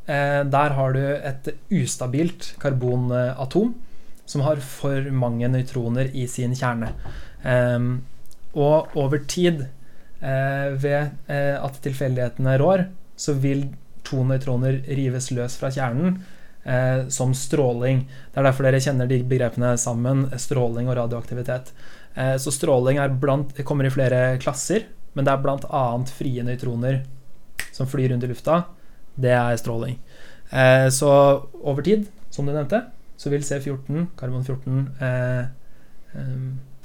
Eh, 0.07 0.43
der 0.51 0.75
har 0.77 0.93
du 0.99 1.03
et 1.15 1.53
ustabilt 1.79 2.57
karbonatom 2.59 3.73
som 4.27 4.43
har 4.45 4.61
for 4.63 5.07
mange 5.15 5.47
nøytroner 5.49 6.11
i 6.13 6.27
sin 6.29 6.55
kjerne. 6.57 6.91
Um, 7.43 8.05
og 8.57 8.95
over 8.97 9.21
tid, 9.29 9.65
eh, 10.21 10.69
ved 10.73 11.29
eh, 11.29 11.55
at 11.61 11.77
tilfeldighetene 11.83 12.57
rår, 12.57 12.87
så 13.17 13.35
vil 13.37 13.67
to 14.07 14.23
nøytroner 14.25 14.81
rives 14.97 15.29
løs 15.35 15.57
fra 15.59 15.69
kjernen 15.73 16.19
eh, 16.63 17.07
som 17.13 17.33
stråling. 17.35 18.05
Det 18.31 18.41
er 18.41 18.47
derfor 18.47 18.67
dere 18.67 18.81
kjenner 18.83 19.09
de 19.09 19.21
begrepene 19.27 19.75
sammen, 19.81 20.27
stråling 20.39 20.89
og 20.89 20.97
radioaktivitet. 21.01 21.73
Eh, 22.15 22.35
så 22.41 22.53
stråling 22.53 23.01
blant, 23.21 23.53
kommer 23.67 23.87
i 23.87 23.93
flere 23.93 24.39
klasser, 24.41 24.87
men 25.13 25.27
det 25.27 25.33
er 25.33 25.43
bl.a. 25.43 25.85
frie 26.13 26.45
nøytroner 26.45 27.03
som 27.73 27.89
flyr 27.89 28.13
rundt 28.13 28.25
i 28.25 28.31
lufta. 28.31 28.61
Det 29.17 29.33
er 29.33 29.57
stråling. 29.59 29.97
Eh, 30.49 30.87
så 30.93 31.11
over 31.61 31.85
tid, 31.85 32.07
som 32.33 32.45
du 32.45 32.53
nevnte, 32.53 32.85
så 33.17 33.31
vil 33.33 33.41
C14, 33.45 34.07
karbon 34.19 34.43
14, 34.45 34.81
eh, 35.01 35.45
eh, 36.13 36.35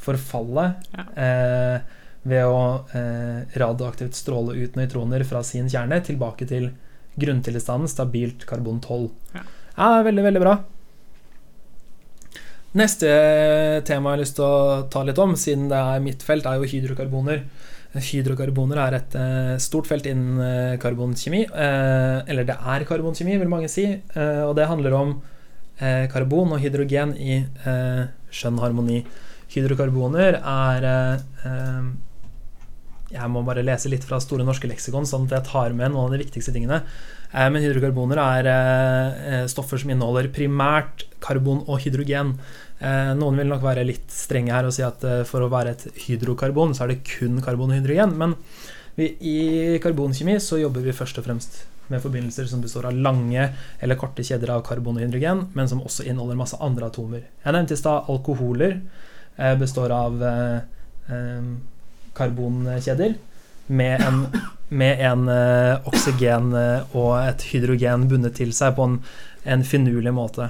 forfalle 0.02 0.64
Ja. 0.96 1.04
eh, 1.16 1.80
ved 2.24 2.44
å 2.46 2.84
eh, 2.94 3.58
radioaktivt 3.58 4.14
stråle 4.14 4.54
ut 4.62 4.76
nøytroner 4.78 5.24
fra 5.26 5.42
sin 5.42 5.66
kjerne 5.68 5.98
tilbake 6.06 6.46
til 6.46 6.70
grunntilstanden 7.18 7.90
stabilt 7.90 8.46
karbon 8.46 8.78
12. 8.80 9.10
Ja. 9.34 9.42
ja, 9.76 9.88
veldig, 10.06 10.22
veldig 10.28 10.40
bra. 10.44 10.54
Neste 12.72 13.08
tema 13.84 14.12
jeg 14.12 14.16
har 14.16 14.22
lyst 14.22 14.38
til 14.38 14.46
å 14.48 14.86
ta 14.92 15.02
litt 15.04 15.18
om, 15.20 15.34
siden 15.36 15.66
det 15.68 15.76
er 15.76 16.00
mitt 16.00 16.22
felt, 16.24 16.46
er 16.48 16.56
jo 16.62 16.70
hydrokarboner. 16.70 17.42
Hydrokarboner 17.92 18.78
er 18.80 18.94
et 18.96 19.16
eh, 19.20 19.56
stort 19.60 19.90
felt 19.90 20.06
innen 20.08 20.38
eh, 20.40 20.78
karbonkjemi. 20.80 21.42
eh, 21.52 22.22
eller 22.32 22.46
det 22.48 22.56
er 22.56 22.86
karbonkjemi, 22.88 23.36
vil 23.42 23.50
mange 23.52 23.68
si. 23.68 23.84
eh, 24.14 24.40
og 24.46 24.54
det 24.56 24.70
handler 24.70 24.96
om 24.96 25.12
eh, 25.80 26.06
karbon 26.12 26.54
og 26.56 26.62
hydrogen 26.62 27.14
i 27.16 27.42
eh, 27.42 28.02
skjønn 28.32 28.60
harmoni. 28.62 29.02
Hydrokarboner 29.52 30.38
er 30.38 30.86
eh, 30.88 31.24
eh, 31.48 31.90
Jeg 33.12 33.28
må 33.28 33.42
bare 33.44 33.64
lese 33.64 33.90
litt 33.92 34.04
fra 34.08 34.20
Store 34.24 34.44
norske 34.48 34.68
leksikon, 34.70 35.08
sånn 35.08 35.26
at 35.28 35.36
jeg 35.36 35.48
tar 35.50 35.76
med 35.76 35.92
noen 35.92 36.08
av 36.08 36.14
de 36.16 36.22
viktigste 36.22 36.54
tingene. 36.54 36.82
Eh, 37.32 37.48
men 37.52 37.64
hydrokarboner 37.64 38.20
er 38.22 38.50
eh, 38.52 39.46
stoffer 39.52 39.80
som 39.82 39.92
inneholder 39.92 40.30
primært 40.32 41.06
karbon 41.22 41.64
og 41.66 41.82
hydrogen. 41.84 42.36
Noen 42.82 43.36
vil 43.38 43.46
nok 43.46 43.60
være 43.62 43.84
litt 43.86 44.10
strenge 44.10 44.50
her 44.50 44.66
og 44.66 44.72
si 44.74 44.82
at 44.82 45.04
for 45.28 45.44
å 45.44 45.50
være 45.52 45.70
et 45.76 45.84
hydrokarbon, 46.02 46.72
så 46.74 46.82
er 46.82 46.90
det 46.90 47.04
kun 47.06 47.36
karbon 47.38 47.70
og 47.70 47.78
hydrogen. 47.78 48.16
Men 48.18 48.32
vi, 48.96 49.06
i 49.22 49.36
karbonkjemi 49.78 50.34
så 50.42 50.58
jobber 50.58 50.82
vi 50.82 50.96
først 50.96 51.20
og 51.22 51.28
fremst 51.28 51.60
med 51.92 52.02
forbindelser 52.02 52.48
som 52.50 52.62
består 52.64 52.88
av 52.88 52.96
lange 52.96 53.48
eller 53.80 53.98
korte 54.00 54.24
kjeder 54.24 54.54
av 54.54 54.64
karbon 54.66 54.98
og 54.98 55.04
hydrogen, 55.04 55.46
men 55.56 55.68
som 55.68 55.82
også 55.84 56.06
inneholder 56.06 56.38
masse 56.38 56.58
andre 56.60 56.88
atomer. 56.88 57.26
Jeg 57.44 57.56
nevnte 57.56 57.76
i 57.76 57.80
stad 57.80 58.08
alkoholer 58.12 58.78
eh, 59.36 59.54
består 59.60 59.92
av 59.94 60.24
eh, 60.24 60.56
eh, 61.12 61.52
karbonkjeder 62.16 63.14
med 63.72 64.02
en, 64.04 64.26
med 64.68 65.00
en 65.06 65.28
oksygen 65.88 66.50
og 66.52 67.12
et 67.22 67.44
hydrogen 67.52 68.08
bundet 68.10 68.34
til 68.36 68.50
seg 68.56 68.74
på 68.76 68.88
en, 68.88 68.98
en 69.48 69.62
finurlig 69.64 70.12
måte. 70.12 70.48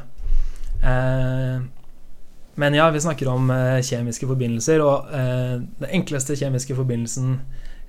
Men 2.56 2.74
ja, 2.74 2.88
vi 2.90 3.02
snakker 3.04 3.30
om 3.30 3.52
kjemiske 3.84 4.26
forbindelser, 4.26 4.82
og 4.82 5.12
den 5.12 5.92
enkleste 6.00 6.34
kjemiske 6.40 6.74
forbindelsen 6.74 7.36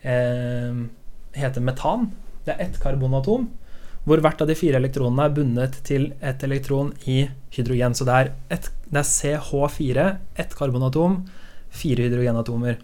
heter 0.03 1.65
metan. 1.65 2.11
Det 2.43 2.53
er 2.53 2.65
ett 2.65 2.79
karbonatom, 2.81 3.47
hvor 4.03 4.19
hvert 4.23 4.41
av 4.43 4.49
de 4.49 4.55
fire 4.59 4.79
elektronene 4.81 5.27
er 5.27 5.35
bundet 5.35 5.77
til 5.87 6.09
et 6.19 6.43
elektron 6.43 6.91
i 7.07 7.23
hydrogen. 7.55 7.95
Så 7.95 8.07
det 8.07 8.15
er, 8.19 8.31
et, 8.51 8.69
det 8.89 8.99
er 8.99 9.07
CH4, 9.07 10.07
ett 10.43 10.55
karbonatom, 10.59 11.21
fire 11.73 12.07
hydrogenatomer. 12.07 12.81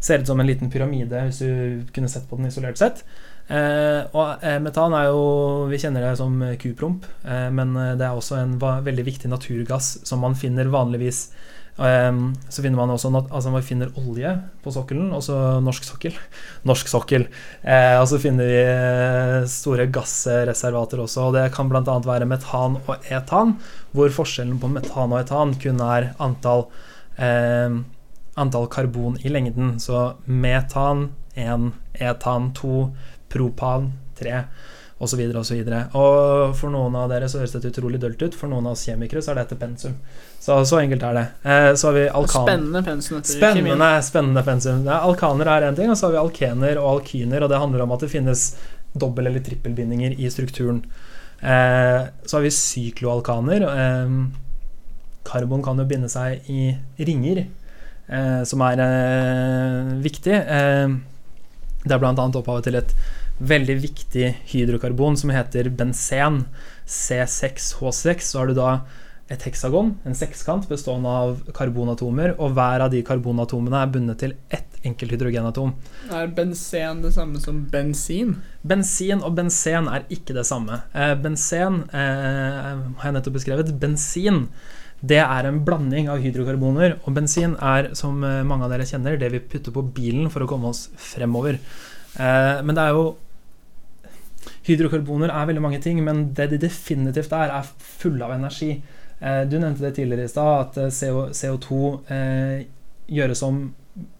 Ser 0.00 0.22
ut 0.22 0.28
som 0.30 0.40
en 0.40 0.48
liten 0.48 0.70
pyramide, 0.72 1.26
hvis 1.28 1.42
du 1.44 1.90
kunne 1.92 2.08
sett 2.12 2.28
på 2.28 2.38
den 2.40 2.48
isolert 2.48 2.80
sett. 2.80 3.04
Eh, 3.46 4.00
og 4.10 4.42
eh, 4.42 4.56
metan 4.58 4.90
er 4.98 5.04
jo 5.06 5.68
Vi 5.70 5.78
kjenner 5.78 6.02
det 6.02 6.16
som 6.18 6.40
kupromp, 6.58 7.04
eh, 7.22 7.46
men 7.54 7.76
eh, 7.78 7.92
det 7.94 8.08
er 8.08 8.16
også 8.16 8.40
en 8.40 8.56
veldig 8.58 9.04
viktig 9.06 9.30
naturgass 9.30 10.00
som 10.08 10.24
man 10.24 10.34
finner 10.34 10.72
vanligvis 10.72 11.28
Um, 11.76 12.30
så 12.48 12.62
finner 12.64 12.78
man 12.78 12.90
også 12.94 13.10
altså 13.12 13.50
man 13.52 13.64
finner 13.64 13.90
olje 14.00 14.30
på 14.64 14.72
sokkelen, 14.72 15.10
også 15.12 15.58
norsk 15.64 15.84
sokkel. 15.84 16.14
Norsk 16.68 16.88
sokkel. 16.88 17.26
Eh, 17.60 17.96
og 18.00 18.06
så 18.08 18.20
finner 18.22 18.48
vi 18.48 18.62
eh, 18.62 19.48
store 19.50 19.84
gassreservater 19.92 21.02
også, 21.04 21.26
og 21.28 21.36
det 21.36 21.50
kan 21.54 21.68
bl.a. 21.68 21.98
være 22.06 22.28
metan 22.28 22.78
og 22.80 23.10
etan, 23.12 23.56
hvor 23.92 24.14
forskjellen 24.14 24.56
på 24.62 24.72
metan 24.72 25.12
og 25.12 25.20
etan 25.20 25.52
kun 25.60 25.82
er 25.84 26.10
antall, 26.22 26.66
eh, 27.20 27.76
antall 28.40 28.70
karbon 28.72 29.20
i 29.20 29.32
lengden. 29.32 29.76
Så 29.82 30.14
metan 30.24 31.10
1, 31.36 31.70
etan 32.00 32.50
2, 32.56 32.80
propan 33.32 33.92
3 34.16 34.46
osv. 34.98 35.20
osv. 35.36 35.58
Og 35.98 36.54
for 36.56 36.72
noen 36.72 36.94
av 36.96 37.10
dere 37.12 37.28
så 37.28 37.42
høres 37.42 37.52
dette 37.56 37.72
utrolig 37.72 38.00
dølt 38.00 38.22
ut, 38.22 38.36
for 38.36 38.48
noen 38.48 38.68
av 38.68 38.76
oss 38.76 38.86
kjemikere 38.88 39.22
så 39.24 39.34
er 39.34 39.42
dette 39.42 39.58
pensum. 39.60 39.98
Så, 40.40 40.56
så 40.68 40.80
enkelt 40.80 41.04
er 41.04 41.18
det. 41.18 41.26
Eh, 41.44 41.72
så 41.76 41.90
har 41.90 41.98
vi 41.98 42.06
alkan... 42.08 42.46
Spennende 42.46 42.82
pensum. 42.86 43.20
Spennende, 43.26 43.90
spennende 44.06 44.44
pensum. 44.46 44.86
Ja, 44.88 45.02
alkaner 45.08 45.50
er 45.52 45.68
én 45.68 45.76
ting, 45.76 45.92
og 45.92 45.98
så 46.00 46.08
har 46.08 46.16
vi 46.16 46.22
alkener 46.22 46.80
og 46.80 46.88
alkyner, 46.94 47.44
og 47.44 47.52
det 47.52 47.60
handler 47.60 47.84
om 47.84 47.92
at 47.96 48.06
det 48.06 48.12
finnes 48.14 48.46
dobbel- 48.96 49.28
eller 49.28 49.44
trippelbindinger 49.44 50.16
i 50.16 50.30
strukturen. 50.32 50.80
Eh, 51.40 52.08
så 52.24 52.38
har 52.38 52.46
vi 52.46 52.54
sykloalkaner. 52.56 53.68
Eh, 53.68 54.16
karbon 55.26 55.64
kan 55.66 55.82
jo 55.82 55.88
binde 55.90 56.08
seg 56.08 56.48
i 56.48 56.70
ringer, 57.04 57.44
eh, 58.08 58.40
som 58.48 58.64
er 58.64 58.80
eh, 58.86 59.92
viktig. 60.06 60.40
Eh, 60.40 60.96
det 61.86 61.94
er 61.94 62.02
bl.a. 62.02 62.14
opphavet 62.16 62.66
til 62.66 62.80
et 62.80 62.96
veldig 63.38 63.76
viktig 63.82 64.28
hydrokarbon 64.52 65.18
som 65.18 65.32
heter 65.34 65.68
benzen. 65.70 66.44
C6H6. 66.86 68.30
Så 68.30 68.38
har 68.40 68.50
du 68.50 68.56
da 68.56 68.70
et 69.26 69.42
heksagon, 69.42 69.96
en 70.06 70.14
sekskant 70.14 70.68
bestående 70.70 71.10
av 71.10 71.40
karbonatomer, 71.54 72.36
og 72.38 72.52
hver 72.54 72.84
av 72.84 72.92
de 72.92 73.00
karbonatomene 73.02 73.80
er 73.82 73.90
bundet 73.90 74.20
til 74.22 74.36
ett 74.54 74.76
enkelt 74.86 75.16
hydrogenatom. 75.16 75.72
Er 76.14 76.30
benzen 76.30 77.00
det 77.02 77.10
samme 77.16 77.42
som 77.42 77.64
bensin? 77.72 78.36
Bensin 78.62 79.24
og 79.26 79.34
benzen 79.34 79.90
er 79.90 80.06
ikke 80.14 80.36
det 80.36 80.46
samme. 80.46 80.78
Eh, 80.94 81.16
benzen 81.18 81.82
eh, 81.90 82.70
har 83.00 83.08
jeg 83.08 83.18
nettopp 83.18 83.40
beskrevet. 83.40 83.74
Bensin 83.82 84.44
det 85.06 85.20
er 85.20 85.48
en 85.48 85.58
blanding 85.66 86.06
av 86.08 86.22
hydrokarboner, 86.22 87.00
og 87.04 87.18
bensin 87.18 87.58
er, 87.58 87.90
som 87.98 88.22
eh, 88.24 88.44
mange 88.46 88.64
av 88.64 88.72
dere 88.72 88.86
kjenner, 88.88 89.18
det 89.20 89.34
vi 89.34 89.42
putter 89.42 89.74
på 89.74 89.84
bilen 89.96 90.30
for 90.32 90.46
å 90.46 90.48
komme 90.50 90.70
oss 90.70 90.86
fremover. 91.02 91.58
Eh, 92.16 92.62
men 92.62 92.78
det 92.78 92.86
er 92.86 92.96
jo 92.96 93.08
Hydrokarboner 94.66 95.30
er 95.30 95.46
veldig 95.46 95.62
mange 95.62 95.80
ting, 95.82 96.00
men 96.02 96.30
det 96.34 96.48
de 96.50 96.58
definitivt 96.66 97.34
er, 97.36 97.52
er 97.54 97.74
fulle 97.78 98.24
av 98.26 98.34
energi. 98.34 98.72
Eh, 99.20 99.42
du 99.48 99.58
nevnte 99.58 99.84
det 99.84 99.94
tidligere 99.96 100.26
i 100.26 100.32
stad, 100.32 100.52
at 100.66 100.78
eh, 100.82 100.92
CO, 100.92 101.26
CO2 101.32 101.78
eh, 102.12 102.64
gjøres 103.16 103.42
om 103.46 103.60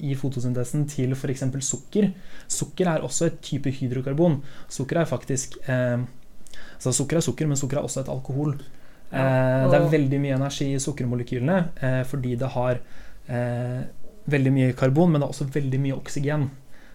i 0.01 0.15
fotosyntesen 0.17 0.87
til 0.89 1.13
f.eks. 1.13 1.43
sukker. 1.67 2.09
Sukker 2.49 2.89
er 2.89 3.05
også 3.05 3.27
et 3.29 3.43
type 3.45 3.73
hydrokarbon. 3.77 4.39
Sukker 4.73 5.03
er 5.03 5.11
faktisk 5.11 5.59
altså 5.69 6.95
Sukker 6.97 7.19
er 7.19 7.25
sukker, 7.27 7.51
men 7.51 7.61
sukker 7.61 7.77
er 7.77 7.85
også 7.85 8.01
et 8.01 8.09
alkohol. 8.09 8.55
Det 9.11 9.77
er 9.77 9.91
veldig 9.93 10.21
mye 10.23 10.39
energi 10.39 10.71
i 10.73 10.81
sukkermolekylene 10.81 11.59
fordi 12.09 12.33
det 12.41 12.49
har 12.55 12.81
veldig 14.33 14.55
mye 14.55 14.73
karbon, 14.79 15.13
men 15.13 15.21
det 15.21 15.29
er 15.29 15.35
også 15.35 15.49
veldig 15.59 15.83
mye 15.85 15.99
oksygen. 15.99 16.49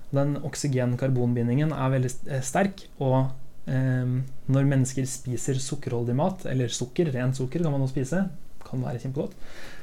Den 0.09 0.33
oksygen-karbonbindingen 0.41 1.75
er 1.77 1.93
veldig 1.93 2.41
sterk, 2.41 2.87
og 2.97 3.29
når 3.67 4.65
mennesker 4.67 5.05
spiser 5.05 5.59
sukkerholdig 5.61 6.15
mat, 6.17 6.45
eller 6.49 6.67
sukker, 6.73 7.11
rent 7.13 7.37
sukker 7.37 7.61
kan 7.63 7.71
man 7.71 7.81
jo 7.85 7.91
spise, 7.91 8.23
kan 8.65 8.81
være 8.81 8.99
kjempegodt, 9.03 9.35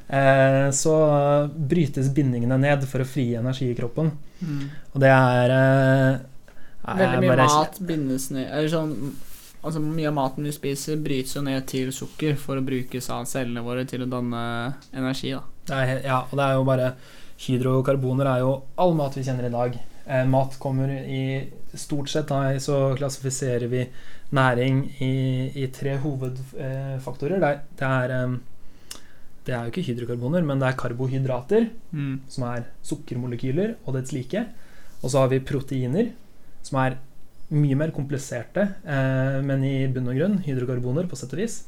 eh, 0.08 0.70
så 0.74 0.94
brytes 1.54 2.10
bindingene 2.14 2.58
ned 2.58 2.82
for 2.90 3.04
å 3.04 3.06
frigi 3.06 3.36
energi 3.38 3.70
i 3.70 3.76
kroppen. 3.78 4.10
Mm. 4.42 4.64
Og 4.94 5.00
det 5.00 5.12
er, 5.14 5.50
eh, 5.50 6.18
er 6.88 6.96
Veldig 7.04 7.20
mye 7.20 7.28
bare- 7.36 7.46
mat 7.46 7.78
bindes 7.84 8.30
ned 8.30 8.46
Eller 8.50 8.68
sånn 8.68 9.12
Altså 9.64 9.80
Mye 9.82 10.06
av 10.06 10.14
maten 10.14 10.44
vi 10.44 10.52
spiser, 10.52 10.96
brytes 11.02 11.34
jo 11.34 11.42
ned 11.42 11.66
til 11.66 11.88
sukker 11.90 12.36
for 12.36 12.56
å 12.56 12.64
brukes 12.64 13.10
av 13.10 13.24
cellene 13.26 13.60
våre 13.64 13.84
til 13.84 14.00
å 14.06 14.08
danne 14.08 14.74
energi. 14.94 15.32
da 15.32 15.42
Det 15.66 15.74
er, 15.74 16.02
ja, 16.06 16.20
og 16.22 16.30
det 16.30 16.44
er 16.46 16.54
jo 16.54 16.64
bare 16.64 16.94
Hydrokarboner 17.38 18.26
er 18.26 18.38
jo 18.40 18.62
all 18.78 18.94
mat 18.94 19.14
vi 19.14 19.22
kjenner 19.22 19.46
i 19.46 19.50
dag. 19.50 19.78
Eh, 20.08 20.24
mat 20.26 20.54
kommer 20.58 20.88
i 20.88 21.48
Stort 21.76 22.08
sett 22.08 22.28
da, 22.30 22.54
så 22.58 22.94
klassifiserer 22.96 23.68
vi 23.68 23.82
næring 24.32 24.78
i, 25.04 25.52
i 25.62 25.66
tre 25.72 25.98
hovedfaktorer. 26.00 27.38
Det, 27.42 27.48
er- 27.48 27.60
det, 27.76 27.88
er, 27.88 28.14
eh, 28.16 29.02
det 29.44 29.54
er 29.54 29.66
jo 29.66 29.72
ikke 29.72 29.84
hydrokarboner, 29.90 30.42
men 30.48 30.58
det 30.62 30.68
er 30.70 30.78
karbohydrater, 30.80 31.68
Mm. 31.92 32.20
som 32.28 32.44
er 32.48 32.64
sukkermolekyler 32.84 33.74
og 33.86 33.94
dets 33.94 34.12
like. 34.12 34.46
Og 35.02 35.10
så 35.10 35.18
har 35.20 35.28
vi 35.28 35.38
proteiner, 35.40 36.10
som 36.62 36.78
er 36.80 36.96
mye 37.50 37.76
mer 37.76 37.90
kompliserte, 37.90 38.66
eh, 38.84 39.40
men 39.42 39.62
i 39.64 39.86
bunn 39.88 40.08
og 40.08 40.16
grunn 40.16 40.38
hydrokarboner, 40.44 41.06
på 41.08 41.16
sett 41.16 41.32
og 41.32 41.38
vis. 41.38 41.64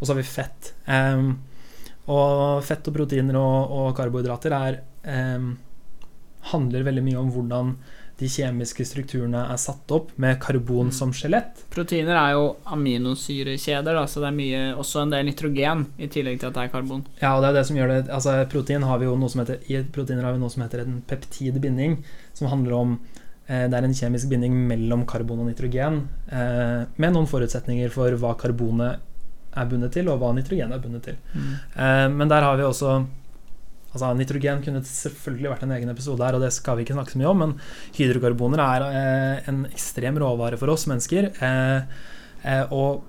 Og 0.00 0.06
så 0.06 0.12
har 0.14 0.20
vi 0.20 0.28
fett. 0.28 0.72
Eh, 0.86 1.32
og 2.08 2.62
fett 2.62 2.86
og 2.90 2.94
proteiner 2.94 3.36
og, 3.38 3.70
og 3.72 3.94
karbohydrater 3.96 4.52
er 4.52 4.80
em, 5.08 5.56
handler 6.52 6.86
veldig 6.86 7.04
mye 7.04 7.20
om 7.20 7.30
hvordan 7.34 7.76
de 8.20 8.28
kjemiske 8.30 8.84
strukturene 8.86 9.40
er 9.50 9.58
satt 9.58 9.90
opp 9.94 10.12
med 10.22 10.38
karbon 10.42 10.92
som 10.94 11.10
skjelett. 11.14 11.64
Proteiner 11.74 12.14
er 12.14 12.34
jo 12.36 12.44
aminosyrekjeder, 12.76 13.96
da, 13.96 14.04
så 14.10 14.22
det 14.22 14.28
er 14.28 14.36
mye, 14.36 14.60
også 14.78 15.02
en 15.02 15.14
del 15.14 15.26
nitrogen 15.26 15.86
i 15.98 16.08
tillegg 16.12 16.38
til 16.38 16.50
at 16.50 16.54
det 16.54 16.66
er 16.66 16.74
karbon. 16.76 17.02
Ja, 17.18 17.32
og 17.34 17.42
det 17.42 17.50
er 17.50 17.58
det 17.58 17.64
som 17.70 17.80
gjør 17.80 17.90
det 17.90 17.98
Altså, 18.14 18.36
protein 18.52 18.86
har 18.86 19.00
vi 19.02 19.08
jo 19.08 19.16
noe 19.18 19.32
som 19.32 19.42
heter 19.42 19.66
I 19.66 19.82
proteiner 19.94 20.28
har 20.28 20.36
vi 20.36 20.42
noe 20.44 20.52
som 20.52 20.62
heter 20.62 20.84
en 20.84 21.00
peptidbinding, 21.10 21.98
som 22.38 22.50
handler 22.52 22.76
om 22.78 22.94
eh, 23.48 23.66
Det 23.66 23.80
er 23.80 23.88
en 23.88 23.98
kjemisk 23.98 24.30
binding 24.30 24.54
mellom 24.70 25.02
karbon 25.10 25.42
og 25.42 25.50
nitrogen, 25.50 26.04
eh, 26.30 26.86
med 26.94 27.16
noen 27.16 27.26
forutsetninger 27.30 27.90
for 27.94 28.14
hva 28.22 28.36
karbonet 28.38 29.02
er 29.54 29.68
bundet 29.70 29.94
til, 29.94 30.08
og 30.10 30.22
hva 30.22 30.30
nitrogen 30.34 30.72
er 30.74 30.82
bundet 30.82 31.10
til. 31.10 31.18
Eh, 31.34 32.06
men 32.14 32.30
der 32.30 32.46
har 32.46 32.58
vi 32.58 32.66
også 32.66 33.00
Altså, 33.94 34.10
Nitrogen 34.18 34.62
kunne 34.64 34.82
selvfølgelig 34.82 35.52
vært 35.52 35.64
en 35.66 35.72
egen 35.76 35.92
episode 35.92 36.26
her, 36.26 36.36
og 36.36 36.42
det 36.42 36.50
skal 36.54 36.76
vi 36.76 36.84
ikke 36.86 36.96
snakke 36.96 37.14
så 37.14 37.20
mye 37.20 37.30
om, 37.30 37.42
men 37.44 37.56
hydrokarboner 37.94 38.62
er 38.64 38.86
eh, 38.90 39.50
en 39.52 39.64
ekstrem 39.70 40.18
råvare 40.18 40.58
for 40.58 40.72
oss 40.74 40.88
mennesker. 40.90 41.30
Eh, 41.30 42.00
eh, 42.42 42.74
og 42.74 43.04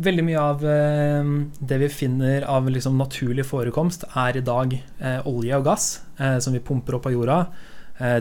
veldig 0.00 0.24
mye 0.24 0.40
av 0.40 0.64
eh, 0.66 1.34
det 1.60 1.80
vi 1.84 1.90
finner 1.92 2.48
av 2.48 2.70
liksom, 2.72 2.96
naturlig 3.00 3.44
forekomst, 3.50 4.08
er 4.24 4.40
i 4.40 4.46
dag 4.46 4.72
eh, 4.78 5.28
olje 5.28 5.60
og 5.60 5.68
gass, 5.68 5.90
eh, 6.16 6.38
som 6.40 6.56
vi 6.56 6.64
pumper 6.64 6.96
opp 6.98 7.10
av 7.10 7.18
jorda. 7.18 7.42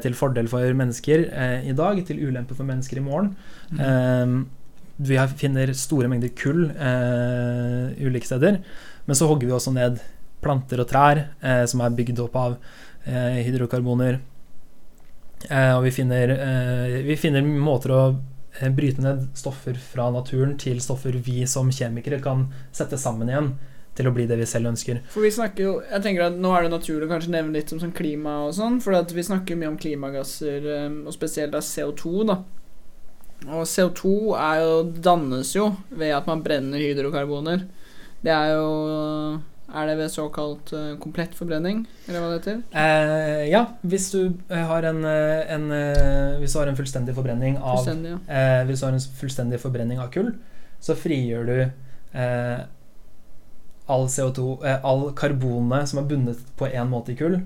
til 0.03 0.11
fordel 0.11 0.49
for 0.51 0.73
mennesker 0.75 1.21
i 1.63 1.71
dag, 1.71 2.01
til 2.03 2.17
ulempe 2.19 2.51
for 2.51 2.67
mennesker 2.67 2.97
i 2.99 3.03
morgen. 3.05 3.30
Mm. 3.71 4.41
Vi 4.99 5.15
finner 5.39 5.71
store 5.71 6.09
mengder 6.11 6.34
kull 6.36 6.65
eh, 6.75 7.93
ulike 8.03 8.27
steder, 8.27 8.57
men 9.07 9.15
så 9.15 9.30
hogger 9.30 9.47
vi 9.47 9.55
også 9.55 9.71
ned 9.71 10.01
planter 10.43 10.81
og 10.83 10.89
trær 10.89 11.23
eh, 11.41 11.63
som 11.69 11.83
er 11.83 11.95
bygd 11.95 12.21
opp 12.25 12.35
av 12.39 12.57
eh, 13.05 13.39
hydrokarboner. 13.45 14.19
Eh, 15.49 15.73
og 15.77 15.85
vi 15.87 15.93
finner, 15.95 16.35
eh, 16.35 16.99
vi 17.07 17.17
finner 17.19 17.43
måter 17.43 17.95
å 17.95 18.03
eh, 18.59 18.69
bryte 18.75 19.03
ned 19.03 19.29
stoffer 19.39 19.79
fra 19.79 20.09
naturen 20.15 20.57
til 20.59 20.81
stoffer 20.83 21.15
vi 21.23 21.45
som 21.47 21.71
kjemikere 21.71 22.21
kan 22.23 22.47
sette 22.75 22.99
sammen 22.99 23.31
igjen 23.31 23.53
til 23.99 24.07
å 24.07 24.13
bli 24.15 24.25
det 24.29 24.37
vi 24.39 24.47
selv 24.47 24.71
ønsker. 24.71 25.01
For 25.11 25.25
vi 25.25 25.31
snakker 25.33 25.65
jo 25.65 25.71
Jeg 25.83 26.03
tenker 26.05 26.29
at 26.29 26.37
Nå 26.39 26.53
er 26.55 26.65
det 26.65 26.71
naturlig 26.71 27.07
å 27.07 27.11
kanskje 27.11 27.33
nevne 27.33 27.57
litt 27.57 27.73
om 27.75 27.81
sånn 27.81 27.95
klima 27.95 28.37
og 28.45 28.53
sånn, 28.55 28.79
for 28.83 28.95
vi 29.15 29.25
snakker 29.25 29.59
mye 29.59 29.73
om 29.73 29.79
klimagasser, 29.81 30.69
eh, 30.75 30.87
og 31.03 31.15
spesielt 31.15 31.55
da 31.55 31.63
CO2, 31.63 32.23
da. 32.29 32.39
Og 33.47 33.63
CO2 33.63 34.09
er 34.35 34.61
jo, 34.63 34.71
dannes 34.99 35.53
jo 35.55 35.69
ved 35.95 36.11
at 36.11 36.25
man 36.27 36.41
brenner 36.43 36.81
hydrokarboner. 36.83 37.63
Det 38.19 38.33
er 38.35 38.49
jo 38.51 38.65
Er 39.74 39.89
det 39.89 39.97
ved 39.99 40.09
såkalt 40.13 40.72
uh, 40.74 40.95
komplett 41.01 41.36
forbrenning, 41.38 41.84
eller 42.07 42.24
hva 42.24 42.30
det 42.32 42.39
heter? 42.39 42.61
Eh, 42.74 43.43
ja, 43.51 43.61
hvis 43.86 44.07
du 44.13 44.22
eh, 44.49 44.63
har 44.72 44.88
en, 44.89 45.03
eh, 45.05 45.53
en 45.53 45.67
Hvis 46.41 46.55
du 46.55 46.59
har 46.59 46.72
en 46.72 46.80
fullstendig 46.80 47.13
forbrenning 47.17 47.59
av 47.59 47.78
Fullstendig, 47.78 48.15
ja. 48.15 48.20
eh, 48.28 48.63
Hvis 48.70 48.82
du 48.82 48.88
har 48.88 48.97
en 48.97 49.05
fullstendig 49.22 49.59
forbrenning 49.61 50.01
av 50.01 50.09
kull, 50.13 50.34
så 50.82 50.95
frigjør 50.97 51.45
du 51.49 51.55
eh, 52.17 52.59
all 53.89 54.07
CO2 54.07 54.47
eh, 54.65 54.80
All 54.86 55.09
karbonet 55.17 55.89
som 55.91 56.01
er 56.01 56.09
bundet 56.09 56.41
på 56.57 56.70
én 56.70 56.89
måte 56.89 57.13
i 57.13 57.20
kull, 57.20 57.39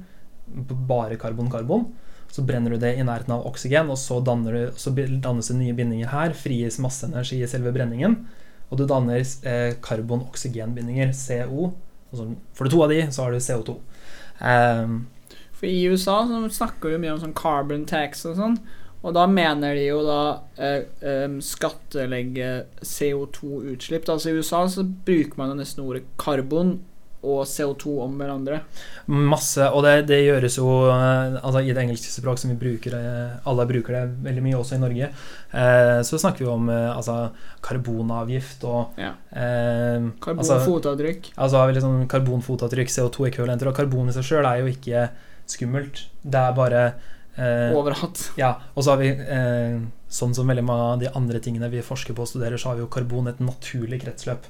bare 0.88 1.17
karbon-karbon. 1.19 1.88
Så 2.34 2.41
brenner 2.41 2.74
du 2.74 2.82
det 2.82 2.95
i 2.97 3.03
nærheten 3.05 3.36
av 3.36 3.45
oksygen, 3.45 3.91
og 3.93 3.97
så, 4.01 4.17
du, 4.24 4.71
så 4.76 4.91
dannes 4.95 5.51
det 5.51 5.57
nye 5.59 5.76
bindinger 5.78 6.09
her. 6.09 6.34
Frigis 6.34 6.80
masse 6.82 7.05
energi 7.05 7.43
i 7.43 7.49
selve 7.49 7.71
brenningen. 7.76 8.24
Og 8.71 8.80
du 8.80 8.88
danner 8.89 9.21
eh, 9.21 9.76
karbon-oksygenbindinger, 9.86 11.13
CO. 11.13 11.69
Og 12.14 12.61
det 12.61 12.72
to 12.72 12.84
av 12.86 12.93
de, 12.93 13.01
så 13.11 13.26
har 13.26 13.34
du 13.34 13.41
CO2. 13.41 13.76
Um, 14.43 14.95
For 15.57 15.70
i 15.70 15.84
USA 15.89 16.22
så 16.30 16.39
snakker 16.59 16.93
vi 16.93 17.01
mye 17.03 17.16
om 17.16 17.22
sånn 17.22 17.36
carbon 17.38 17.86
tax 17.89 18.26
og 18.30 18.38
sånn. 18.39 18.57
Og 19.03 19.11
da 19.18 19.26
mener 19.28 19.76
de 19.76 19.84
jo 19.89 19.99
da 20.07 20.20
eh, 20.55 20.86
em, 21.03 21.39
skattelegge 21.43 22.51
CO2-utslipp. 22.88 24.07
Altså 24.07 24.32
I 24.32 24.38
USA 24.39 24.61
så 24.72 24.86
bruker 24.86 25.36
man 25.39 25.51
jo 25.51 25.57
nesten 25.59 25.84
ordet 25.84 26.05
karbon 26.22 26.78
og 27.24 27.45
CO2 27.47 27.93
om 28.03 28.17
hverandre. 28.19 28.59
Masse, 29.07 29.63
og 29.71 29.84
det, 29.86 29.93
det 30.09 30.19
gjøres 30.26 30.57
jo 30.59 30.67
eh, 30.91 31.38
altså 31.39 31.61
I 31.63 31.71
det 31.74 31.82
engelske 31.86 32.11
språk 32.11 32.39
som 32.39 32.51
vi 32.51 32.57
bruker 32.59 32.93
eh, 32.97 33.34
Alle 33.49 33.65
bruker 33.67 33.95
det 33.95 34.03
veldig 34.28 34.43
mye 34.45 34.59
også 34.59 34.76
i 34.78 34.82
Norge. 34.84 35.09
Eh, 35.55 35.99
så 36.07 36.19
snakker 36.19 36.43
vi 36.45 36.51
om 36.51 36.69
eh, 36.71 36.89
altså, 36.97 37.17
karbonavgift 37.63 38.63
og 38.67 38.99
Ja. 38.99 39.13
eh, 39.32 40.03
altså, 40.03 40.21
Karbonfotavtrykk. 40.59 41.32
altså 41.38 41.57
har 41.57 41.67
vi 41.67 41.74
liksom 41.80 42.07
karbonfotavtrykk, 42.11 42.89
CO2-ekvivalenter, 42.97 43.67
og 43.71 43.76
karbon 43.78 44.09
i 44.09 44.15
seg 44.15 44.24
sjøl 44.28 44.45
er 44.49 44.61
jo 44.63 44.71
ikke 44.71 45.07
skummelt. 45.49 46.05
Det 46.24 46.39
er 46.39 46.55
bare 46.55 46.84
eh, 47.38 47.74
Overhatt. 47.76 48.30
Ja, 48.41 48.55
og 48.76 48.84
så 48.86 48.93
har 48.95 49.01
vi 49.03 49.11
eh, 49.11 49.80
Sånn 50.13 50.36
som 50.38 50.45
veldig 50.47 50.63
mange 50.63 50.89
av 50.93 50.99
de 51.01 51.07
andre 51.17 51.39
tingene 51.41 51.71
vi 51.74 51.82
forsker 51.82 52.13
på 52.13 52.21
og 52.21 52.30
studerer, 52.30 52.59
så 52.61 52.69
har 52.69 52.76
vi 52.78 52.84
jo 52.84 52.89
karbon 52.93 53.28
et 53.32 53.39
naturlig 53.41 53.97
kretsløp. 54.03 54.45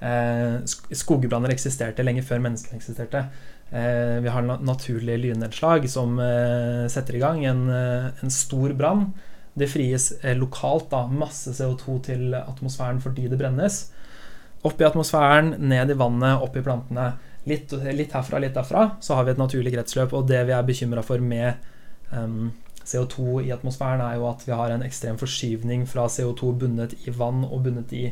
Eh, 0.00 0.60
skogbranner 0.96 1.52
eksisterte 1.52 2.04
lenge 2.04 2.24
før 2.24 2.40
menneskene 2.44 2.78
eksisterte. 2.80 3.26
Eh, 3.70 4.16
vi 4.24 4.32
har 4.32 4.44
na 4.46 4.56
naturlige 4.64 5.20
lynnedslag 5.20 5.84
som 5.92 6.16
eh, 6.24 6.86
setter 6.90 7.18
i 7.18 7.22
gang 7.22 7.44
en, 7.44 7.66
en 7.70 8.32
stor 8.32 8.72
brann. 8.78 9.10
Det 9.52 9.68
fries 9.68 10.12
lokalt 10.38 10.88
da, 10.92 11.04
masse 11.10 11.52
CO2 11.58 11.96
til 12.06 12.36
atmosfæren 12.38 13.00
fordi 13.02 13.26
det 13.28 13.38
brennes. 13.40 13.82
Opp 14.64 14.80
i 14.80 14.86
atmosfæren, 14.86 15.54
ned 15.68 15.92
i 15.92 15.98
vannet, 15.98 16.40
opp 16.40 16.56
i 16.56 16.64
plantene. 16.64 17.10
Litt, 17.48 17.72
litt 17.96 18.12
herfra, 18.14 18.40
litt 18.40 18.56
derfra. 18.56 18.90
Så 19.00 19.16
har 19.16 19.26
vi 19.26 19.34
et 19.34 19.40
naturlig 19.40 19.72
kretsløp. 19.74 20.12
Og 20.16 20.26
det 20.28 20.42
vi 20.48 20.52
er 20.52 20.66
bekymra 20.68 21.02
for 21.04 21.22
med 21.24 21.56
um, 22.12 22.50
CO2 22.84 23.40
i 23.46 23.54
atmosfæren, 23.56 24.04
er 24.04 24.18
jo 24.20 24.28
at 24.28 24.44
vi 24.44 24.52
har 24.56 24.74
en 24.74 24.84
ekstrem 24.84 25.16
forskyvning 25.20 25.86
fra 25.88 26.04
CO2 26.12 26.52
bundet 26.60 26.94
i 27.08 27.14
vann 27.16 27.40
og 27.48 27.64
bundet 27.64 27.96
i 27.96 28.04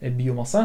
biomasse, 0.00 0.64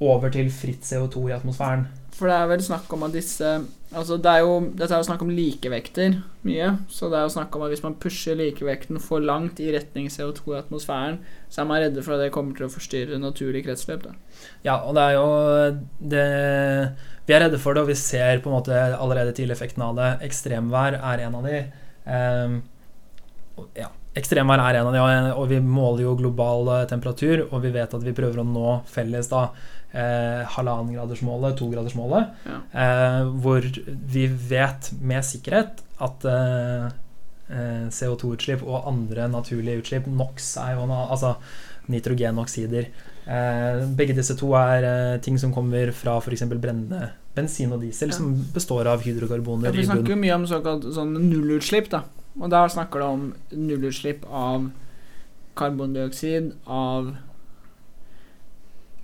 over 0.00 0.32
til 0.34 0.50
fritt 0.52 0.86
CO2 0.86 1.28
i 1.28 1.36
atmosfæren. 1.36 1.86
For 2.16 2.28
det 2.28 2.36
er 2.36 2.48
vel 2.50 2.64
snakk 2.64 2.90
om 2.92 3.06
at 3.06 3.14
disse 3.16 3.50
Altså 3.90 4.20
det 4.22 4.30
er 4.30 4.44
jo, 4.44 4.58
Dette 4.78 4.94
er 4.94 5.00
jo 5.00 5.06
snakk 5.08 5.22
om 5.24 5.32
likevekter 5.34 6.20
mye. 6.46 6.68
Så 6.92 7.08
det 7.10 7.18
er 7.18 7.24
jo 7.26 7.32
snakk 7.34 7.56
om 7.58 7.64
at 7.66 7.72
hvis 7.72 7.82
man 7.82 7.96
pusher 7.98 8.36
likevekten 8.38 9.00
for 9.02 9.18
langt 9.18 9.58
i 9.58 9.72
retning 9.74 10.06
CO2 10.06 10.54
i 10.54 10.58
atmosfæren, 10.60 11.18
så 11.50 11.62
er 11.62 11.66
man 11.66 11.82
redde 11.82 12.04
for 12.06 12.14
at 12.14 12.22
det 12.22 12.30
kommer 12.34 12.54
til 12.54 12.68
å 12.68 12.70
forstyrre 12.70 13.18
naturlig 13.18 13.64
kretsløp. 13.66 14.06
da. 14.06 14.14
Ja, 14.62 14.76
og 14.78 14.94
det 14.94 15.02
er 15.08 15.16
jo 15.18 15.26
det, 16.12 16.26
Vi 17.26 17.34
er 17.34 17.44
redde 17.46 17.58
for 17.58 17.74
det, 17.74 17.82
og 17.82 17.90
vi 17.90 17.98
ser 17.98 18.38
på 18.38 18.50
en 18.50 18.58
måte 18.60 18.78
allerede 18.78 19.34
tidlig 19.34 19.58
effekten 19.58 19.82
av 19.82 19.98
det. 19.98 20.10
Ekstremvær 20.30 21.00
er 21.00 21.26
en 21.26 21.34
av 21.34 21.50
de. 21.50 21.64
Um, 22.06 22.60
ja, 23.74 23.90
Ekstremvær 24.18 24.58
er 24.58 24.80
en 24.80 24.86
av 24.88 24.92
de, 24.94 25.32
og- 25.38 25.48
vi 25.48 25.60
måler 25.60 26.02
jo 26.02 26.16
global 26.18 26.68
eh, 26.80 26.86
temperatur, 26.90 27.44
og 27.52 27.62
vi 27.62 27.70
vet 27.70 27.94
at 27.94 28.02
vi 28.02 28.12
prøver 28.12 28.40
å 28.42 28.46
nå 28.46 28.82
felles 28.90 29.28
da 29.30 29.50
eh, 29.94 30.42
halvannengradersmålet, 30.56 31.56
togradersmålet, 31.58 32.28
Ja. 32.46 32.58
eh, 32.74 33.22
hvor 33.42 33.60
vi 33.86 34.26
vet 34.26 34.90
med 35.00 35.22
sikkerhet 35.22 35.82
at 36.00 36.24
eh, 36.24 36.90
eh, 37.50 37.86
CO2-utslipp 37.90 38.62
og 38.66 38.86
andre 38.86 39.28
naturlige 39.30 39.82
utslipp, 39.84 40.06
NOx 40.06 40.56
er 40.58 40.74
jo 40.74 40.86
altså 40.90 41.36
nitrogenoksider 41.90 42.86
eh, 43.26 43.86
Begge 43.98 44.14
disse 44.16 44.36
to 44.38 44.52
er 44.58 44.84
eh, 44.86 45.18
ting 45.22 45.38
som 45.38 45.52
kommer 45.54 45.90
fra 45.94 46.18
f.eks. 46.20 46.42
brennende 46.50 47.10
bensin 47.34 47.72
og 47.72 47.80
diesel, 47.82 48.10
Ja. 48.10 48.16
som 48.16 48.34
består 48.54 48.86
av 48.90 49.02
Ja, 49.04 49.12
hydrokarboner 49.12 49.70
vi 49.74 49.84
snakker 49.86 50.14
jo 50.14 50.16
mye 50.22 50.34
om 50.34 50.46
såkalt 50.50 50.82
sånn 50.94 51.14
nullutslipp, 51.30 51.90
da. 51.90 52.02
Og 52.38 52.50
der 52.52 52.68
snakker 52.70 53.02
det 53.02 53.08
om 53.08 53.24
nullutslipp 53.52 54.26
av 54.30 54.68
karbondioksid, 55.58 56.52
av 56.66 57.14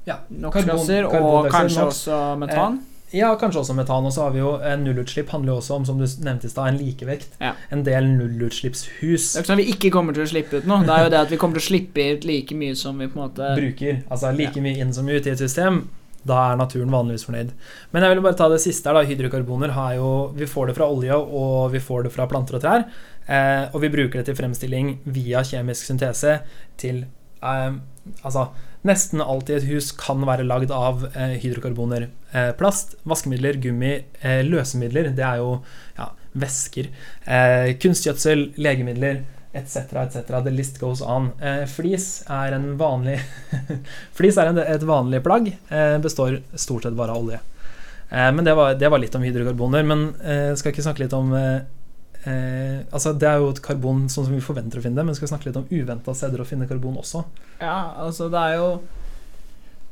Ja, 0.06 0.20
NOx-gasser 0.30 1.08
og 1.10 1.48
kanskje 1.50 1.82
NOx. 1.82 1.96
også 2.06 2.18
metan. 2.38 2.76
Ja, 3.14 3.32
kanskje 3.38 3.58
også 3.64 3.74
metan. 3.74 4.04
Og 4.06 4.12
så 4.14 4.22
har 4.26 4.30
vi 4.34 4.38
jo 4.38 4.52
eh, 4.62 4.76
nullutslipp 4.78 5.30
handler 5.34 5.52
jo 5.52 5.56
også 5.60 5.74
om, 5.80 5.84
som 5.88 5.98
du 5.98 6.06
nevnte 6.22 6.46
i 6.46 6.50
stad, 6.50 6.68
en 6.70 6.78
likevekt. 6.78 7.34
Ja. 7.42 7.52
En 7.74 7.82
del 7.86 8.06
nullutslippshus 8.16 9.32
Det 9.34 9.40
er 9.40 9.42
ikke 9.42 9.50
sånn 9.50 9.58
at 9.58 9.64
vi 9.64 9.68
ikke 9.74 9.90
kommer 9.94 10.14
til 10.14 10.22
å 10.22 10.30
slippe 10.30 10.60
ut 10.60 10.66
noe. 10.70 10.86
Det 10.86 10.94
er 10.94 11.04
jo 11.06 11.12
det 11.14 11.20
at 11.24 11.30
vi 11.34 11.38
kommer 11.42 11.58
til 11.58 11.64
å 11.64 11.68
slippe 11.70 12.06
ut 12.14 12.26
like 12.28 12.54
mye 12.58 12.76
som 12.78 12.98
vi 13.02 13.08
på 13.10 13.18
en 13.18 13.24
måte 13.28 13.50
bruker. 13.58 14.02
Altså 14.10 14.32
like 14.36 14.62
mye 14.62 14.78
inn 14.82 14.94
som 14.94 15.08
ut 15.10 15.26
i 15.26 15.34
et 15.34 15.42
system. 15.42 15.84
Da 16.26 16.38
er 16.50 16.60
naturen 16.60 16.92
vanligvis 16.92 17.26
fornøyd. 17.28 17.52
Men 17.92 18.04
jeg 18.04 18.14
vil 18.14 18.22
bare 18.24 18.38
ta 18.38 18.48
det 18.52 18.62
siste 18.64 18.90
her. 18.90 18.98
da, 18.98 19.06
Hydrokarboner 19.06 19.74
har 19.76 19.96
jo 19.98 20.32
Vi 20.36 20.48
får 20.50 20.68
det 20.68 20.76
fra 20.78 20.88
olje, 20.90 21.14
og 21.14 21.72
vi 21.72 21.82
får 21.82 22.06
det 22.06 22.14
fra 22.14 22.26
planter 22.30 22.58
og 22.58 22.64
trær. 22.64 22.86
Eh, 23.26 23.66
og 23.72 23.82
vi 23.82 23.92
bruker 23.92 24.20
det 24.20 24.28
til 24.28 24.38
fremstilling 24.38 24.96
via 25.04 25.42
kjemisk 25.46 25.88
syntese 25.88 26.40
til 26.78 27.04
eh, 27.42 27.72
Altså 28.22 28.50
Nesten 28.86 29.18
alt 29.18 29.50
i 29.50 29.56
et 29.56 29.64
hus 29.66 29.88
kan 29.98 30.20
være 30.28 30.44
lagd 30.46 30.70
av 30.70 31.08
eh, 31.08 31.34
hydrokarboner. 31.42 32.04
Eh, 32.30 32.52
plast, 32.58 32.94
vaskemidler, 33.08 33.58
gummi, 33.58 33.96
eh, 34.20 34.42
løsemidler. 34.46 35.10
Det 35.16 35.24
er 35.26 35.40
jo 35.40 35.56
ja, 35.96 36.12
væsker. 36.38 36.92
Eh, 37.26 37.72
kunstgjødsel, 37.82 38.52
legemidler 38.62 39.24
etc., 39.56 40.02
etc. 40.04 40.42
The 40.44 40.52
list 40.52 40.80
goes 40.80 41.02
on. 41.02 41.30
Eh, 41.40 41.64
flis 41.70 42.24
er 42.30 42.56
en 42.56 42.74
vanlig 42.80 43.18
Flis 44.18 44.36
er 44.40 44.52
en, 44.52 44.60
et 44.62 44.86
vanlig 44.86 45.22
plagg. 45.24 45.48
Eh, 45.68 45.96
består 46.02 46.40
stort 46.54 46.86
sett 46.86 46.98
bare 46.98 47.16
av 47.16 47.24
olje. 47.24 47.40
Eh, 48.08 48.32
men 48.32 48.44
det 48.44 48.54
var, 48.54 48.74
det 48.74 48.88
var 48.88 49.02
litt 49.02 49.14
om 49.14 49.24
hydrokarboner. 49.26 49.86
Men 49.86 50.08
eh, 50.20 50.52
skal 50.58 50.74
ikke 50.74 50.84
snakke 50.86 51.06
litt 51.06 51.16
om 51.16 51.32
eh, 51.36 51.64
Altså 52.26 53.12
Det 53.14 53.26
er 53.30 53.38
jo 53.38 53.52
et 53.52 53.60
karbon 53.62 54.08
sånn 54.10 54.24
som 54.26 54.34
vi 54.34 54.42
forventer 54.42 54.80
å 54.80 54.82
finne 54.82 54.98
det, 54.98 55.06
men 55.06 55.14
skal 55.14 55.28
vi 55.28 55.30
snakke 55.30 55.46
litt 55.46 55.58
om 55.60 55.68
uventa 55.70 56.14
steder 56.16 56.42
å 56.42 56.46
finne 56.48 56.66
karbon 56.66 56.96
også? 56.98 57.22
Ja, 57.60 57.94
altså 58.02 58.26
det 58.32 58.40
er 58.40 58.56
jo 58.58 58.70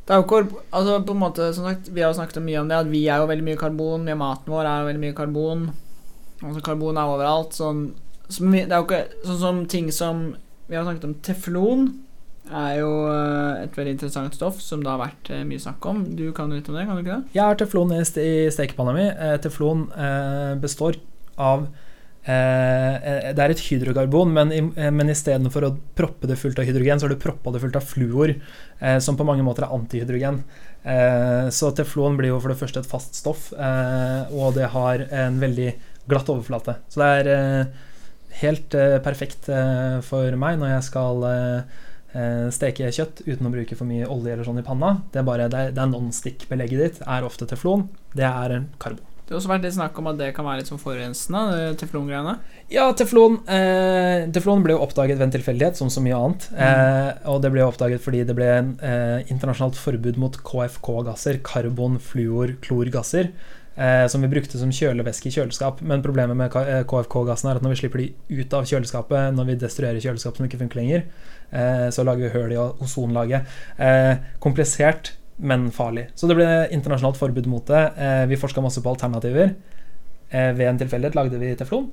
Det 0.02 0.16
er 0.16 0.18
jo 0.18 0.26
korb... 0.32 0.56
Altså 0.74 0.98
på 1.06 1.14
en 1.14 1.22
måte, 1.22 1.52
som 1.54 1.68
sagt, 1.68 1.92
Vi 1.94 2.02
har 2.02 2.10
jo 2.10 2.18
snakket 2.18 2.42
mye 2.42 2.58
om 2.62 2.70
det, 2.70 2.80
at 2.82 2.90
vi 2.90 3.04
er 3.06 3.22
jo 3.22 3.30
veldig 3.30 3.46
mye 3.46 3.60
karbon. 3.60 4.06
Mye 4.06 4.18
maten 4.18 4.54
vår 4.54 4.66
er 4.66 4.82
jo 4.82 4.90
veldig 4.90 5.04
mye 5.06 5.18
karbon. 5.20 5.68
Altså 6.42 6.64
Karbon 6.66 6.98
er 6.98 7.12
overalt. 7.14 7.54
Sånn, 7.56 7.86
som 8.32 8.50
vi, 8.50 8.64
det 8.64 8.72
er 8.72 8.80
jo 8.80 8.88
ikke 8.88 9.28
sånn 9.28 9.40
som 9.42 9.62
ting 9.70 9.92
som 9.92 10.24
Vi 10.68 10.76
har 10.78 10.86
snakket 10.86 11.08
om 11.08 11.14
teflon. 11.24 11.88
Er 12.44 12.78
jo 12.78 12.90
eh, 13.08 13.62
et 13.64 13.76
veldig 13.76 13.94
interessant 13.94 14.34
stoff 14.36 14.58
som 14.60 14.82
det 14.84 14.90
har 14.90 15.00
vært 15.00 15.30
eh, 15.32 15.44
mye 15.48 15.60
snakk 15.60 15.84
om. 15.88 16.02
Du 16.16 16.26
kan 16.36 16.52
litt 16.52 16.68
om 16.68 16.76
det, 16.76 16.84
kan 16.88 16.98
du 16.98 17.02
ikke 17.04 17.16
det? 17.18 17.36
Jeg 17.36 17.44
har 17.44 17.58
teflon 17.60 17.92
i, 17.96 18.02
st 18.04 18.20
i 18.20 18.34
stekepanna 18.52 18.92
mi. 18.96 19.04
Eh, 19.08 19.36
teflon 19.44 19.86
eh, 19.92 20.52
består 20.60 20.98
av 21.40 21.66
eh, 22.24 23.30
Det 23.32 23.44
er 23.44 23.54
et 23.54 23.64
hydrokarbon, 23.64 24.32
men, 24.36 24.52
i, 24.52 24.60
men 24.64 25.12
istedenfor 25.12 25.68
å 25.68 25.72
proppe 25.96 26.28
det 26.28 26.36
fullt 26.40 26.60
av 26.60 26.68
hydrogen, 26.68 27.00
så 27.00 27.08
har 27.08 27.14
du 27.16 27.22
proppa 27.22 27.52
det 27.52 27.64
fullt 27.64 27.80
av 27.80 27.88
fluor, 27.88 28.34
eh, 28.36 28.98
som 29.04 29.16
på 29.20 29.28
mange 29.28 29.44
måter 29.44 29.64
er 29.66 29.76
antihydrogen. 29.76 30.44
Så 30.84 31.70
teflon 31.72 32.18
blir 32.18 32.28
jo 32.28 32.38
for 32.44 32.52
det 32.52 32.58
første 32.60 32.82
et 32.82 32.88
fast 32.90 33.16
stoff, 33.16 33.46
og 33.56 34.50
det 34.52 34.66
har 34.74 35.00
en 35.16 35.38
veldig 35.40 35.70
glatt 36.12 36.28
overflate. 36.28 36.74
Så 36.92 37.00
det 37.00 37.06
er 37.22 37.70
helt 38.42 38.74
eh, 38.78 38.98
perfekt 39.04 39.48
eh, 39.52 39.98
for 40.06 40.38
meg 40.40 40.60
når 40.60 40.76
jeg 40.76 40.86
skal 40.88 41.26
eh, 41.28 41.80
steke 42.54 42.92
kjøtt 42.94 43.24
uten 43.26 43.48
å 43.48 43.54
bruke 43.54 43.78
for 43.78 43.90
mye 43.90 44.06
olje 44.10 44.34
eller 44.34 44.46
sånn 44.46 44.60
i 44.62 44.66
panna. 44.66 44.96
Det 45.12 45.22
er 45.22 45.26
bare, 45.26 45.48
det 45.50 45.60
er, 45.60 45.74
det 45.74 45.88
non-stick-belegget 45.90 46.84
ditt 46.84 47.02
er 47.06 47.26
ofte 47.26 47.48
teflon. 47.50 47.88
Det 48.14 48.28
er 48.28 48.60
karbon. 48.82 49.10
Det 49.24 49.32
har 49.32 49.38
også 49.38 49.48
vært 49.54 49.62
litt 49.64 49.72
snakk 49.78 49.96
om 49.96 50.08
at 50.10 50.18
det 50.20 50.26
kan 50.36 50.44
være 50.44 50.60
litt 50.60 50.68
sånn 50.68 50.80
forurensende, 50.82 51.70
teflongreiene. 51.80 52.34
Ja, 52.68 52.90
teflon 52.96 53.38
eh, 53.48 54.26
Teflon 54.34 54.60
ble 54.64 54.74
jo 54.74 54.82
oppdaget 54.84 55.16
ved 55.16 55.24
en 55.30 55.32
tilfeldighet, 55.32 55.78
som 55.80 55.88
så 55.92 56.02
mye 56.04 56.18
annet. 56.18 56.44
Eh, 56.52 57.08
og 57.32 57.40
det 57.40 57.50
ble 57.54 57.64
oppdaget 57.64 58.04
fordi 58.04 58.20
det 58.28 58.36
ble 58.36 58.50
en 58.52 58.74
eh, 58.84 59.24
internasjonalt 59.32 59.80
forbud 59.80 60.20
mot 60.20 60.36
KFK-gasser, 60.44 61.40
karbon, 61.46 61.96
fluor, 62.04 62.52
klorgasser, 62.64 63.32
eh, 63.76 64.04
som 64.10 64.24
vi 64.24 64.30
brukte 64.32 64.60
som 64.60 64.72
kjølevæske 64.74 65.30
i 65.30 65.34
kjøleskap. 65.34 65.82
Men 65.86 66.04
problemet 66.04 66.38
med 66.38 66.52
KFK-gassen 66.52 67.50
er 67.50 67.60
at 67.60 67.66
når 67.66 67.74
vi 67.74 67.80
slipper 67.82 68.02
de 68.02 68.08
ut 68.42 68.56
av 68.58 68.68
kjøleskapet, 68.70 69.34
når 69.36 69.50
vi 69.50 69.58
destruerer 69.64 70.02
kjøleskap 70.02 70.38
som 70.38 70.48
ikke 70.48 70.62
funker 70.62 70.82
lenger, 70.82 71.04
eh, 71.50 71.88
så 71.94 72.06
lager 72.06 72.28
vi 72.28 72.32
hull 72.36 72.54
i 72.54 72.62
ozonlaget. 72.62 73.50
Eh, 73.78 74.14
komplisert, 74.44 75.14
men 75.36 75.70
farlig. 75.74 76.08
Så 76.14 76.30
det 76.30 76.38
ble 76.38 76.48
internasjonalt 76.74 77.18
forbud 77.18 77.50
mot 77.50 77.66
det. 77.66 77.84
Eh, 77.98 78.24
vi 78.30 78.38
forska 78.38 78.62
masse 78.62 78.82
på 78.82 78.92
alternativer. 78.92 79.56
Eh, 80.30 80.50
ved 80.54 80.68
en 80.68 80.80
tilfeldighet 80.80 81.18
lagde 81.18 81.42
vi 81.42 81.54
teflon 81.58 81.90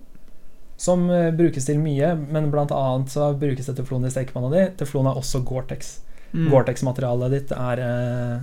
som 0.81 1.09
eh, 1.13 1.29
brukes 1.35 1.67
til 1.67 1.81
mye, 1.81 2.15
men 2.33 2.49
annet 2.53 3.11
så 3.13 3.31
brukes 3.37 3.67
det 3.69 3.77
teflon 3.77 4.07
i 4.07 4.13
stekepanna 4.13 4.49
di. 4.53 4.63
Teflon 4.79 5.09
er 5.09 5.19
også 5.19 5.43
Gore-Tex. 5.45 5.99
Mm. 6.31 6.47
Gore-Tex-materialet 6.49 7.35
ditt 7.35 7.53
er 7.53 7.81
eh, 7.85 8.35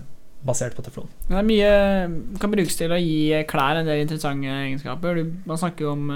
basert 0.46 0.76
på 0.76 0.84
teflon. 0.86 1.08
Det 1.26 1.34
er 1.34 1.46
mye 1.46 1.70
kan 2.38 2.52
brukes 2.52 2.76
til 2.78 2.92
å 2.94 3.00
gi 3.00 3.40
klær 3.50 3.80
en 3.80 3.88
del 3.88 4.04
interessante 4.04 4.52
egenskaper. 4.52 5.18
Du, 5.18 5.32
man 5.48 5.58
snakker 5.60 5.88
jo 5.88 5.94
om 5.96 6.12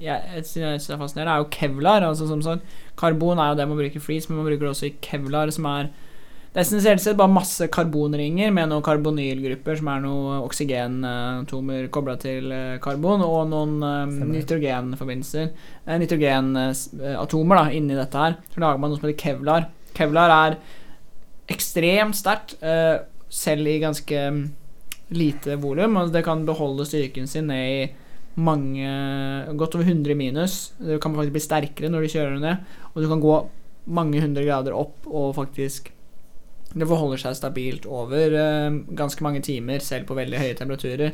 ja, 0.00 0.16
Et 0.38 0.48
jeg 0.56 0.78
er 0.80 1.00
fascinerende, 1.00 1.34
er 1.34 1.42
jo 1.44 1.50
kevlar. 1.52 2.06
Altså 2.08 2.28
som 2.30 2.40
sagt, 2.44 2.64
Karbon 2.98 3.40
er 3.42 3.52
jo 3.52 3.60
det 3.60 3.68
man 3.68 3.78
bruker 3.78 4.00
i 4.00 4.06
flis, 4.06 4.28
men 4.30 4.40
man 4.40 4.48
bruker 4.48 4.66
det 4.66 4.72
også 4.72 4.88
i 4.88 4.96
kevlar, 5.04 5.52
som 5.52 5.68
er 5.72 5.92
det 6.52 6.60
er 6.60 6.66
essensielt 6.66 7.00
sett 7.00 7.16
bare 7.16 7.32
masse 7.32 7.64
karbonringer 7.72 8.50
med 8.52 8.68
noen 8.68 8.84
karbonylgrupper, 8.84 9.78
som 9.78 9.88
er 9.88 10.02
noen 10.04 10.42
oksygenatomer 10.44 11.86
kobla 11.94 12.18
til 12.20 12.52
eh, 12.52 12.74
karbon, 12.84 13.24
og 13.24 13.46
noen 13.48 13.78
eh, 13.88 14.18
nitrogenforbindelser. 14.34 15.46
Eh, 15.86 15.96
Nitrogenatomer 16.02 17.56
da, 17.56 17.62
inni 17.72 17.96
dette 17.96 18.20
her. 18.20 18.36
Så 18.52 18.60
lager 18.60 18.82
man 18.84 18.92
noe 18.92 19.00
som 19.00 19.08
heter 19.08 19.16
kevlar. 19.22 19.70
Kevlar 19.96 20.34
er 20.36 20.58
ekstremt 21.56 22.20
sterkt, 22.20 22.58
eh, 22.60 23.00
selv 23.32 23.68
i 23.68 23.80
ganske 23.80 24.20
lite 25.12 25.56
volum, 25.60 25.98
og 26.00 26.12
det 26.12 26.24
kan 26.24 26.44
beholde 26.48 26.86
styrken 26.88 27.28
sin 27.28 27.50
ned 27.50 27.72
i 27.72 27.82
mange 28.40 28.88
Godt 29.60 29.74
over 29.76 29.84
100 29.84 30.14
minus. 30.16 30.72
Det 30.80 31.00
kan 31.02 31.12
faktisk 31.12 31.34
bli 31.34 31.42
sterkere 31.44 31.90
når 31.92 32.04
du 32.04 32.12
kjører 32.14 32.38
ned, 32.40 32.70
og 32.92 33.02
du 33.02 33.08
kan 33.10 33.20
gå 33.20 33.34
mange 33.92 34.22
hundre 34.22 34.44
grader 34.46 34.76
opp 34.78 35.08
og 35.10 35.34
faktisk 35.36 35.90
Det 36.72 36.86
forholder 36.88 37.20
seg 37.20 37.36
stabilt 37.36 37.84
over 37.84 38.32
eh, 38.32 38.76
ganske 38.96 39.20
mange 39.24 39.42
timer, 39.44 39.82
selv 39.84 40.06
på 40.08 40.16
veldig 40.16 40.38
høye 40.40 40.54
temperaturer. 40.56 41.10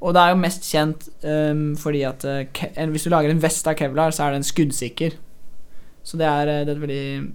Og 0.00 0.14
det 0.14 0.22
er 0.22 0.30
jo 0.30 0.38
mest 0.38 0.68
kjent 0.70 1.08
um, 1.26 1.64
fordi 1.76 2.04
at 2.06 2.24
uh, 2.24 2.84
hvis 2.92 3.04
du 3.04 3.10
lager 3.10 3.32
en 3.32 3.42
vest 3.42 3.66
av 3.66 3.74
kevlar, 3.74 4.14
så 4.14 4.28
er 4.28 4.36
den 4.36 4.46
skuddsikker. 4.46 5.16
Så 6.06 6.20
det 6.20 6.28
er, 6.28 6.46
eh, 6.46 6.62
det 6.62 6.72
er 6.72 6.78
et 6.78 6.84
veldig, 6.84 7.32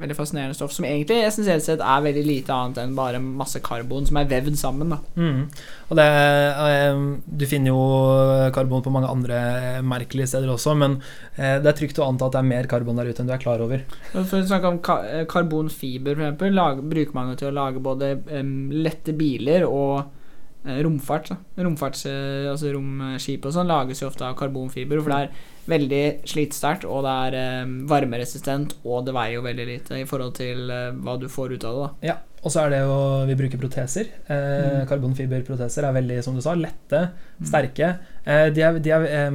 veldig 0.00 0.16
fascinerende 0.16 0.56
stoff 0.56 0.72
som 0.74 0.86
egentlig 0.88 1.20
essensielt 1.26 1.64
sett 1.64 1.82
er 1.84 2.04
veldig 2.04 2.22
lite 2.26 2.54
annet 2.54 2.80
enn 2.82 2.94
bare 2.96 3.20
masse 3.22 3.60
karbon 3.64 4.06
som 4.08 4.18
er 4.18 4.30
vevd 4.30 4.56
sammen. 4.58 4.94
Mm. 5.14 5.44
Og 5.90 5.98
det, 5.98 6.06
eh, 6.06 7.02
du 7.26 7.44
finner 7.50 7.72
jo 7.72 7.82
karbon 8.56 8.84
på 8.84 8.92
mange 8.94 9.10
andre 9.12 9.82
merkelige 9.86 10.32
steder 10.32 10.50
også, 10.54 10.74
men 10.78 10.98
eh, 11.36 11.58
det 11.62 11.70
er 11.70 11.78
trygt 11.78 12.00
å 12.00 12.08
anta 12.08 12.26
at 12.26 12.36
det 12.36 12.42
er 12.42 12.50
mer 12.50 12.70
karbon 12.70 12.98
der 12.98 13.12
ute 13.12 13.22
enn 13.22 13.30
du 13.30 13.36
er 13.36 13.44
klar 13.44 13.62
over. 13.62 13.84
For 14.14 14.40
å 14.40 14.48
snakke 14.48 14.72
om 14.72 14.80
eh, 15.04 15.22
karbonfiber, 15.30 16.24
lag, 16.52 16.82
bruker 16.82 17.14
man 17.16 17.32
jo 17.32 17.38
til 17.42 17.52
å 17.52 17.56
lage 17.60 17.82
både 17.82 18.14
lette 18.72 19.14
biler 19.16 19.68
og 19.68 20.18
romfart. 20.62 21.32
Romfarts, 21.58 22.04
altså 22.06 22.70
romskip 22.74 23.48
og 23.48 23.54
sånn 23.54 23.70
lages 23.70 24.02
jo 24.02 24.10
ofte 24.10 24.28
av 24.28 24.36
karbonfiber, 24.38 25.00
for 25.02 25.10
det 25.10 25.24
er 25.24 25.50
veldig 25.68 26.02
slitsterkt, 26.26 26.84
og 26.84 27.04
det 27.06 27.12
er 27.34 27.62
em, 27.62 27.86
varmeresistent, 27.88 28.74
og 28.84 29.04
det 29.06 29.14
veier 29.14 29.34
jo 29.36 29.42
veldig 29.42 29.66
lite 29.68 30.00
i 30.00 30.04
forhold 30.08 30.34
til 30.34 30.70
eh, 30.70 30.90
hva 30.92 31.18
du 31.20 31.28
får 31.28 31.54
ut 31.56 31.64
av 31.64 31.74
det. 31.78 31.88
da 32.02 32.06
Ja, 32.08 32.16
og 32.42 32.50
så 32.50 32.64
er 32.64 32.70
det 32.70 32.80
jo 32.82 32.96
Vi 33.26 33.34
bruker 33.38 33.58
proteser. 33.58 34.06
Eh, 34.28 34.82
Mm. 34.82 34.86
Karbonfiberproteser 34.88 35.84
er 35.86 35.92
veldig, 35.92 36.22
som 36.24 36.34
du 36.34 36.40
sa, 36.42 36.54
lette, 36.54 37.10
Mm. 37.40 37.46
sterke. 37.46 37.98
Eh, 38.26 38.50
de 38.50 38.60
er, 38.62 38.78
de 38.78 38.90
er, 38.90 39.02
eh, 39.06 39.30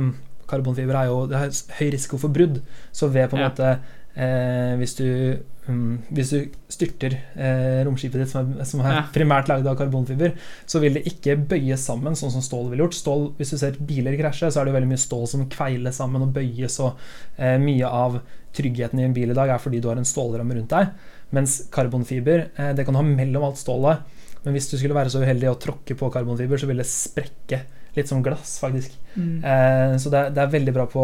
karbonfiber 0.47 0.95
er 0.95 1.05
jo 1.07 1.27
det 1.27 1.35
er 1.37 1.49
høy 1.79 1.91
risiko 1.91 2.17
for 2.17 2.29
brudd, 2.29 2.61
så 2.93 3.09
ved 3.11 3.29
på 3.29 3.33
en 3.37 3.39
Ja. 3.43 3.49
måte 3.49 3.79
eh, 4.17 4.73
hvis, 4.81 4.95
du, 4.97 5.37
um, 5.69 5.99
hvis 6.09 6.31
du 6.33 6.55
styrter 6.73 7.15
eh, 7.37 7.83
romskipet 7.87 8.23
ditt, 8.23 8.31
som 8.31 8.55
er, 8.57 8.65
som 8.65 8.81
er 8.81 8.95
Ja. 8.97 9.03
primært 9.13 9.47
lagd 9.51 9.67
av 9.69 9.77
karbonfiber, 9.79 10.33
så 10.65 10.81
vil 10.81 10.97
det 10.97 11.05
ikke 11.11 11.37
bøyes 11.51 11.85
sammen 11.85 12.17
sånn 12.17 12.33
som 12.33 12.41
stål 12.45 12.71
ville 12.71 12.83
gjort. 12.85 12.97
Stål, 12.97 13.27
hvis 13.37 13.53
du 13.53 13.57
ser 13.61 13.77
biler 13.79 14.17
krasje, 14.19 14.49
så 14.51 14.61
er 14.61 14.65
det 14.71 14.73
veldig 14.77 14.89
mye 14.95 15.03
stål 15.05 15.27
som 15.27 15.45
kveiles 15.53 16.01
sammen 16.01 16.25
og 16.25 16.33
bøyes, 16.35 16.79
og 16.83 16.97
eh, 17.37 17.57
mye 17.61 17.85
av 17.87 18.19
tryggheten 18.57 18.99
i 18.99 19.05
en 19.05 19.13
bil 19.13 19.29
i 19.29 19.37
dag 19.37 19.49
er 19.53 19.61
fordi 19.61 19.79
du 19.83 19.87
har 19.91 19.97
en 20.01 20.07
stålramme 20.07 20.55
rundt 20.57 20.71
deg. 20.73 20.93
Mens 21.35 21.59
karbonfiber, 21.71 22.47
eh, 22.57 22.73
det 22.73 22.85
kan 22.87 22.95
du 22.95 23.01
ha 23.03 23.05
mellom 23.05 23.43
alt 23.51 23.59
stålet. 23.61 23.99
Men 24.45 24.53
hvis 24.55 24.69
du 24.71 24.77
skulle 24.79 24.95
være 24.95 25.11
så 25.11 25.19
uheldig 25.21 25.49
å 25.51 25.57
tråkke 25.59 25.95
på 25.99 26.09
karbonfiber, 26.13 26.57
så 26.57 26.67
vil 26.69 26.77
det 26.81 26.87
sprekke. 26.89 27.59
Litt 27.97 28.07
som 28.07 28.21
glass, 28.23 28.59
faktisk. 28.61 28.93
Eh, 29.17 29.97
så 29.97 30.09
det 30.13 30.19
er, 30.19 30.29
det 30.31 30.41
er 30.43 30.51
veldig 30.53 30.73
bra 30.75 30.85
på, 30.89 31.03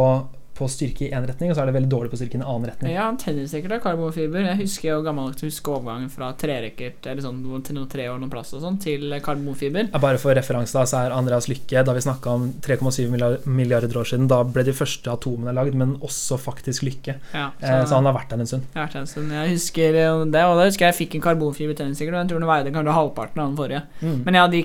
på 0.57 0.67
styrke 0.69 1.07
i 1.07 1.11
én 1.11 1.25
retning, 1.27 1.51
og 1.51 1.57
så 1.57 1.63
er 1.63 1.69
det 1.71 1.75
veldig 1.77 1.91
dårlig 1.91 2.13
på 2.13 2.19
styrke 2.21 2.37
i 2.37 2.39
en 2.39 2.45
annen 2.45 2.69
retning. 2.69 2.93
Ja, 2.93 3.09
tennisdekker 3.19 3.75
av 3.77 3.83
karbonfiber. 3.83 4.45
Jeg 4.51 4.61
husker 4.61 4.89
jo 4.91 5.01
gammel 5.05 5.33
huske 5.43 5.73
overgangen 5.73 6.11
fra 6.13 6.29
trerekkert 6.39 7.09
eller 7.09 7.25
sånn, 7.25 7.41
til 7.65 7.77
noen 7.77 7.89
tre 7.91 8.07
år 8.11 8.21
noen 8.21 8.31
plass 8.31 8.53
og 8.55 8.63
sånn, 8.63 8.79
til 8.83 9.17
karbonfiber. 9.25 9.89
Ja, 9.89 10.01
Bare 10.03 10.21
for 10.21 10.35
referanse, 10.37 10.75
da, 10.77 10.85
så 10.89 11.03
er 11.03 11.15
Andreas 11.15 11.49
Lykke, 11.51 11.83
da 11.83 11.97
vi 11.97 12.05
snakka 12.05 12.37
om 12.37 12.47
3,7 12.63 13.11
milliarder 13.49 13.99
år 13.99 14.09
siden, 14.13 14.29
da 14.31 14.41
ble 14.47 14.65
de 14.67 14.75
første 14.77 15.11
atomene 15.11 15.55
lagd, 15.55 15.75
men 15.79 15.97
også 16.01 16.39
faktisk 16.41 16.87
Lykke. 16.87 17.19
Ja, 17.33 17.49
Eh, 17.63 17.85
så 17.87 17.95
han 17.95 18.07
har 18.07 18.15
vært 18.15 18.31
der 18.33 18.41
en 18.43 18.49
stund. 18.49 18.65
Jeg 18.73 18.79
har 18.79 18.87
vært 18.87 18.99
en 18.99 19.07
stund. 19.07 19.31
Jeg 19.33 19.51
husker 19.53 19.97
eh, 19.99 20.23
det, 20.33 20.43
og 20.47 20.57
da 20.59 20.67
husker 20.67 20.87
jeg 20.87 20.93
jeg 20.93 20.99
fikk 21.01 21.17
en 21.17 21.25
karbonfiber 21.27 21.77
tennisstikker, 21.79 22.13
og 22.13 22.23
jeg 22.23 22.31
tror 22.31 22.43
den 22.43 22.49
veide 22.49 22.73
kanskje 22.75 22.97
halvparten 22.97 23.43
av 23.43 23.51
den 23.51 23.59
forrige. 23.59 23.83
Mm. 24.03 24.17
Men 24.27 24.39
ja, 24.39 24.47
de 24.51 24.63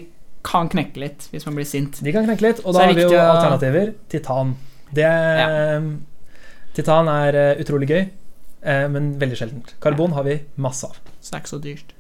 kan 0.49 0.71
knekke 0.71 1.03
litt 1.03 1.29
hvis 1.33 1.47
man 1.49 1.59
blir 1.59 1.69
sint. 1.69 2.01
De 2.05 2.15
kan 2.15 2.27
knekke 2.29 2.45
litt, 2.45 2.65
og 2.65 2.77
da 2.77 2.87
har 2.87 2.97
vi 2.97 3.07
jo 3.07 3.13
alternativer. 3.17 3.95
Titan. 4.13 4.57
Det 4.95 5.11
Titan 6.79 7.09
er 7.11 7.35
eh, 7.35 7.61
utrolig 7.63 7.89
gøy, 7.91 8.03
eh, 8.63 8.85
men 8.93 9.15
veldig 9.19 9.39
sjeldent. 9.39 9.73
Karbon 9.83 10.15
har 10.15 10.27
vi 10.27 10.37
masse 10.63 10.87
av. 10.87 10.99
Så 11.19 11.33
det 11.33 11.39
er 11.39 11.43
ikke 11.43 11.55
så 11.55 11.63
dyrt. 11.65 11.95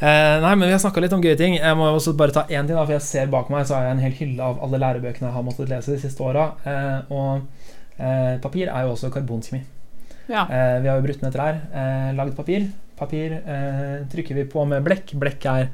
Eh, 0.00 0.36
nei, 0.40 0.52
men 0.54 0.68
Vi 0.68 0.72
har 0.72 0.80
snakka 0.80 1.02
litt 1.02 1.12
om 1.12 1.22
gøye 1.24 1.36
ting. 1.36 1.58
Jeg 1.58 1.76
må 1.76 1.90
også 1.90 2.14
bare 2.16 2.32
ta 2.32 2.46
én 2.48 2.66
ting. 2.66 2.76
da, 2.76 2.84
For 2.86 2.94
jeg 2.96 3.04
ser 3.04 3.26
bak 3.32 3.50
meg 3.52 3.66
så 3.66 3.76
har 3.76 3.88
jeg 3.88 3.96
en 3.96 4.04
hel 4.04 4.16
hylle 4.20 4.46
av 4.46 4.62
alle 4.64 4.80
lærebøkene 4.80 5.28
jeg 5.28 5.34
har 5.34 5.44
måttet 5.44 5.68
lese 5.68 5.92
de 5.92 6.00
siste 6.00 6.24
åra. 6.24 6.46
Eh, 6.64 7.12
og 7.12 7.42
eh, 7.98 8.38
papir 8.40 8.70
er 8.70 8.86
jo 8.86 8.94
også 8.94 9.10
karbonkjemi. 9.12 9.60
Ja. 10.30 10.46
Eh, 10.46 10.78
vi 10.80 10.88
har 10.88 10.96
jo 10.96 11.04
brutt 11.04 11.22
ned 11.24 11.34
trær, 11.34 11.58
eh, 11.74 12.12
lagd 12.16 12.36
papir. 12.38 12.70
Papir 12.96 13.34
eh, 13.40 14.06
trykker 14.12 14.38
vi 14.38 14.46
på 14.48 14.64
med 14.70 14.86
blekk. 14.86 15.16
Blekk 15.20 15.44
er 15.50 15.66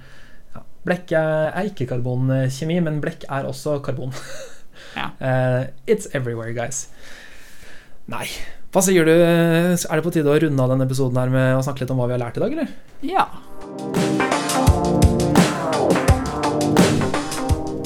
ja, 0.56 0.64
Blekk 0.86 1.12
er, 1.12 1.50
er 1.52 1.70
ikke 1.70 1.86
karbonkjemi, 1.92 2.80
men 2.80 3.02
blekk 3.04 3.28
er 3.28 3.46
også 3.46 3.78
karbon. 3.84 4.16
Ja. 4.96 5.10
Eh, 5.20 5.62
it's 5.86 6.08
everywhere, 6.16 6.54
guys. 6.56 6.86
Nei. 8.10 8.26
Hva 8.72 8.82
sier 8.84 9.06
du? 9.08 9.12
Er 9.12 9.76
det 9.76 10.04
på 10.04 10.12
tide 10.14 10.32
å 10.32 10.38
runde 10.40 10.62
av 10.62 10.72
denne 10.72 10.86
episoden 10.88 11.20
her 11.20 11.30
med 11.32 11.56
å 11.56 11.64
snakke 11.64 11.84
litt 11.84 11.92
om 11.94 12.00
hva 12.00 12.08
vi 12.10 12.16
har 12.16 12.22
lært 12.24 12.40
i 12.40 12.44
dag, 12.44 12.56
eller? 12.56 12.72
ja. 13.06 13.26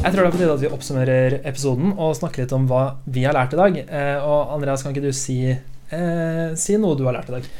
Jeg 0.01 0.15
tror 0.15 0.25
det 0.25 0.29
er 0.31 0.33
på 0.33 0.39
tide 0.41 0.55
at 0.55 0.63
vi 0.63 0.69
oppsummerer 0.73 1.35
episoden 1.47 1.91
og 1.93 2.15
snakker 2.17 2.43
litt 2.43 2.55
om 2.57 2.65
hva 2.71 2.85
vi 3.05 3.27
har 3.27 3.37
lært 3.37 3.53
i 3.53 3.59
dag. 3.61 3.75
Eh, 3.85 4.25
og 4.25 4.55
Andreas, 4.57 4.83
kan 4.83 4.95
ikke 4.95 5.11
du 5.11 5.13
si, 5.15 5.37
eh, 5.53 6.47
si 6.57 6.79
noe 6.81 6.97
du 6.97 7.05
har 7.05 7.19
lært 7.19 7.29
i 7.29 7.37
dag? 7.37 7.51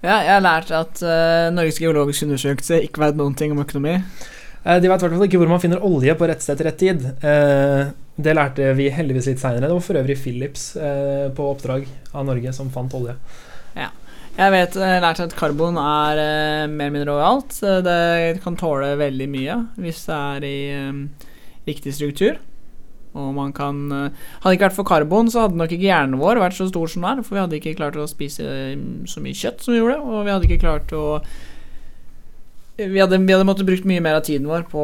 ja 0.00 0.14
jeg 0.24 0.32
har 0.32 0.40
lært 0.40 0.70
at 0.72 1.02
eh, 1.04 1.50
Norges 1.52 1.76
geologiske 1.76 2.24
undersøkelse 2.24 2.78
ikke 2.86 3.02
vet 3.02 3.18
noen 3.20 3.36
ting 3.36 3.52
om 3.52 3.60
økonomi. 3.60 3.98
Eh, 4.64 4.76
de 4.80 4.88
vet 4.88 5.00
i 5.00 5.06
hvert 5.06 5.16
fall 5.16 5.26
ikke 5.26 5.40
hvor 5.40 5.50
man 5.50 5.62
finner 5.62 5.84
olje 5.86 6.14
på 6.18 6.28
rett 6.28 6.44
sted 6.44 6.60
til 6.60 6.68
rett 6.68 6.80
tid. 6.80 7.06
Eh, 7.24 7.92
det 8.20 8.36
lærte 8.36 8.74
vi 8.76 8.90
heldigvis 8.92 9.30
litt 9.30 9.40
seinere. 9.42 9.68
Det 9.68 9.76
var 9.76 9.86
for 9.86 10.00
øvrig 10.02 10.18
Philips 10.20 10.74
eh, 10.76 11.28
på 11.32 11.48
oppdrag 11.54 11.88
av 12.12 12.26
Norge 12.28 12.52
som 12.56 12.72
fant 12.72 12.98
olje. 12.98 13.16
Jeg 14.40 14.52
vet, 14.54 14.76
jeg 14.78 15.00
lærte 15.02 15.24
at 15.26 15.32
karbon 15.36 15.76
er 15.76 16.20
mer 16.70 16.86
eller 16.86 16.92
mindre 16.94 17.12
overalt. 17.12 17.56
Det 17.84 18.38
kan 18.40 18.54
tåle 18.56 18.92
veldig 18.96 19.26
mye 19.28 19.56
hvis 19.82 20.04
det 20.06 20.16
er 20.16 20.46
i 20.46 20.60
riktig 21.66 21.92
struktur. 21.96 22.38
Og 23.18 23.34
man 23.36 23.50
kan 23.52 23.82
Hadde 23.90 24.14
det 24.46 24.54
ikke 24.54 24.68
vært 24.68 24.78
for 24.78 24.88
karbon, 24.88 25.28
så 25.28 25.44
hadde 25.44 25.58
nok 25.60 25.74
ikke 25.74 25.90
hjernen 25.90 26.22
vår 26.22 26.40
vært 26.40 26.56
så 26.56 26.70
stor 26.70 26.88
som 26.88 27.04
den 27.04 27.10
er. 27.10 27.24
For 27.26 27.36
vi 27.36 27.42
hadde 27.42 27.58
ikke 27.58 27.74
klart 27.82 27.98
å 28.00 28.06
spise 28.08 28.46
så 29.10 29.24
mye 29.24 29.36
kjøtt 29.42 29.66
som 29.66 29.74
vi 29.74 29.82
gjorde, 29.82 29.98
og 29.98 30.22
vi 30.22 30.32
hadde 30.32 30.48
ikke 30.48 30.62
klart 30.62 30.94
å 30.96 31.04
vi 32.88 33.00
hadde, 33.00 33.18
vi 33.20 33.34
hadde 33.34 33.46
måttet 33.48 33.68
brukt 33.68 33.86
mye 33.88 34.02
mer 34.04 34.18
av 34.18 34.24
tiden 34.26 34.48
vår 34.48 34.66
på, 34.70 34.82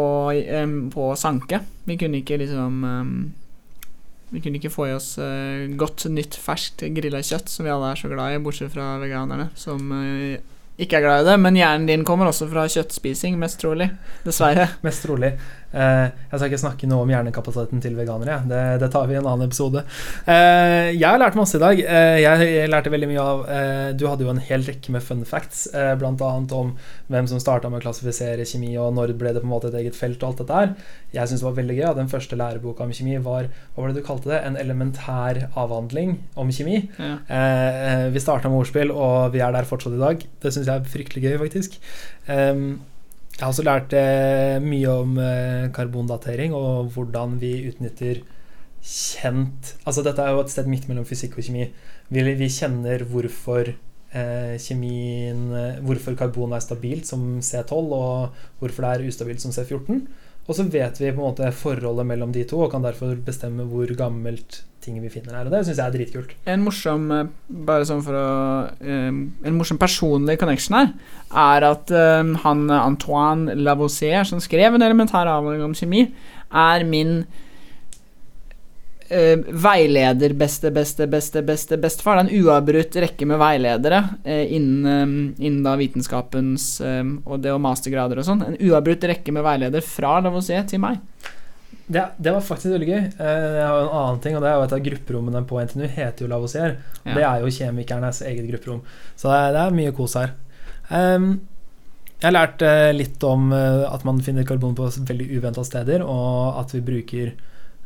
um, 0.60 0.76
på 0.92 1.10
å 1.10 1.18
sanke. 1.18 1.62
Vi 1.88 1.96
kunne 2.00 2.20
ikke 2.20 2.38
liksom 2.42 2.84
um, 2.84 3.12
Vi 4.32 4.42
kunne 4.42 4.58
ikke 4.58 4.72
få 4.74 4.88
i 4.88 4.94
oss 4.96 5.12
uh, 5.22 5.68
godt, 5.78 6.08
nytt, 6.10 6.34
ferskt 6.42 6.82
grilla 6.96 7.22
kjøtt, 7.22 7.48
som 7.52 7.66
vi 7.66 7.72
alle 7.72 7.92
er 7.92 8.00
så 8.00 8.10
glad 8.10 8.34
i, 8.34 8.42
bortsett 8.42 8.74
fra 8.74 8.96
veganerne, 8.98 9.48
som 9.54 9.92
eh, 9.94 10.42
ikke 10.78 10.98
er 10.98 11.06
glad 11.06 11.24
i 11.24 11.28
det. 11.30 11.36
Men 11.40 11.56
hjernen 11.58 11.86
din 11.88 12.04
kommer 12.06 12.30
også 12.30 12.48
fra 12.50 12.66
kjøttspising, 12.70 13.38
mest 13.40 13.60
trolig. 13.62 13.90
Dessverre. 14.26 14.68
Mest 14.86 15.06
trolig. 15.06 15.32
Eh, 15.76 16.06
jeg 16.30 16.38
skal 16.38 16.48
ikke 16.48 16.60
snakke 16.62 16.88
noe 16.88 17.04
om 17.04 17.10
hjernekapasiteten 17.10 17.82
til 17.84 17.96
veganere. 17.98 18.38
Det, 18.48 18.60
det 18.80 18.88
tar 18.94 19.08
vi 19.08 19.16
i 19.16 19.18
en 19.18 19.26
annen 19.28 19.48
episode. 19.48 19.82
Eh, 20.24 20.92
jeg 20.94 21.04
har 21.04 21.20
lært 21.20 21.36
masse 21.36 21.58
i 21.58 21.62
dag. 21.62 21.80
Eh, 21.82 22.18
jeg 22.22 22.70
lærte 22.72 22.92
veldig 22.92 23.08
mye 23.10 23.24
av 23.24 23.42
eh, 23.52 23.88
Du 23.98 24.06
hadde 24.08 24.24
jo 24.24 24.32
en 24.32 24.40
hel 24.40 24.64
rekke 24.66 24.94
med 24.94 25.04
fun 25.04 25.24
facts, 25.28 25.66
eh, 25.76 25.92
bl.a. 25.98 26.12
om 26.56 26.72
hvem 27.12 27.28
som 27.30 27.42
starta 27.42 27.68
med 27.72 27.82
å 27.82 27.84
klassifisere 27.84 28.46
kjemi, 28.48 28.72
og 28.80 28.94
når 28.96 29.14
ble 29.18 29.34
det 29.36 29.42
på 29.42 29.48
en 29.48 29.52
måte 29.52 29.70
et 29.72 29.78
eget 29.82 29.98
felt 29.98 30.22
og 30.22 30.30
alt 30.30 30.44
dette 30.44 30.60
her. 30.60 30.72
Jeg 31.16 31.30
syns 31.32 31.42
det 31.44 31.48
var 31.48 31.58
veldig 31.58 31.76
gøy 31.80 31.88
at 31.90 32.00
den 32.00 32.12
første 32.12 32.38
læreboka 32.38 32.86
om 32.86 32.94
kjemi 32.96 33.18
var 33.24 33.50
hva 33.50 33.82
var 33.82 33.92
det 33.92 34.00
du 34.00 34.06
kalte 34.06 34.32
det? 34.32 34.40
En 34.46 34.58
elementær 34.60 35.42
avhandling 35.58 36.16
om 36.40 36.52
kjemi. 36.54 36.86
Ja. 36.96 37.18
Eh, 37.26 38.06
vi 38.14 38.22
starta 38.22 38.48
med 38.52 38.62
ordspill, 38.62 38.94
og 38.94 39.34
vi 39.34 39.44
er 39.44 39.52
der 39.54 39.68
fortsatt 39.68 39.98
i 39.98 40.02
dag. 40.02 40.24
Det 40.42 40.54
syns 40.54 40.65
jeg 40.68 40.82
er 40.82 40.92
fryktelig 40.92 41.24
gøy, 41.24 41.38
faktisk. 41.44 41.80
Um, 42.28 42.68
jeg 43.36 43.44
har 43.44 43.52
også 43.52 43.64
lært 43.66 43.92
eh, 43.92 44.56
mye 44.64 44.88
om 44.88 45.18
eh, 45.20 45.66
karbondatering 45.76 46.54
og 46.56 46.88
hvordan 46.94 47.34
vi 47.42 47.66
utnytter 47.68 48.22
kjent 48.80 49.74
Altså, 49.84 50.00
dette 50.06 50.22
er 50.24 50.32
jo 50.32 50.40
et 50.40 50.52
sted 50.52 50.70
midt 50.70 50.86
mellom 50.88 51.04
fysikk 51.04 51.36
og 51.36 51.44
kjemi. 51.44 51.66
Vi, 52.08 52.22
vi 52.38 52.48
kjenner 52.48 53.04
hvorfor 53.10 53.68
eh, 53.68 54.54
kjemien 54.62 55.42
eh, 55.52 55.82
Hvorfor 55.84 56.16
karbon 56.16 56.54
er 56.56 56.64
stabilt 56.64 57.04
som 57.08 57.42
C12, 57.44 57.74
og 57.76 58.40
hvorfor 58.62 58.86
det 58.86 58.92
er 58.94 59.10
ustabilt 59.10 59.44
som 59.44 59.52
C14. 59.52 60.00
Og 60.46 60.54
så 60.54 60.66
vet 60.70 61.00
vi 61.00 61.10
på 61.10 61.18
en 61.18 61.26
måte 61.26 61.50
forholdet 61.54 62.06
mellom 62.06 62.32
de 62.34 62.44
to, 62.46 62.60
og 62.62 62.70
kan 62.72 62.84
derfor 62.84 63.16
bestemme 63.26 63.66
hvor 63.66 63.90
gammelt 63.98 64.62
ting 64.86 65.00
vi 65.02 65.10
finner 65.10 65.34
her. 65.34 65.48
Og 65.48 65.54
det 65.54 65.64
syns 65.66 65.80
jeg 65.80 65.86
er 65.86 65.96
dritkult. 65.96 66.34
En 66.46 66.62
morsom 66.62 67.08
eh, 67.14 67.24
Bare 67.66 67.86
sånn 67.88 68.04
for 68.06 68.14
å 68.18 68.28
eh, 68.78 69.08
En 69.10 69.56
morsom 69.56 69.80
personlig 69.82 70.38
connection 70.38 70.78
her 70.78 70.92
er 71.46 71.66
at 71.66 71.90
eh, 71.90 72.34
han 72.44 72.62
Antoine 72.70 73.56
Lavoisier, 73.58 74.22
som 74.28 74.42
skrev 74.42 74.76
en 74.76 74.86
elementær 74.86 75.26
avhandling 75.26 75.66
om 75.66 75.74
kjemi, 75.76 76.06
er 76.54 76.86
min 76.86 77.18
eh, 79.08 79.38
veileder 79.50 80.34
beste, 80.38 80.70
beste, 80.74 81.06
beste, 81.06 81.42
beste, 81.46 81.78
bestefar. 81.80 82.18
Det 82.18 82.24
er 82.24 82.28
en 82.30 82.44
uavbrutt 82.46 82.98
rekke 83.04 83.28
med 83.28 83.40
veiledere 83.40 84.02
eh, 84.24 84.52
innen, 84.56 84.86
eh, 85.36 85.46
innen 85.46 85.62
da 85.66 85.76
vitenskapens 85.80 86.68
eh, 86.80 87.02
og 87.24 87.40
det 87.44 87.54
og 87.54 87.62
mastergrader 87.64 88.20
og 88.20 88.28
sånn. 88.28 88.44
En 88.46 88.58
uavbrutt 88.60 89.06
rekke 89.10 89.34
med 89.34 89.46
veileder 89.46 89.84
fra 89.84 90.18
Lavoisier 90.24 90.66
til 90.68 90.82
meg. 90.84 91.00
Det, 91.86 92.02
det 92.18 92.32
var 92.34 92.42
faktisk 92.42 92.72
veldig 92.74 92.88
gøy. 92.90 93.02
Eh, 93.02 93.48
Jeg 93.60 93.66
har 93.70 93.80
en 93.84 93.92
annen 94.02 94.22
ting, 94.24 94.36
og 94.36 94.42
det 94.42 94.50
er 94.50 94.56
jo 94.58 94.68
av 94.68 94.86
grupperommene 94.88 95.44
på 95.46 95.60
NTNU 95.62 95.86
heter 95.86 96.26
jo 96.26 96.30
Lavoisier. 96.32 96.78
Ja. 97.04 97.12
Det 97.12 97.26
er 97.28 97.44
jo 97.44 97.52
kjemikernes 97.58 98.22
eget 98.26 98.48
grupperom. 98.50 98.80
Så 99.14 99.30
det 99.30 99.36
er, 99.42 99.52
det 99.54 99.66
er 99.66 99.76
mye 99.80 99.94
kos 99.94 100.16
her. 100.18 100.34
Um, 100.90 101.28
jeg 102.16 102.30
har 102.30 102.34
lært 102.34 102.62
eh, 102.64 102.90
litt 102.96 103.22
om 103.28 103.50
at 103.52 104.02
man 104.08 104.22
finner 104.24 104.46
karbon 104.48 104.74
på 104.74 104.86
veldig 104.88 105.26
uventa 105.36 105.62
steder, 105.66 106.02
og 106.02 106.58
at 106.62 106.72
vi 106.74 106.80
bruker 106.80 107.34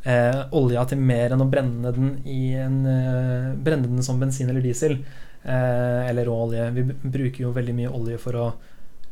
eh, 0.05 0.43
olja 0.57 0.85
til 0.89 1.01
mer 1.03 1.35
enn 1.35 1.45
å 1.45 1.49
brenne 1.51 1.93
den 1.97 2.15
i 2.29 2.55
en 2.59 2.79
eh, 2.89 3.51
Brenne 3.61 3.89
den 3.89 4.05
som 4.07 4.21
bensin 4.21 4.51
eller 4.51 4.65
diesel. 4.65 4.99
Eh, 5.43 6.11
eller 6.11 6.29
rå 6.29 6.37
olje. 6.47 6.69
Vi 6.77 6.85
bruker 6.85 7.47
jo 7.47 7.55
veldig 7.57 7.77
mye 7.77 7.93
olje 7.97 8.21
for 8.21 8.37
å 8.37 8.49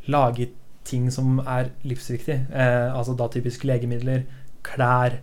lage 0.09 0.49
ting 0.89 1.09
som 1.13 1.39
er 1.45 1.71
livsviktig. 1.87 2.37
Eh, 2.53 2.87
altså 2.93 3.15
da 3.17 3.29
typisk 3.31 3.65
legemidler, 3.69 4.25
klær, 4.65 5.19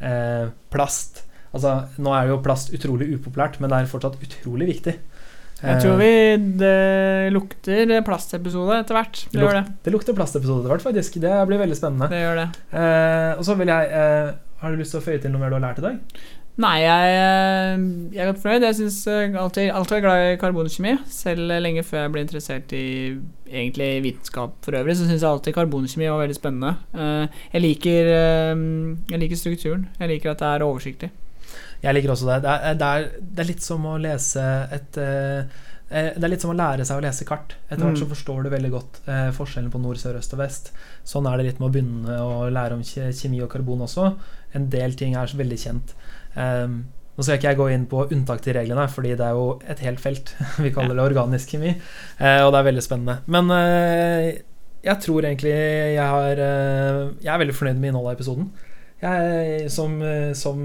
eh, 0.00 0.48
plast. 0.72 1.24
Altså, 1.50 1.80
nå 1.98 2.12
er 2.14 2.30
jo 2.30 2.42
plast 2.44 2.72
utrolig 2.76 3.10
upopulært, 3.16 3.58
men 3.60 3.72
det 3.72 3.80
er 3.80 3.90
fortsatt 3.90 4.20
utrolig 4.22 4.70
viktig. 4.76 4.98
Jeg 5.60 5.80
tror 5.82 5.98
vi 6.00 6.12
det 6.56 7.32
lukter 7.34 7.90
plastepisode 8.06 8.78
etter 8.80 8.96
hvert. 8.96 9.18
Det 9.28 9.44
det. 9.44 9.64
Det 9.84 9.92
lukter 9.92 10.16
plastepisode 10.16 10.62
etter 10.62 10.72
hvert, 10.72 10.84
faktisk. 10.86 11.18
Det 11.20 11.34
blir 11.50 11.60
veldig 11.60 11.76
spennende. 11.76 12.08
det, 12.08 12.22
gjør 12.22 12.38
det. 12.40 12.46
Eh, 12.80 13.32
og 13.36 13.44
så 13.44 13.56
vil 13.60 13.72
jeg 13.72 13.90
eh, 14.00 14.30
Har 14.60 14.70
du 14.74 14.76
lyst 14.80 14.92
til 14.94 15.00
å 15.00 15.04
føye 15.04 15.20
til 15.22 15.32
noe 15.32 15.40
mer 15.42 15.50
du 15.52 15.56
har 15.58 15.64
lært 15.68 15.78
i 15.80 15.86
dag? 15.86 15.98
Nei, 16.60 16.74
jeg, 16.82 17.12
eh, 17.16 17.84
jeg 18.12 18.20
er 18.20 18.28
godt 18.32 18.40
fornøyd. 18.42 18.64
Jeg 18.66 18.76
syns 18.76 18.96
alltid, 19.08 19.70
alltid 19.72 19.96
er 19.96 20.02
glad 20.04 20.24
i 20.26 20.34
karbonkjemi. 20.42 20.92
Selv 21.08 21.54
lenge 21.64 21.84
før 21.86 22.02
jeg 22.02 22.12
ble 22.12 22.24
interessert 22.26 22.74
i 22.76 22.82
egentlig 23.48 23.88
vitenskap 24.04 24.58
for 24.66 24.76
øvrig, 24.76 24.96
så 24.98 25.06
syns 25.08 25.22
jeg 25.24 25.30
alltid 25.30 25.56
karbonkjemi 25.56 26.10
var 26.10 26.20
veldig 26.26 26.36
spennende. 26.36 26.74
Eh, 26.92 27.40
Jeg 27.54 27.62
liker, 27.64 28.12
eh, 28.18 28.66
jeg 29.14 29.22
liker 29.24 29.40
strukturen. 29.40 29.88
Jeg 30.02 30.12
liker 30.12 30.34
at 30.34 30.38
det 30.44 30.50
er 30.52 30.66
oversiktlig. 30.66 31.10
Jeg 31.82 31.94
liker 31.96 32.12
også 32.12 32.28
det. 32.28 32.42
Det 32.44 32.50
er, 32.52 32.74
det 32.74 32.88
er, 32.92 33.08
det 33.22 33.40
er 33.46 33.48
litt 33.54 33.64
som 33.64 33.86
å 33.88 33.96
lese 33.98 34.44
et 34.76 34.98
eh, 35.00 35.38
eh, 35.90 36.10
det 36.18 36.22
er 36.26 36.28
litt 36.34 36.44
som 36.44 36.52
å 36.52 36.58
lære 36.58 36.84
seg 36.84 37.00
å 37.00 37.06
lese 37.06 37.24
kart. 37.24 37.56
Etter 37.70 37.80
hvert 37.86 37.96
Mm. 37.96 38.02
så 38.02 38.10
forstår 38.10 38.42
du 38.44 38.50
veldig 38.52 38.70
godt 38.74 39.00
eh, 39.08 39.30
forskjellen 39.32 39.70
på 39.72 39.80
nord, 39.80 39.96
sør, 39.96 40.18
øst 40.20 40.34
og 40.36 40.42
vest. 40.44 40.68
Sånn 41.08 41.26
er 41.26 41.38
det 41.40 41.46
litt 41.48 41.58
med 41.62 41.70
å 41.70 41.72
begynne 41.72 42.20
å 42.20 42.50
lære 42.52 42.76
om 42.76 42.84
kjemi 42.84 43.40
og 43.42 43.48
karbon 43.50 43.80
også. 43.88 44.10
En 44.56 44.70
del 44.72 44.96
ting 44.98 45.14
er 45.18 45.36
veldig 45.36 45.58
kjent. 45.60 45.94
Um, 46.34 46.82
nå 47.20 47.26
skal 47.26 47.36
ikke 47.36 47.50
jeg 47.50 47.58
gå 47.58 47.66
inn 47.74 47.82
på 47.90 48.06
unntak 48.14 48.40
til 48.40 48.54
reglene, 48.56 48.86
fordi 48.88 49.10
det 49.12 49.26
er 49.26 49.36
jo 49.36 49.58
et 49.68 49.82
helt 49.84 50.00
felt. 50.00 50.30
Vi 50.64 50.70
kaller 50.72 50.96
det 50.96 51.04
organisk 51.04 51.52
kjemi, 51.52 51.74
eh, 51.74 52.40
og 52.40 52.54
det 52.54 52.62
er 52.62 52.66
veldig 52.70 52.84
spennende. 52.86 53.18
Men 53.28 53.52
eh, 53.52 54.40
jeg 54.80 55.04
tror 55.04 55.28
egentlig 55.28 55.52
jeg 55.52 56.00
har 56.00 56.40
eh, 56.40 57.10
Jeg 57.20 57.28
er 57.34 57.42
veldig 57.42 57.56
fornøyd 57.58 57.82
med 57.82 57.90
innholdet 57.90 58.14
av 58.14 58.16
episoden. 58.16 58.48
Jeg, 59.00 59.68
som, 59.72 59.94
som 60.36 60.58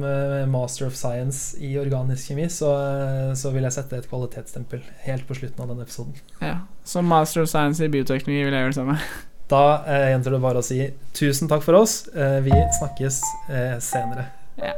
master 0.52 0.90
of 0.90 0.96
science 1.00 1.60
i 1.64 1.78
organisk 1.80 2.32
kjemi, 2.32 2.50
så, 2.52 2.72
så 3.36 3.52
vil 3.56 3.64
jeg 3.64 3.76
sette 3.76 4.00
et 4.00 4.10
kvalitetsstempel 4.12 4.82
helt 5.06 5.24
på 5.28 5.38
slutten 5.40 5.64
av 5.64 5.72
denne 5.72 5.88
episoden. 5.88 6.18
Ja. 6.42 6.58
Som 6.84 7.08
master 7.12 7.44
of 7.46 7.52
science 7.52 7.84
i 7.84 7.92
bioteknologi 7.92 8.44
vil 8.44 8.52
jeg 8.52 8.66
gjøre 8.68 8.76
det 8.76 8.80
samme. 8.82 9.00
Da 9.52 9.86
eh, 9.86 10.10
gjenstår 10.10 10.38
det 10.38 10.42
bare 10.42 10.62
å 10.62 10.66
si 10.66 10.80
tusen 11.14 11.52
takk 11.52 11.64
for 11.66 11.78
oss. 11.78 12.08
Eh, 12.16 12.40
vi 12.46 12.56
snakkes 12.80 13.22
eh, 13.50 13.78
senere. 13.84 14.30
Ja. 14.62 14.74